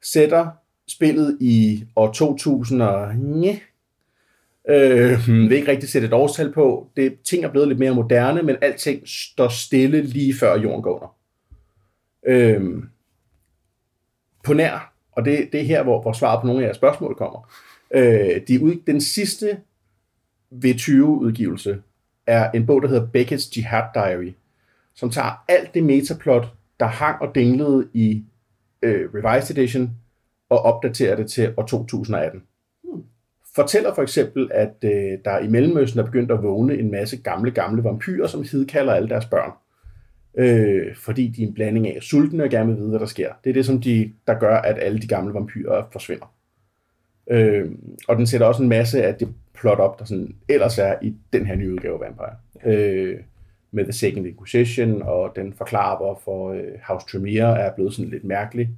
[0.03, 0.49] sætter
[0.89, 3.17] spillet i år 2000 og...
[3.17, 3.59] Nye,
[4.69, 6.91] Øh, hmm, vil ikke rigtig sætte et årstal på.
[6.97, 10.95] Det, ting er blevet lidt mere moderne, men alting står stille lige før jorden går
[10.95, 11.17] under.
[12.27, 12.83] Øh,
[14.45, 17.15] på nær, og det, det er her, hvor, hvor svaret på nogle af jeres spørgsmål
[17.15, 17.51] kommer.
[17.95, 19.59] Øh, de ud, den sidste
[20.53, 21.83] V20-udgivelse
[22.27, 24.33] er en bog, der hedder Beckett's Jihad Diary,
[24.95, 26.47] som tager alt det metaplot,
[26.81, 28.25] der hang og dinglede i
[28.83, 29.91] øh, Revised Edition,
[30.49, 32.43] og opdaterer det til år 2018
[33.55, 37.51] fortæller for eksempel, at øh, der i Mellemøsten er begyndt at vågne en masse gamle,
[37.51, 39.53] gamle vampyrer, som hidkalder alle deres børn.
[40.39, 43.33] Øh, fordi de er en blanding af sultne og gerne vil vide, hvad der sker.
[43.45, 46.35] Det er det, som de, der gør, at alle de gamle vampyrer forsvinder.
[47.31, 47.71] Øh,
[48.09, 51.15] og den sætter også en masse af det plot op, der sådan ellers er i
[51.33, 52.37] den her nye udgave af Vampire.
[52.65, 53.19] Øh,
[53.71, 58.25] med The Second Inquisition, og den forklarer, hvorfor øh, House Tremere er blevet sådan lidt
[58.25, 58.69] mærkelig.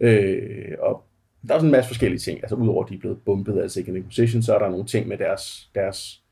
[0.00, 1.04] Øh, og
[1.48, 2.38] der er sådan en masse forskellige ting.
[2.42, 5.08] Altså udover at de er blevet bumpet af Second Inquisition, så er der nogle ting
[5.08, 6.22] med deres, deres,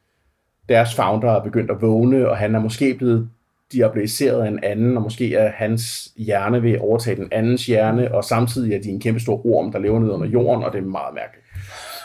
[0.68, 3.30] deres founder er begyndt at vågne, og han er måske blevet
[3.72, 8.14] diaboliseret af en anden, og måske er hans hjerne ved at overtage den andens hjerne,
[8.14, 10.78] og samtidig er de en kæmpe stor orm, der lever nede under jorden, og det
[10.78, 11.47] er meget mærkeligt.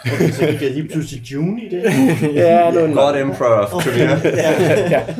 [0.05, 1.83] Okay, så vi lige pludselig June i det.
[2.33, 4.21] ja, nu er God Emperor of Trivia.
[4.89, 5.15] ja.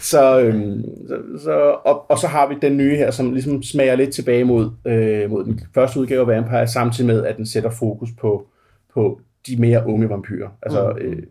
[0.00, 3.96] Så, øhm, så, så og, og så har vi den nye her, som ligesom smager
[3.96, 7.70] lidt tilbage mod, øh, mod den første udgave af Vampire, samtidig med, at den sætter
[7.70, 8.46] fokus på,
[8.94, 10.48] på de mere unge vampyrer.
[10.62, 11.06] Altså, mm.
[11.06, 11.22] øh,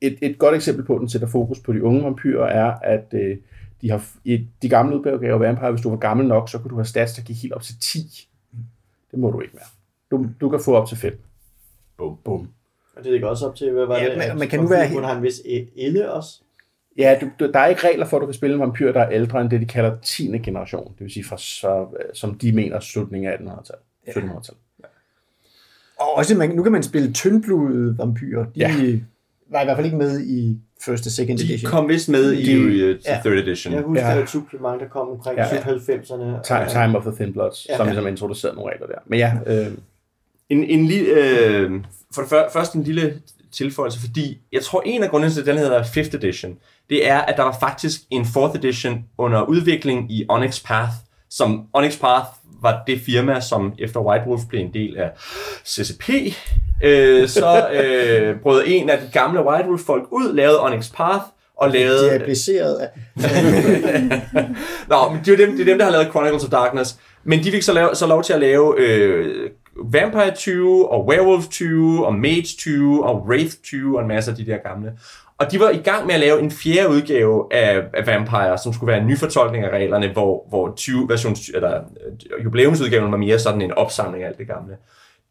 [0.00, 3.06] et, et godt eksempel på, at den sætter fokus på de unge vampyrer, er, at
[3.12, 3.36] øh,
[3.80, 6.70] de har i de gamle udgaver af Vampire, hvis du var gammel nok, så kunne
[6.70, 8.28] du have stats, der gik helt op til 10.
[9.10, 9.64] Det må du ikke mere.
[10.10, 11.20] Du, du kan få op til 5.
[12.02, 12.16] Bum.
[12.24, 12.48] Bum.
[12.96, 14.38] Og det ligger også op til, hvad var Ja, det?
[14.38, 16.40] man kan nu være Hun helt- har en vis e- ælde også.
[16.98, 19.00] Ja, du, du, der er ikke regler for, at du kan spille en vampyr, der
[19.00, 20.38] er ældre end det, de kalder 10.
[20.38, 20.92] generation.
[20.92, 23.82] Det vil sige, fra, så, som de mener slutningen af 1800-tallet.
[24.08, 24.58] 1700-tallet.
[26.00, 28.44] Og også, man, nu kan man spille tyndblodede vampyrer.
[28.44, 28.70] De Ja.
[29.50, 31.70] var i hvert fald ikke med i første og second De edition.
[31.70, 33.20] kom vist med i De- uh, ja.
[33.24, 33.74] third edition.
[33.74, 34.14] Jeg husker Ja.
[34.14, 34.22] ja.
[34.22, 35.60] et supplement, der kom omkring Ja, ja, ja.
[35.60, 36.42] 90'erne.
[36.42, 37.76] Time, Time of the Thin Bloods, Ja.
[37.76, 38.98] som ligesom introducerede nogle regler der.
[39.06, 39.66] Men ja, øh,
[40.52, 41.70] En, en lille, øh,
[42.14, 43.20] for det før, først en lille
[43.52, 46.58] tilføjelse, fordi jeg tror, en af grundene til, at den hedder 5th edition,
[46.90, 50.92] det er, at der var faktisk en 4th edition under udvikling i Onyx Path,
[51.30, 52.24] som Onyx Path
[52.62, 55.10] var det firma, som efter White Wolf blev en del af
[55.66, 56.08] CCP,
[56.84, 61.24] øh, så øh, brød en af de gamle White Wolf-folk ud, lavede Onyx Path,
[61.56, 62.04] og lavede...
[62.04, 62.88] De er baseret af...
[64.90, 66.96] Nå, men det er dem, det er dem, der har lavet Chronicles of Darkness.
[67.24, 71.48] Men de fik så, lave, så lov til at lave øh, Vampire 20, og Werewolf
[71.48, 74.92] 20, og Mage 20, og Wraith 20, og en masse af de der gamle.
[75.38, 78.72] Og de var i gang med at lave en fjerde udgave af, af Vampire, som
[78.72, 83.18] skulle være en ny fortolkning af reglerne, hvor, hvor 20 versions, eller, øh, jubilæumsudgaven var
[83.18, 84.76] mere sådan en opsamling af alt det gamle.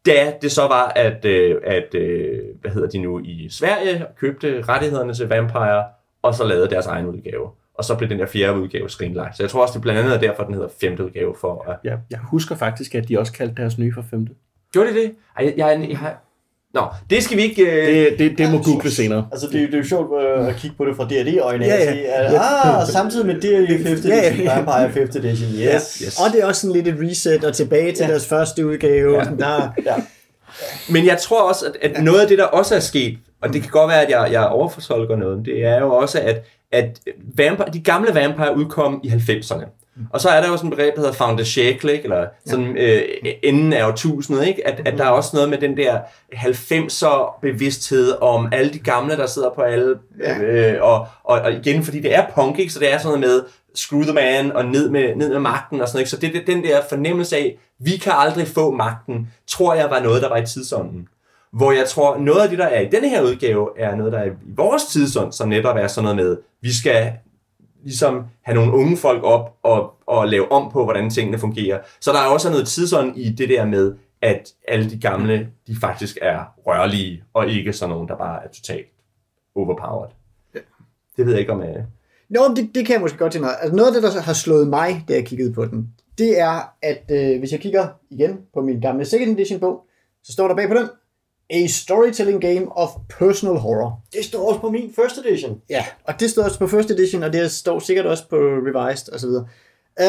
[0.06, 4.62] Da det så var, at, øh, at øh, hvad hedder de nu, i Sverige købte
[4.62, 5.84] rettighederne til Vampire,
[6.22, 7.50] og så lavede deres egen udgave.
[7.76, 9.38] Og så blev den der fjerde udgave skrinlagt.
[9.38, 11.36] Så jeg tror også, det blandt andet er derfor, den hedder femte udgave.
[11.42, 11.76] For at...
[11.84, 14.34] jeg, jeg husker faktisk, at de også kaldte deres nye for femte.
[14.74, 15.12] Gjorde de det?
[15.40, 16.18] Ej, jeg, jeg, jeg har...
[16.74, 17.64] Nå, det skal vi ikke...
[17.64, 18.10] Øh...
[18.12, 19.28] Det, det, det må google senere.
[19.32, 21.66] Altså, det, er jo- det er jo sjovt øh, at kigge på det fra D&D-øjne.
[21.66, 22.22] Ja, Ja, ja.
[22.22, 22.26] ja.
[22.36, 24.28] At, ah, samtidig med D&D 5th Ja, ja.
[24.30, 25.98] edition, Vampire 5th edition, yes.
[26.06, 26.20] yes.
[26.28, 28.10] Og det er også sådan lidt et reset og tilbage til Ja.
[28.12, 29.18] deres første udgave.
[29.18, 29.24] Ja.
[29.40, 29.96] Der, Ja.
[30.90, 33.62] Men jeg tror også, at, at noget af det, der også er sket, og det
[33.62, 37.00] kan godt være, at jeg, jeg overfortolker noget, det er jo også, at, at
[37.36, 39.66] vampire, de gamle vampire udkom i 90'erne.
[40.10, 42.04] Og så er der jo sådan et begreb, der hedder Found Shackle, ikke?
[42.04, 43.02] eller sådan øh,
[43.44, 44.68] enden af årtusindet, ikke?
[44.68, 46.00] At, at der er også noget med den der
[46.34, 51.84] 90'er bevidsthed om alle de gamle, der sidder på alle, øh, og, og, og igen,
[51.84, 52.74] fordi det er punk, ikke?
[52.74, 53.44] så det er sådan noget med
[53.76, 56.10] screw the man og ned med, ned med magten og sådan noget, ikke?
[56.10, 60.00] så det, det, den der fornemmelse af, vi kan aldrig få magten, tror jeg var
[60.00, 61.08] noget, der var i tidsånden.
[61.54, 64.20] Hvor jeg tror, noget af det, der er i denne her udgave, er noget, der
[64.20, 67.14] er i vores tidsånd, som netop er sådan noget med, vi skal
[67.84, 71.80] ligesom have nogle unge folk op og, og lave om på, hvordan tingene fungerer.
[72.00, 75.76] Så der er også noget tidsånd i det der med, at alle de gamle, de
[75.82, 78.88] faktisk er rørlige, og ikke sådan nogen, der bare er totalt
[79.56, 80.12] overpowered.
[81.18, 81.62] Det ved jeg ikke om...
[81.62, 81.86] Jeg...
[82.30, 83.56] Nå, det, det kan jeg måske godt tænke mig.
[83.62, 85.88] Altså noget af det, der har slået mig, da jeg kiggede på den,
[86.18, 89.86] det er, at øh, hvis jeg kigger igen på min gamle second edition bog,
[90.24, 90.90] så står der bag på den,
[91.52, 94.02] A storytelling game of personal horror.
[94.14, 95.62] Det står også på min first edition.
[95.70, 99.14] Ja, og det står også på first edition, og det står sikkert også på revised
[99.14, 99.30] osv.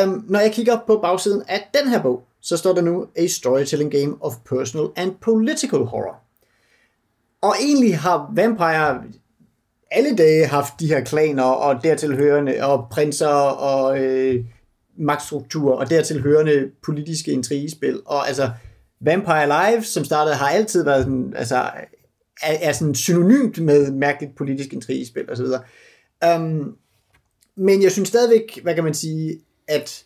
[0.05, 3.27] Um, når jeg kigger på bagsiden af den her bog, så står der nu A
[3.27, 6.17] storytelling game of personal and political horror.
[7.43, 9.03] Og egentlig har Vampire
[9.91, 14.45] alle dage haft de her klaner og dertil hørende, og prinser og øh,
[14.99, 18.01] magtstruktur og dertil hørende politiske intrigespil.
[18.07, 18.51] Og altså,
[19.05, 21.57] Vampire Live, som startede, har altid været sådan, altså,
[22.43, 25.45] er, er sådan synonymt med mærkeligt politisk intrigespil osv.
[25.45, 26.73] Um, øhm,
[27.57, 29.39] men jeg synes stadigvæk, hvad kan man sige,
[29.69, 30.05] at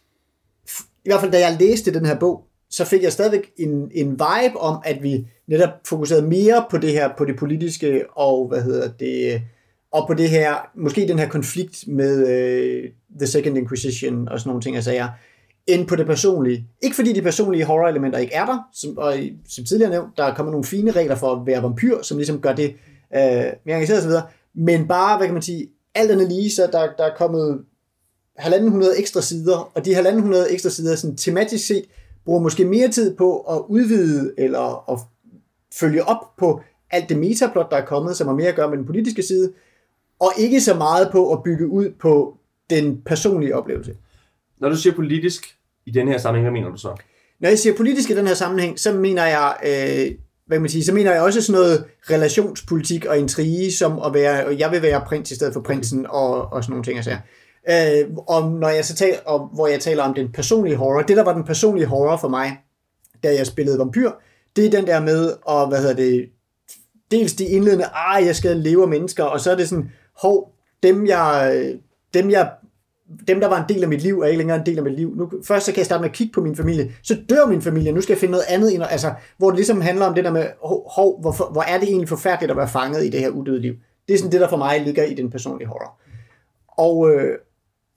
[1.04, 4.10] i hvert fald da jeg læste den her bog, så fik jeg stadigvæk en, en
[4.10, 8.62] vibe om, at vi netop fokuserede mere på det her, på det politiske, og hvad
[8.62, 9.42] hedder det,
[9.90, 14.48] og på det her, måske den her konflikt med uh, The Second Inquisition og sådan
[14.48, 15.08] nogle ting, jeg sagde,
[15.66, 16.68] end på det personlige.
[16.82, 19.14] Ikke fordi de personlige horror-elementer ikke er der, som, og
[19.48, 22.40] som tidligere nævnt, der er kommet nogle fine regler for at være vampyr, som ligesom
[22.40, 22.74] gør det
[23.14, 23.20] øh,
[23.64, 24.10] mere engageret osv.,
[24.54, 27.64] men bare, hvad kan man sige, alt andet lige, så der, der er kommet
[28.36, 31.84] halvanden hundrede ekstra sider, og de halvanden hundrede ekstra sider, sådan tematisk set,
[32.24, 34.98] bruger måske mere tid på at udvide eller at
[35.74, 36.60] følge op på
[36.90, 39.52] alt det metaplot, der er kommet, som har mere at gøre med den politiske side,
[40.18, 42.36] og ikke så meget på at bygge ud på
[42.70, 43.96] den personlige oplevelse.
[44.58, 45.55] Når du siger politisk
[45.86, 47.02] i den her sammenhæng, hvad mener du så?
[47.40, 50.84] Når jeg siger politisk i den her sammenhæng, så mener jeg, øh, hvad man sige,
[50.84, 55.02] så mener jeg også sådan noget relationspolitik og intrige, som at være, jeg vil være
[55.06, 56.96] prins i stedet for prinsen og, og sådan nogle ting.
[56.96, 57.16] Altså.
[57.70, 61.16] Øh, og når jeg så taler, og hvor jeg taler om den personlige horror, det
[61.16, 62.58] der var den personlige horror for mig,
[63.22, 64.10] da jeg spillede vampyr,
[64.56, 66.28] det er den der med, og hvad hedder det,
[67.10, 69.90] dels de indledende, ah, jeg skal leve af mennesker, og så er det sådan,
[70.22, 70.52] hov,
[70.82, 71.74] dem jeg,
[72.14, 72.50] dem jeg
[73.28, 74.96] dem, der var en del af mit liv, er ikke længere en del af mit
[74.96, 75.16] liv.
[75.16, 77.62] Nu, først så kan jeg starte med at kigge på min familie, så dør min
[77.62, 80.24] familie, nu skal jeg finde noget andet ind, altså, hvor det ligesom handler om det
[80.24, 80.46] der med,
[80.94, 83.74] hov, hvor, hvor er det egentlig forfærdeligt at være fanget i det her udøde liv.
[84.08, 86.00] Det er sådan det, der for mig ligger i den personlige horror.
[86.68, 87.38] Og, øh,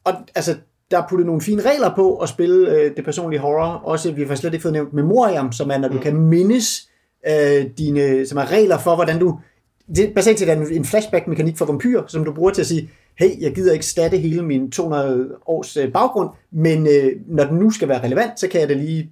[0.03, 0.55] og altså,
[0.91, 3.65] der er puttet nogle fine regler på at spille øh, det personlige horror.
[3.65, 5.99] Også, vi har slet ikke fået nævnt memoriam, som er, når du mm.
[5.99, 6.89] kan mindes
[7.27, 9.39] øh, dine, som er regler for, hvordan du,
[9.95, 12.89] det er basalt set en flashback-mekanik for vampyr, som du bruger til at sige,
[13.19, 17.57] hey, jeg gider ikke statte hele min 200 års øh, baggrund, men øh, når den
[17.57, 19.11] nu skal være relevant, så kan jeg da lige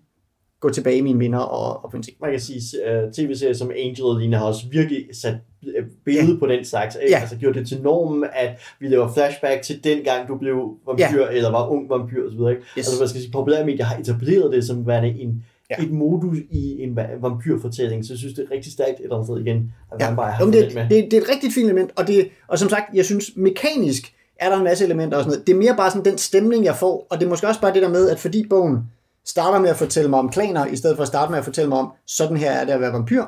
[0.59, 2.17] gå tilbage i mine minder og, og finde ting.
[2.21, 5.35] Man kan sige, uh, tv-serier som Angel Lina har også virkelig sat
[5.77, 6.39] øh, billede ja.
[6.39, 6.97] på den slags.
[7.01, 7.13] Ikke?
[7.13, 7.19] Ja.
[7.19, 11.21] Altså gjort det til normen, at vi laver flashback til den gang, du blev vampyr,
[11.21, 11.29] ja.
[11.31, 12.39] eller var ung vampyr osv.
[12.39, 12.59] Yes.
[12.77, 15.83] Altså man skal sige, populære medier har etableret det som værende en ja.
[15.83, 19.27] et modus i en vampyrfortælling, så jeg synes, det er rigtig stærkt et eller andet
[19.27, 20.05] sted igen, at ja.
[20.05, 20.83] Vampire har det, det, med.
[20.89, 24.13] Det, det, er et rigtig fint element, og, det, og som sagt, jeg synes mekanisk
[24.39, 25.47] er der en masse elementer og sådan noget.
[25.47, 27.73] Det er mere bare sådan den stemning, jeg får, og det er måske også bare
[27.73, 28.77] det der med, at fordi bogen
[29.25, 31.69] starter med at fortælle mig om klaner, i stedet for at starte med at fortælle
[31.69, 33.21] mig om, sådan her er det at være vampyr,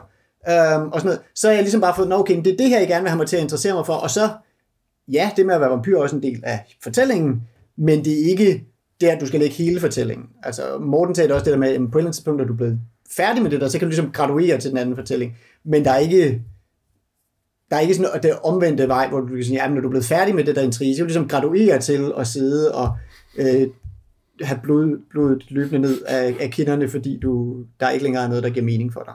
[0.50, 2.80] øhm, og sådan noget, så har jeg ligesom bare fået, okay, det er det her,
[2.80, 4.30] jeg gerne vil have mig til at interessere mig for, og så,
[5.08, 7.42] ja, det med at være vampyr er også en del af fortællingen,
[7.78, 8.69] men det er ikke
[9.02, 10.28] det, at du skal lægge hele fortællingen.
[10.44, 12.56] Altså, Morten sagde også det der med, at på et eller andet tidspunkt, er du
[12.56, 12.80] blevet
[13.12, 15.38] færdig med det der, så kan du ligesom graduere til den anden fortælling.
[15.64, 16.42] Men der er ikke,
[17.70, 19.92] der er ikke sådan det omvendte vej, hvor du kan sige, at når du er
[19.92, 22.98] blevet færdig med det der intrige, så kan du ligesom graduere til at sidde og
[23.38, 23.68] øh,
[24.42, 28.44] have blod, blodet løbende ned af, af kinderne, fordi du, der er ikke længere noget,
[28.44, 29.14] der giver mening for dig.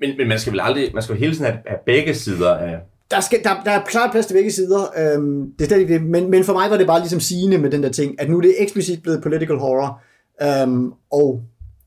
[0.00, 2.54] Men, men man skal vel aldrig, man skal jo hele tiden have, have begge sider
[2.54, 2.80] af...
[3.14, 6.02] Der, skal, der, der er klart plads til begge sider, øhm, det er stadig det,
[6.02, 8.36] men, men for mig var det bare ligesom sigende med den der ting, at nu
[8.36, 10.00] er det eksplicit blevet political horror,
[10.42, 11.42] øhm, og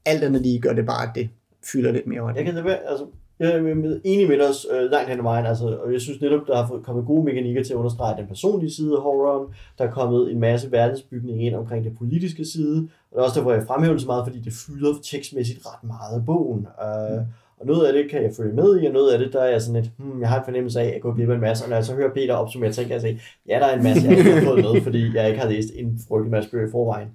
[0.05, 1.29] alt andet lige gør det bare, at det
[1.71, 2.27] fylder lidt mere.
[2.35, 3.05] Jeg kan det være, altså,
[3.39, 6.47] jeg er enig med os øh, langt hen ad vejen, altså, og jeg synes netop,
[6.47, 9.53] der har kommet gode mekanikker til at understrege den personlige side af horroren.
[9.77, 12.77] Der er kommet en masse verdensbygning ind omkring det politiske side,
[13.11, 15.83] og det er også derfor, jeg fremhæver det så meget, fordi det fylder tekstmæssigt ret
[15.83, 16.67] meget af bogen.
[16.81, 17.21] Øh,
[17.59, 19.49] og noget af det kan jeg følge med i, og noget af det, der er
[19.49, 21.41] jeg sådan lidt, hmm, jeg har en fornemmelse af, at jeg går glip af en
[21.41, 23.15] masse, og når jeg så hører Peter opsummere, tænker jeg, at
[23.47, 25.69] ja, der er en masse, jeg ikke har fået med, fordi jeg ikke har læst
[25.75, 27.07] en frygtelig masse bøger i forvejen.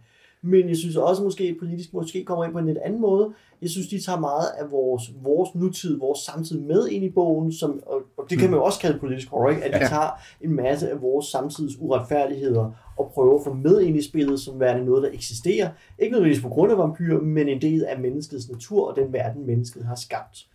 [0.45, 3.33] Men jeg synes også måske politisk måske kommer ind på en lidt anden måde.
[3.63, 7.53] Jeg synes, de tager meget af vores, vores nutid, vores samtid med ind i bogen,
[7.53, 9.65] som, og, og det kan man jo også kalde politisk horror, ikke?
[9.65, 10.11] at de tager
[10.41, 14.61] en masse af vores samtids uretfærdigheder og prøver at få med ind i spillet som
[14.61, 15.71] værende noget, der eksisterer.
[15.99, 19.47] Ikke nødvendigvis på grund af vampyrer, men en del af menneskets natur og den verden,
[19.47, 20.47] mennesket har skabt.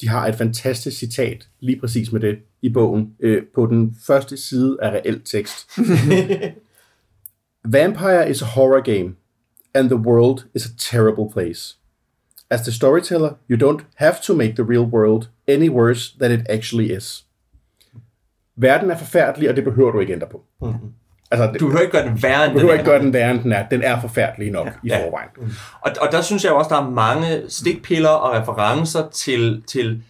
[0.00, 4.36] De har et fantastisk citat lige præcis med det i bogen, øh, på den første
[4.36, 5.70] side af reelt tekst.
[7.64, 9.14] Vampire is a horror game,
[9.74, 11.76] and the world is a terrible place.
[12.50, 16.46] As the storyteller, you don't have to make the real world any worse than it
[16.48, 17.26] actually is.
[18.56, 20.44] Verden er forfærdelig, og det behøver du ikke ændre på.
[20.62, 20.92] Mm-hmm.
[21.30, 22.84] Altså, det, Du behøver ikke gøre den værre, end du den ikke er.
[22.84, 23.68] gøre den værre, end den er.
[23.68, 25.04] Den er forfærdelig nok ja, i Ja.
[25.06, 25.28] forvejen.
[25.80, 30.02] Og, og der synes jeg også, der er mange stikpiller og referencer til, til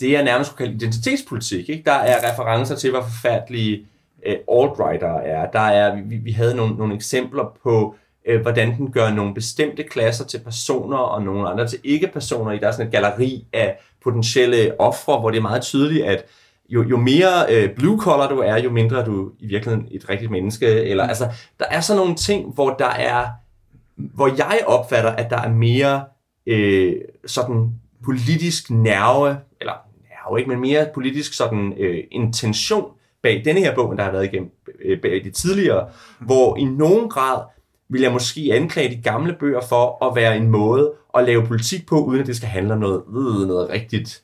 [0.00, 1.68] det, jeg nærmest skulle kalde identitetspolitik.
[1.68, 1.82] Ikke?
[1.86, 3.86] Der er referencer til, hvor forfærdelige
[4.26, 5.50] øh, alt-writer er.
[5.50, 7.94] Der er vi, vi havde nogle, nogle eksempler på,
[8.28, 12.58] øh, hvordan den gør nogle bestemte klasser til personer, og nogle andre til ikke-personer.
[12.58, 16.24] Der er sådan et galleri af potentielle ofre, hvor det er meget tydeligt, at
[16.68, 20.08] jo, jo mere øh, blue collar du er, jo mindre er du i virkeligheden et
[20.08, 20.66] rigtigt menneske.
[20.66, 21.28] Eller, altså,
[21.58, 23.26] der er sådan nogle ting, hvor der er
[23.96, 26.04] hvor jeg opfatter, at der er mere
[26.46, 26.94] øh,
[27.26, 27.70] sådan
[28.04, 29.72] politisk nerve, eller
[30.08, 32.90] nerve ikke, men mere politisk sådan øh, intention
[33.22, 34.50] bag denne her bog, der har været igennem
[34.84, 35.88] øh, bag de tidligere,
[36.20, 37.42] hvor i nogen grad
[37.88, 41.86] vil jeg måske anklage de gamle bøger for at være en måde at lave politik
[41.86, 44.22] på, uden at det skal handle om noget, øh, noget rigtigt.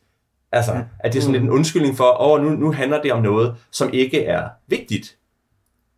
[0.53, 3.13] Altså, at det er sådan lidt en undskyldning for, åh, oh, nu, nu handler det
[3.13, 5.19] om noget, som ikke er vigtigt.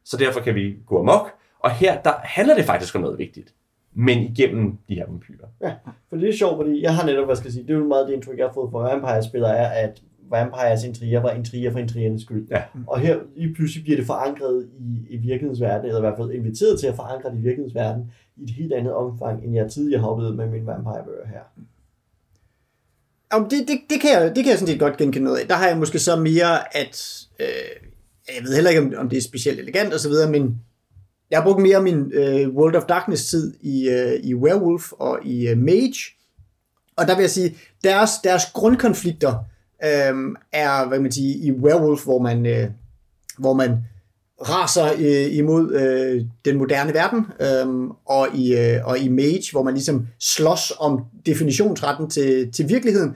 [0.05, 1.31] Så derfor kan vi gå amok.
[1.59, 3.55] Og her, der handler det faktisk om noget vigtigt.
[3.95, 5.49] Men igennem de her vampyrer.
[5.61, 5.73] Ja,
[6.09, 7.89] for det er sjovt, fordi jeg har netop, hvad skal jeg sige, det er jo
[7.89, 11.79] meget det indtryk, jeg har fået fra Vampire-spillere, er, at Vampires intriger var intriger for
[11.79, 12.49] intrigernes skyld.
[12.51, 12.63] Ja.
[12.87, 16.31] Og her lige pludselig bliver det forankret i, i virkelighedens verden, eller i hvert fald
[16.31, 19.71] inviteret til at forankre det i virkelighedens verden, i et helt andet omfang, end jeg
[19.71, 21.41] tidligere har oplevet med mine vampire-bøger her.
[23.35, 25.49] Jamen, det, det, det, kan jeg, det kan jeg sådan set godt genkende noget af.
[25.49, 27.47] Der har jeg måske så mere, at øh,
[28.37, 30.61] jeg ved heller ikke, om, om det er specielt elegant og så videre, men
[31.31, 35.49] jeg har brugt mere min øh, World of Darkness-tid i, øh, i Werewolf og i
[35.49, 36.15] øh, Mage.
[36.97, 39.35] Og der vil jeg sige, deres, deres grundkonflikter
[39.85, 40.15] øh,
[40.53, 42.71] er, hvad kan man sige, i Werewolf, hvor man, øh,
[43.39, 43.79] hvor man
[44.41, 49.63] raser øh, imod øh, den moderne verden, øh, og, i, øh, og i Mage, hvor
[49.63, 53.09] man ligesom slås om definitionsretten til, til virkeligheden.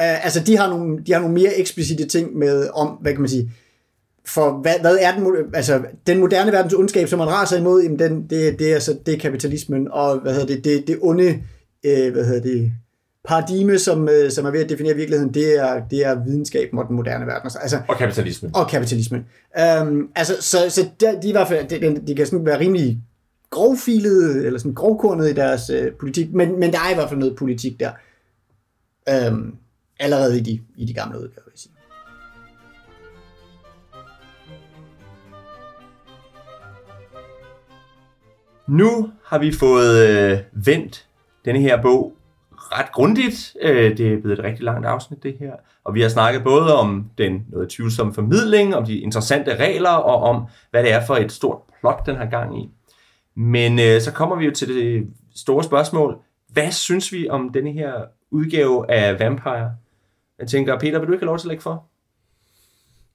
[0.00, 3.20] Øh, altså, de har, nogle, de har nogle mere eksplicite ting med om, hvad kan
[3.20, 3.52] man sige,
[4.26, 7.98] for hvad, hvad er den, altså, den moderne verdens ondskab, som man raser imod, jamen
[7.98, 11.42] den, det, det, er, altså, det er kapitalismen, og hvad hedder det, det, det onde,
[11.84, 12.72] øh, hvad hedder det,
[13.26, 16.88] paradigme, som, øh, som er ved at definere virkeligheden, det er, det er videnskaben og
[16.88, 17.50] den moderne verden.
[17.60, 18.56] Altså, Og kapitalismen.
[18.56, 19.26] og kapitalismen.
[19.80, 23.00] Um, altså, så, så de, er i hvert fald, de, de kan sådan være rimelig
[23.50, 27.20] grovfilede, eller sådan grovkornet i deres øh, politik, men, men der er i hvert fald
[27.20, 27.90] noget politik der.
[29.30, 29.54] Um,
[30.00, 31.72] allerede i de, i de gamle udgaver, vil jeg sige.
[38.68, 41.06] Nu har vi fået øh, vendt
[41.44, 42.15] denne her bog
[42.72, 43.56] ret grundigt.
[43.62, 45.52] Øh, det er blevet et rigtig langt afsnit, det her.
[45.84, 50.22] Og vi har snakket både om den noget tvivlsomme formidling, om de interessante regler, og
[50.22, 52.68] om, hvad det er for et stort plot, den har gang i.
[53.34, 56.18] Men øh, så kommer vi jo til det store spørgsmål.
[56.48, 57.92] Hvad synes vi om denne her
[58.30, 59.70] udgave af Vampire?
[60.38, 61.86] Jeg tænker, Peter, vil du ikke have lov til at lægge for?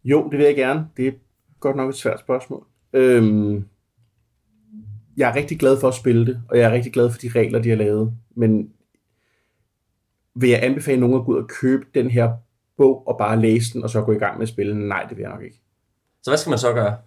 [0.03, 0.87] Jo, det vil jeg gerne.
[0.97, 1.11] Det er
[1.59, 2.65] godt nok et svært spørgsmål.
[2.93, 3.65] Øhm,
[5.17, 7.29] jeg er rigtig glad for at spille det, og jeg er rigtig glad for de
[7.35, 8.13] regler, de har lavet.
[8.35, 8.69] Men
[10.35, 12.31] vil jeg anbefale nogen at gå ud og købe den her
[12.77, 14.87] bog og bare læse den, og så gå i gang med at spille?
[14.87, 15.61] Nej, det vil jeg nok ikke.
[16.23, 16.97] Så hvad skal man så gøre?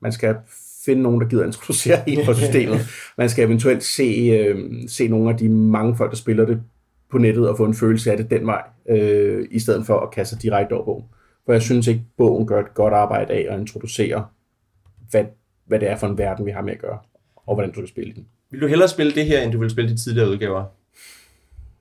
[0.00, 0.36] Man skal
[0.84, 2.80] finde nogen, der gider introducere en for systemet.
[3.18, 6.62] Man skal eventuelt se, øh, se nogle af de mange folk, der spiller det
[7.10, 10.10] på nettet, og få en følelse af det den vej, øh, i stedet for at
[10.10, 11.04] kaste sig direkte over bogen.
[11.46, 14.26] For jeg synes ikke, bogen gør et godt arbejde af at introducere,
[15.10, 15.24] hvad,
[15.66, 16.98] hvad det er for en verden, vi har med at gøre,
[17.46, 18.26] og hvordan du skal spille den.
[18.50, 20.64] Vil du hellere spille det her, end du vil spille de tidligere udgaver?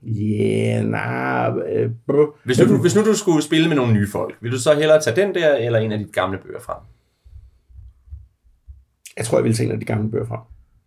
[0.08, 2.26] Yeah, nah, øh, bro.
[2.44, 4.74] Hvis nu, du, hvis nu du skulle spille med nogle nye folk, vil du så
[4.76, 6.78] hellere tage den der, eller en af de gamle bøger frem?
[9.18, 10.40] Jeg tror, jeg vil tage en af de gamle bøger frem,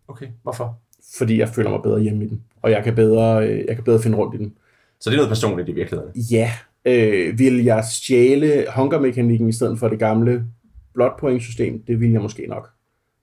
[0.07, 0.79] Okay, hvorfor?
[1.17, 3.83] fordi jeg føler mig bedre hjemme i den, og jeg kan bedre, øh, jeg kan
[3.83, 4.53] bedre finde rundt i den.
[4.99, 6.11] Så det er noget personligt i virkeligheden.
[6.31, 6.51] Ja,
[6.85, 10.45] øh, vil jeg stjæle hungermekanikken i stedet for det gamle
[10.93, 11.83] blood point system?
[11.87, 12.69] Det vil jeg måske nok.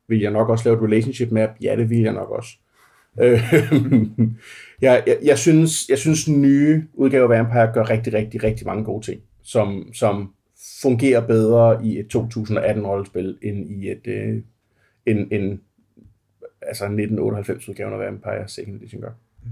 [0.09, 1.51] Vil jeg nok også lave et relationship map?
[1.61, 2.51] Ja, det vil jeg nok også.
[3.21, 3.53] Øh,
[4.81, 8.67] jeg, jeg, jeg, synes, jeg synes, den nye udgave af Vampire gør rigtig, rigtig, rigtig
[8.67, 10.35] mange gode ting, som, som
[10.83, 14.43] fungerer bedre i et 2018-rollespil, end i et øh,
[15.07, 15.61] en, en,
[16.63, 19.13] altså 1998-udgaven af Vampire Second Edition gør.
[19.43, 19.51] Mm.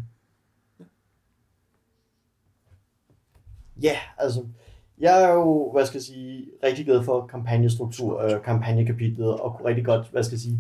[3.83, 4.47] Ja, altså,
[4.99, 9.69] jeg er jo, hvad skal jeg sige, rigtig glad for kampagnestruktur, øh, kampagnekapitlet, og kunne
[9.69, 10.59] rigtig godt, hvad skal jeg sige,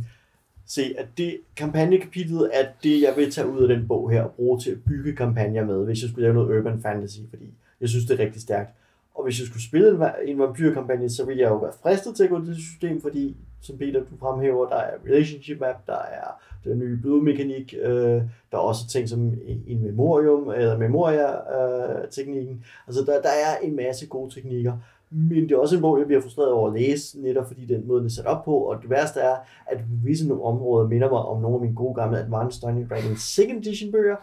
[0.74, 4.31] se, at det kampagnekapitlet er det, jeg vil tage ud af den bog her og
[4.31, 7.47] bruge til at bygge kampagner med, hvis jeg skulle lave noget urban fantasy, fordi
[7.81, 8.70] jeg synes, det er rigtig stærkt.
[9.15, 12.24] Og hvis jeg skulle spille en, en vampyrkampagne, så ville jeg jo være fristet til
[12.24, 15.99] at gå til det system, fordi, som Peter, du fremhæver, der er relationship map, der
[15.99, 19.35] er den nye blodmekanik, øh, der er også ting som
[19.66, 22.55] en memorium, eller memoria-teknikken.
[22.55, 24.73] Øh, altså, der, der er en masse gode teknikker.
[25.13, 27.87] Men det er også en bog, jeg bliver frustreret over at læse, netop fordi den
[27.87, 28.57] måde, den er sat op på.
[28.57, 29.37] Og det værste er,
[29.67, 33.21] at visse nogle områder minder mig om nogle af mine gode gamle Advanced Dungeons Dragons
[33.21, 34.17] second edition bøger.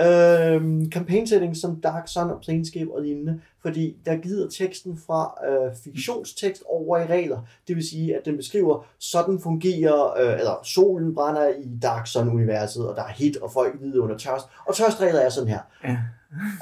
[0.00, 5.34] Øhm, campaign settings som Dark Sun og Planescape og lignende, fordi der glider teksten fra
[5.48, 7.40] øh, fiktionstekst over i regler.
[7.68, 12.88] Det vil sige, at den beskriver, sådan fungerer, øh, eller solen brænder i Dark Sun-universet,
[12.88, 14.46] og der er hit, og folk lider under tørst.
[14.66, 15.60] Og tørstregler er sådan her.
[15.84, 15.98] Ja.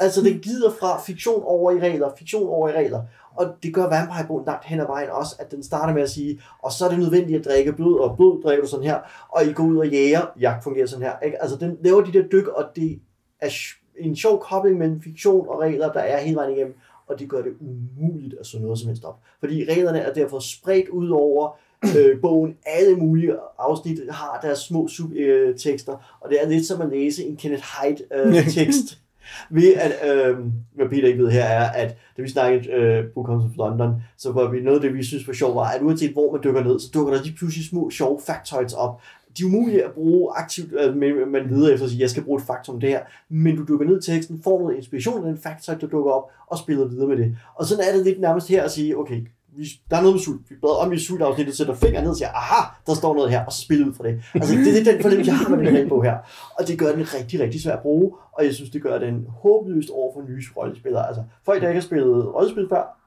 [0.01, 3.03] altså, det glider fra fiktion over i regler, fiktion over i regler.
[3.37, 6.41] Og det gør Vampire-bogen langt hen ad vejen også, at den starter med at sige,
[6.59, 8.99] og så er det nødvendigt at drikke blod, og blod drikker du sådan her,
[9.29, 11.19] og I går ud og jæger, jagt fungerer sådan her.
[11.25, 11.43] Ikke?
[11.43, 13.01] Altså den laver de der dyk, og det
[13.41, 13.51] er
[13.99, 16.75] en sjov kobling mellem fiktion og regler, der er hele vejen igennem,
[17.07, 19.19] og det gør det umuligt at slå noget som helst op.
[19.41, 21.59] Fordi reglerne er derfor spredt ud over
[21.99, 22.57] øh, bogen.
[22.67, 27.37] Alle mulige afsnit har deres små subtekster, og det er lidt som at læse en
[27.37, 28.99] Kenneth Hyde-tekst.
[29.51, 30.39] Vi, at, øh,
[30.75, 34.33] hvad Peter ikke ved her er, at da vi snakkede øh, Book of London, så
[34.33, 36.65] var vi noget af det, vi synes var sjovt, var, at uanset hvor man dykker
[36.65, 39.01] ned, så dukker der lige pludselig små sjove factoids op.
[39.39, 42.23] De er umulige at bruge aktivt, øh, men man leder efter at sige, jeg skal
[42.23, 45.33] bruge et faktum det her, men du dykker ned i teksten, får noget inspiration af
[45.33, 47.37] den factoid, der dukker op, og spiller videre med det.
[47.55, 49.21] Og sådan er det lidt nærmest her at sige, okay,
[49.57, 50.51] vi, der er noget med sult.
[50.51, 53.45] Vi bladrer om i sultafsnittet, sætter fingeren ned og siger, aha, der står noget her,
[53.45, 54.23] og så spiller ud fra det.
[54.35, 56.17] Altså, det er den fornemmelse, jeg har med den her bog her.
[56.59, 59.27] Og det gør den rigtig, rigtig svær at bruge, og jeg synes, det gør den
[59.29, 61.07] håbløst over for nye rollespillere.
[61.07, 62.99] Altså, folk, der ikke har spillet rollespil før,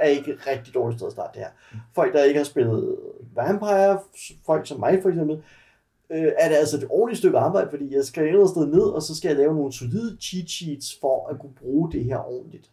[0.00, 1.80] er ikke et rigtig dårligt sted at starte det her.
[1.94, 2.96] Folk, der ikke har spillet
[3.34, 3.98] Vampire,
[4.46, 5.36] folk som mig for eksempel,
[6.10, 9.02] øh, er det altså et ordentligt stykke arbejde, fordi jeg skal et sted ned, og
[9.02, 12.70] så skal jeg lave nogle solide cheat sheets for at kunne bruge det her ordentligt.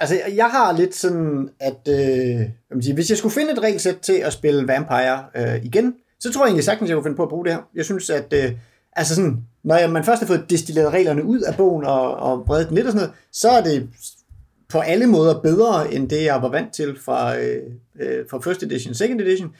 [0.00, 3.96] Altså, jeg har lidt sådan, at øh, hvad man hvis jeg skulle finde et regelsæt
[4.02, 7.22] til at spille Vampire øh, igen, så tror jeg egentlig sagtens, jeg kunne finde på
[7.22, 7.60] at bruge det her.
[7.74, 8.52] Jeg synes, at øh,
[8.92, 12.44] altså sådan, når jeg, man først har fået destilleret reglerne ud af bogen og, og
[12.46, 13.88] bredt den lidt og sådan noget, så er det
[14.68, 17.62] på alle måder bedre, end det jeg var vant til fra, øh,
[18.00, 19.54] øh, fra first edition second edition.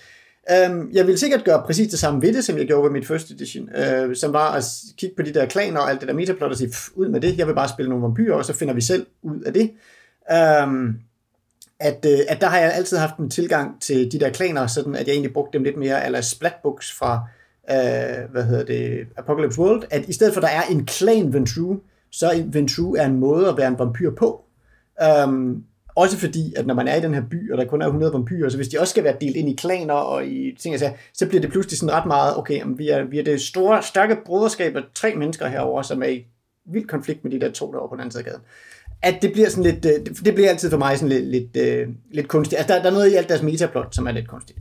[0.70, 3.06] Um, jeg vil sikkert gøre præcis det samme ved det, som jeg gjorde ved mit
[3.06, 4.64] first edition, øh, som var at
[4.98, 7.20] kigge på de der klaner og alt det der metaplot og sige, "Pff, ud med
[7.20, 9.70] det, jeg vil bare spille nogle vampyrer, og så finder vi selv ud af det.
[10.32, 11.00] Øhm,
[11.80, 14.94] at, øh, at der har jeg altid haft en tilgang til de der klaner, sådan
[14.94, 17.28] at jeg egentlig brugte dem lidt mere, eller splatbooks fra,
[17.70, 21.32] øh, hvad hedder det, Apocalypse World, at i stedet for, at der er en klan
[21.32, 21.76] Ventru,
[22.10, 24.44] så er Ventru er en måde at være en vampyr på.
[25.02, 25.64] Øhm,
[25.96, 28.12] også fordi, at når man er i den her by, og der kun er 100
[28.12, 30.92] vampyrer, så hvis de også skal være delt ind i klaner og i ting, altså,
[31.14, 33.82] så bliver det pludselig sådan ret meget, okay, om vi, er, vi er det store,
[33.82, 36.26] stærke broderskab af tre mennesker herover, som er i
[36.64, 38.42] vild konflikt med de der to derovre på den anden side af gaden.
[39.02, 41.88] At det bliver sådan lidt, det, det bliver altid for mig sådan lidt, lidt, øh,
[42.12, 42.58] lidt kunstigt.
[42.58, 44.58] Altså, der, der er noget i alt deres metaplot, som er lidt kunstigt.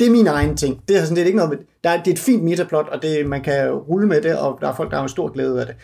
[0.00, 0.82] Det er min egen ting.
[0.88, 3.02] Det er sådan lidt ikke noget med, der er, det er et fint metaplot, og
[3.02, 5.60] det, man kan rulle med det, og der er folk, der har en stor glæde
[5.60, 5.76] af det.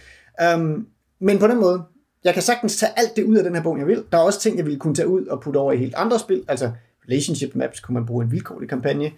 [0.54, 0.86] Um,
[1.20, 1.82] men på den måde,
[2.24, 4.04] jeg kan sagtens tage alt det ud af den her bog, jeg vil.
[4.12, 6.18] Der er også ting, jeg ville kunne tage ud og putte over i helt andre
[6.18, 6.44] spil.
[6.48, 6.70] Altså
[7.08, 9.10] relationship maps kunne man bruge i en vilkårlig kampagne.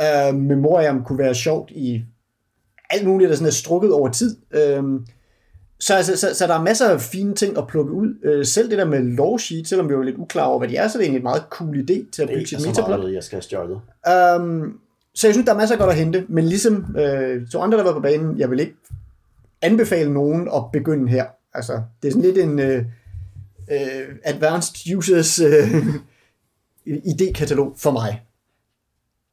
[0.00, 2.04] Øhm, uh, Memoriam kunne være sjovt i
[2.90, 4.36] alt muligt, der sådan er strukket over tid.
[4.54, 5.00] Uh,
[5.80, 8.38] så, altså, så, så der er masser af fine ting at plukke ud.
[8.38, 10.76] Uh, selv det der med law sheet, selvom vi er lidt uklar over, hvad de
[10.76, 13.00] er, så er det egentlig en meget cool idé til at bygge sit metaplot.
[13.00, 13.80] meget, jeg skal have stjålet.
[14.40, 14.78] Um,
[15.14, 17.78] så jeg synes, der er masser af godt at hente, men ligesom øh, to andre,
[17.78, 18.76] der var på banen, jeg vil ikke
[19.62, 21.24] anbefale nogen at begynde her.
[21.54, 22.84] Altså, det er sådan lidt en øh,
[23.70, 25.84] øh, advanced users øh,
[27.12, 28.25] idékatalog for mig.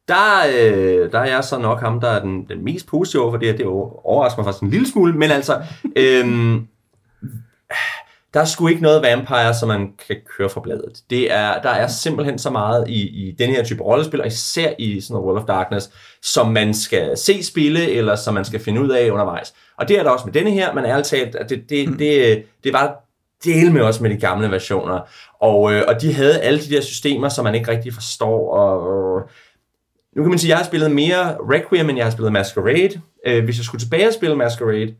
[0.08, 3.32] Der, øh, der er jeg så nok ham, der er den, den mest positive over
[3.32, 3.58] for det her.
[3.58, 5.62] Det overrasker mig faktisk en lille smule, men altså,
[5.96, 6.68] øhm,
[8.34, 11.02] der er sgu ikke noget vampire, som man kan køre fra bladet.
[11.10, 14.74] Det er, der er simpelthen så meget i, i den her type rollespil, og især
[14.80, 15.90] i sådan noget World of Darkness,
[16.22, 19.54] som man skal se spille, eller som man skal finde ud af undervejs.
[19.78, 22.44] Og det er der også med denne her, men ærligt talt, at det, det, det,
[22.64, 23.00] det var
[23.44, 25.00] del med også med de gamle versioner.
[25.40, 29.22] Og, øh, og de havde alle de der systemer, som man ikke rigtig forstår, og...
[29.22, 29.30] Øh,
[30.16, 33.02] nu kan man sige, at jeg har spillet mere Requiem, end jeg har spillet Masquerade.
[33.26, 34.96] Øh, hvis jeg skulle tilbage og spille Masquerade,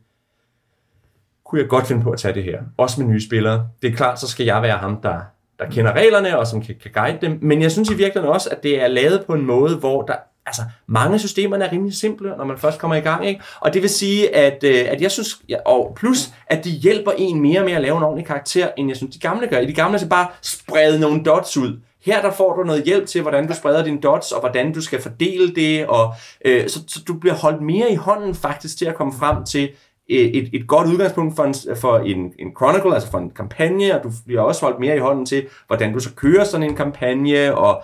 [1.44, 2.58] kunne jeg godt finde på at tage det her.
[2.76, 3.68] Også med nye spillere.
[3.82, 5.20] Det er klart, så skal jeg være ham, der,
[5.58, 7.38] der kender reglerne, og som kan, kan guide dem.
[7.42, 10.14] Men jeg synes i virkeligheden også, at det er lavet på en måde, hvor der
[10.46, 13.26] altså, mange af systemerne er rimelig simple, når man først kommer i gang.
[13.26, 13.40] Ikke?
[13.60, 17.12] Og det vil sige, at, øh, at jeg synes, ja, og plus, at de hjælper
[17.18, 19.58] en mere med at lave en ordentlig karakter, end jeg synes, de gamle gør.
[19.58, 21.80] I de gamle så bare sprede nogle dots ud.
[22.04, 24.80] Her der får du noget hjælp til, hvordan du spreder dine dots, og hvordan du
[24.80, 26.14] skal fordele det, og
[26.44, 29.70] øh, så, så du bliver holdt mere i hånden faktisk til at komme frem til,
[30.08, 34.04] et, et godt udgangspunkt for en, for en, en chronicle, altså for en kampagne, og
[34.04, 37.54] du bliver også holdt mere i hånden til, hvordan du så kører sådan en kampagne,
[37.54, 37.82] og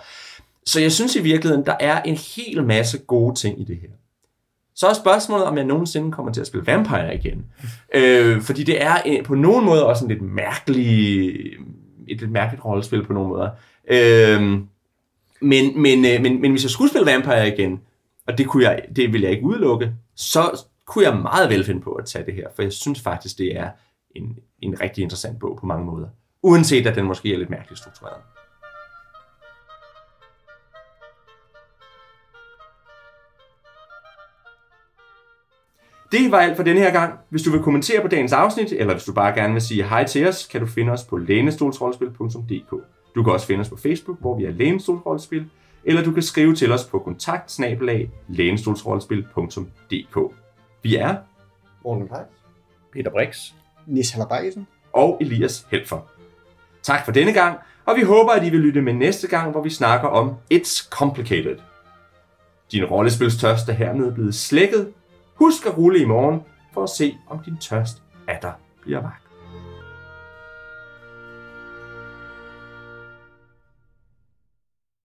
[0.65, 3.89] så jeg synes i virkeligheden, der er en hel masse gode ting i det her.
[4.75, 7.45] Så er spørgsmålet, om jeg nogensinde kommer til at spille Vampire igen.
[7.95, 11.29] Øh, fordi det er en, på nogen måde også en lidt mærkelig,
[12.07, 13.49] et lidt mærkeligt rollespil på nogle måder.
[13.87, 14.67] Øhm,
[15.41, 17.81] men, men, øh, men, men hvis jeg skulle spille Vampire igen,
[18.27, 21.81] og det, kunne jeg, det vil jeg ikke udelukke, så kunne jeg meget vel finde
[21.81, 23.69] på at tage det her, for jeg synes faktisk, det er
[24.15, 26.07] en, en rigtig interessant bog på mange måder.
[26.43, 28.21] Uanset at den måske er lidt mærkeligt struktureret.
[36.11, 37.19] Det var alt for denne her gang.
[37.29, 40.03] Hvis du vil kommentere på dagens afsnit, eller hvis du bare gerne vil sige hej
[40.03, 42.73] til os, kan du finde os på lænestolsrollespil.dk.
[43.15, 45.49] Du kan også finde os på Facebook, hvor vi er Lænestolsrollespil,
[45.83, 47.59] eller du kan skrive til os på kontakt
[50.83, 51.15] Vi er
[51.83, 52.27] Morten Pejs.
[52.93, 53.37] Peter Brix.
[53.87, 54.67] Nis Hallerbejsen.
[54.93, 55.99] og Elias Helfer.
[56.83, 59.61] Tak for denne gang, og vi håber, at I vil lytte med næste gang, hvor
[59.61, 61.57] vi snakker om It's Complicated.
[62.71, 64.93] Din rollespilstørst er hermed blevet slækket.
[65.35, 66.41] Husk at rulle i morgen
[66.73, 68.51] for at se, om din tørst er der
[68.81, 69.30] bliver vagt.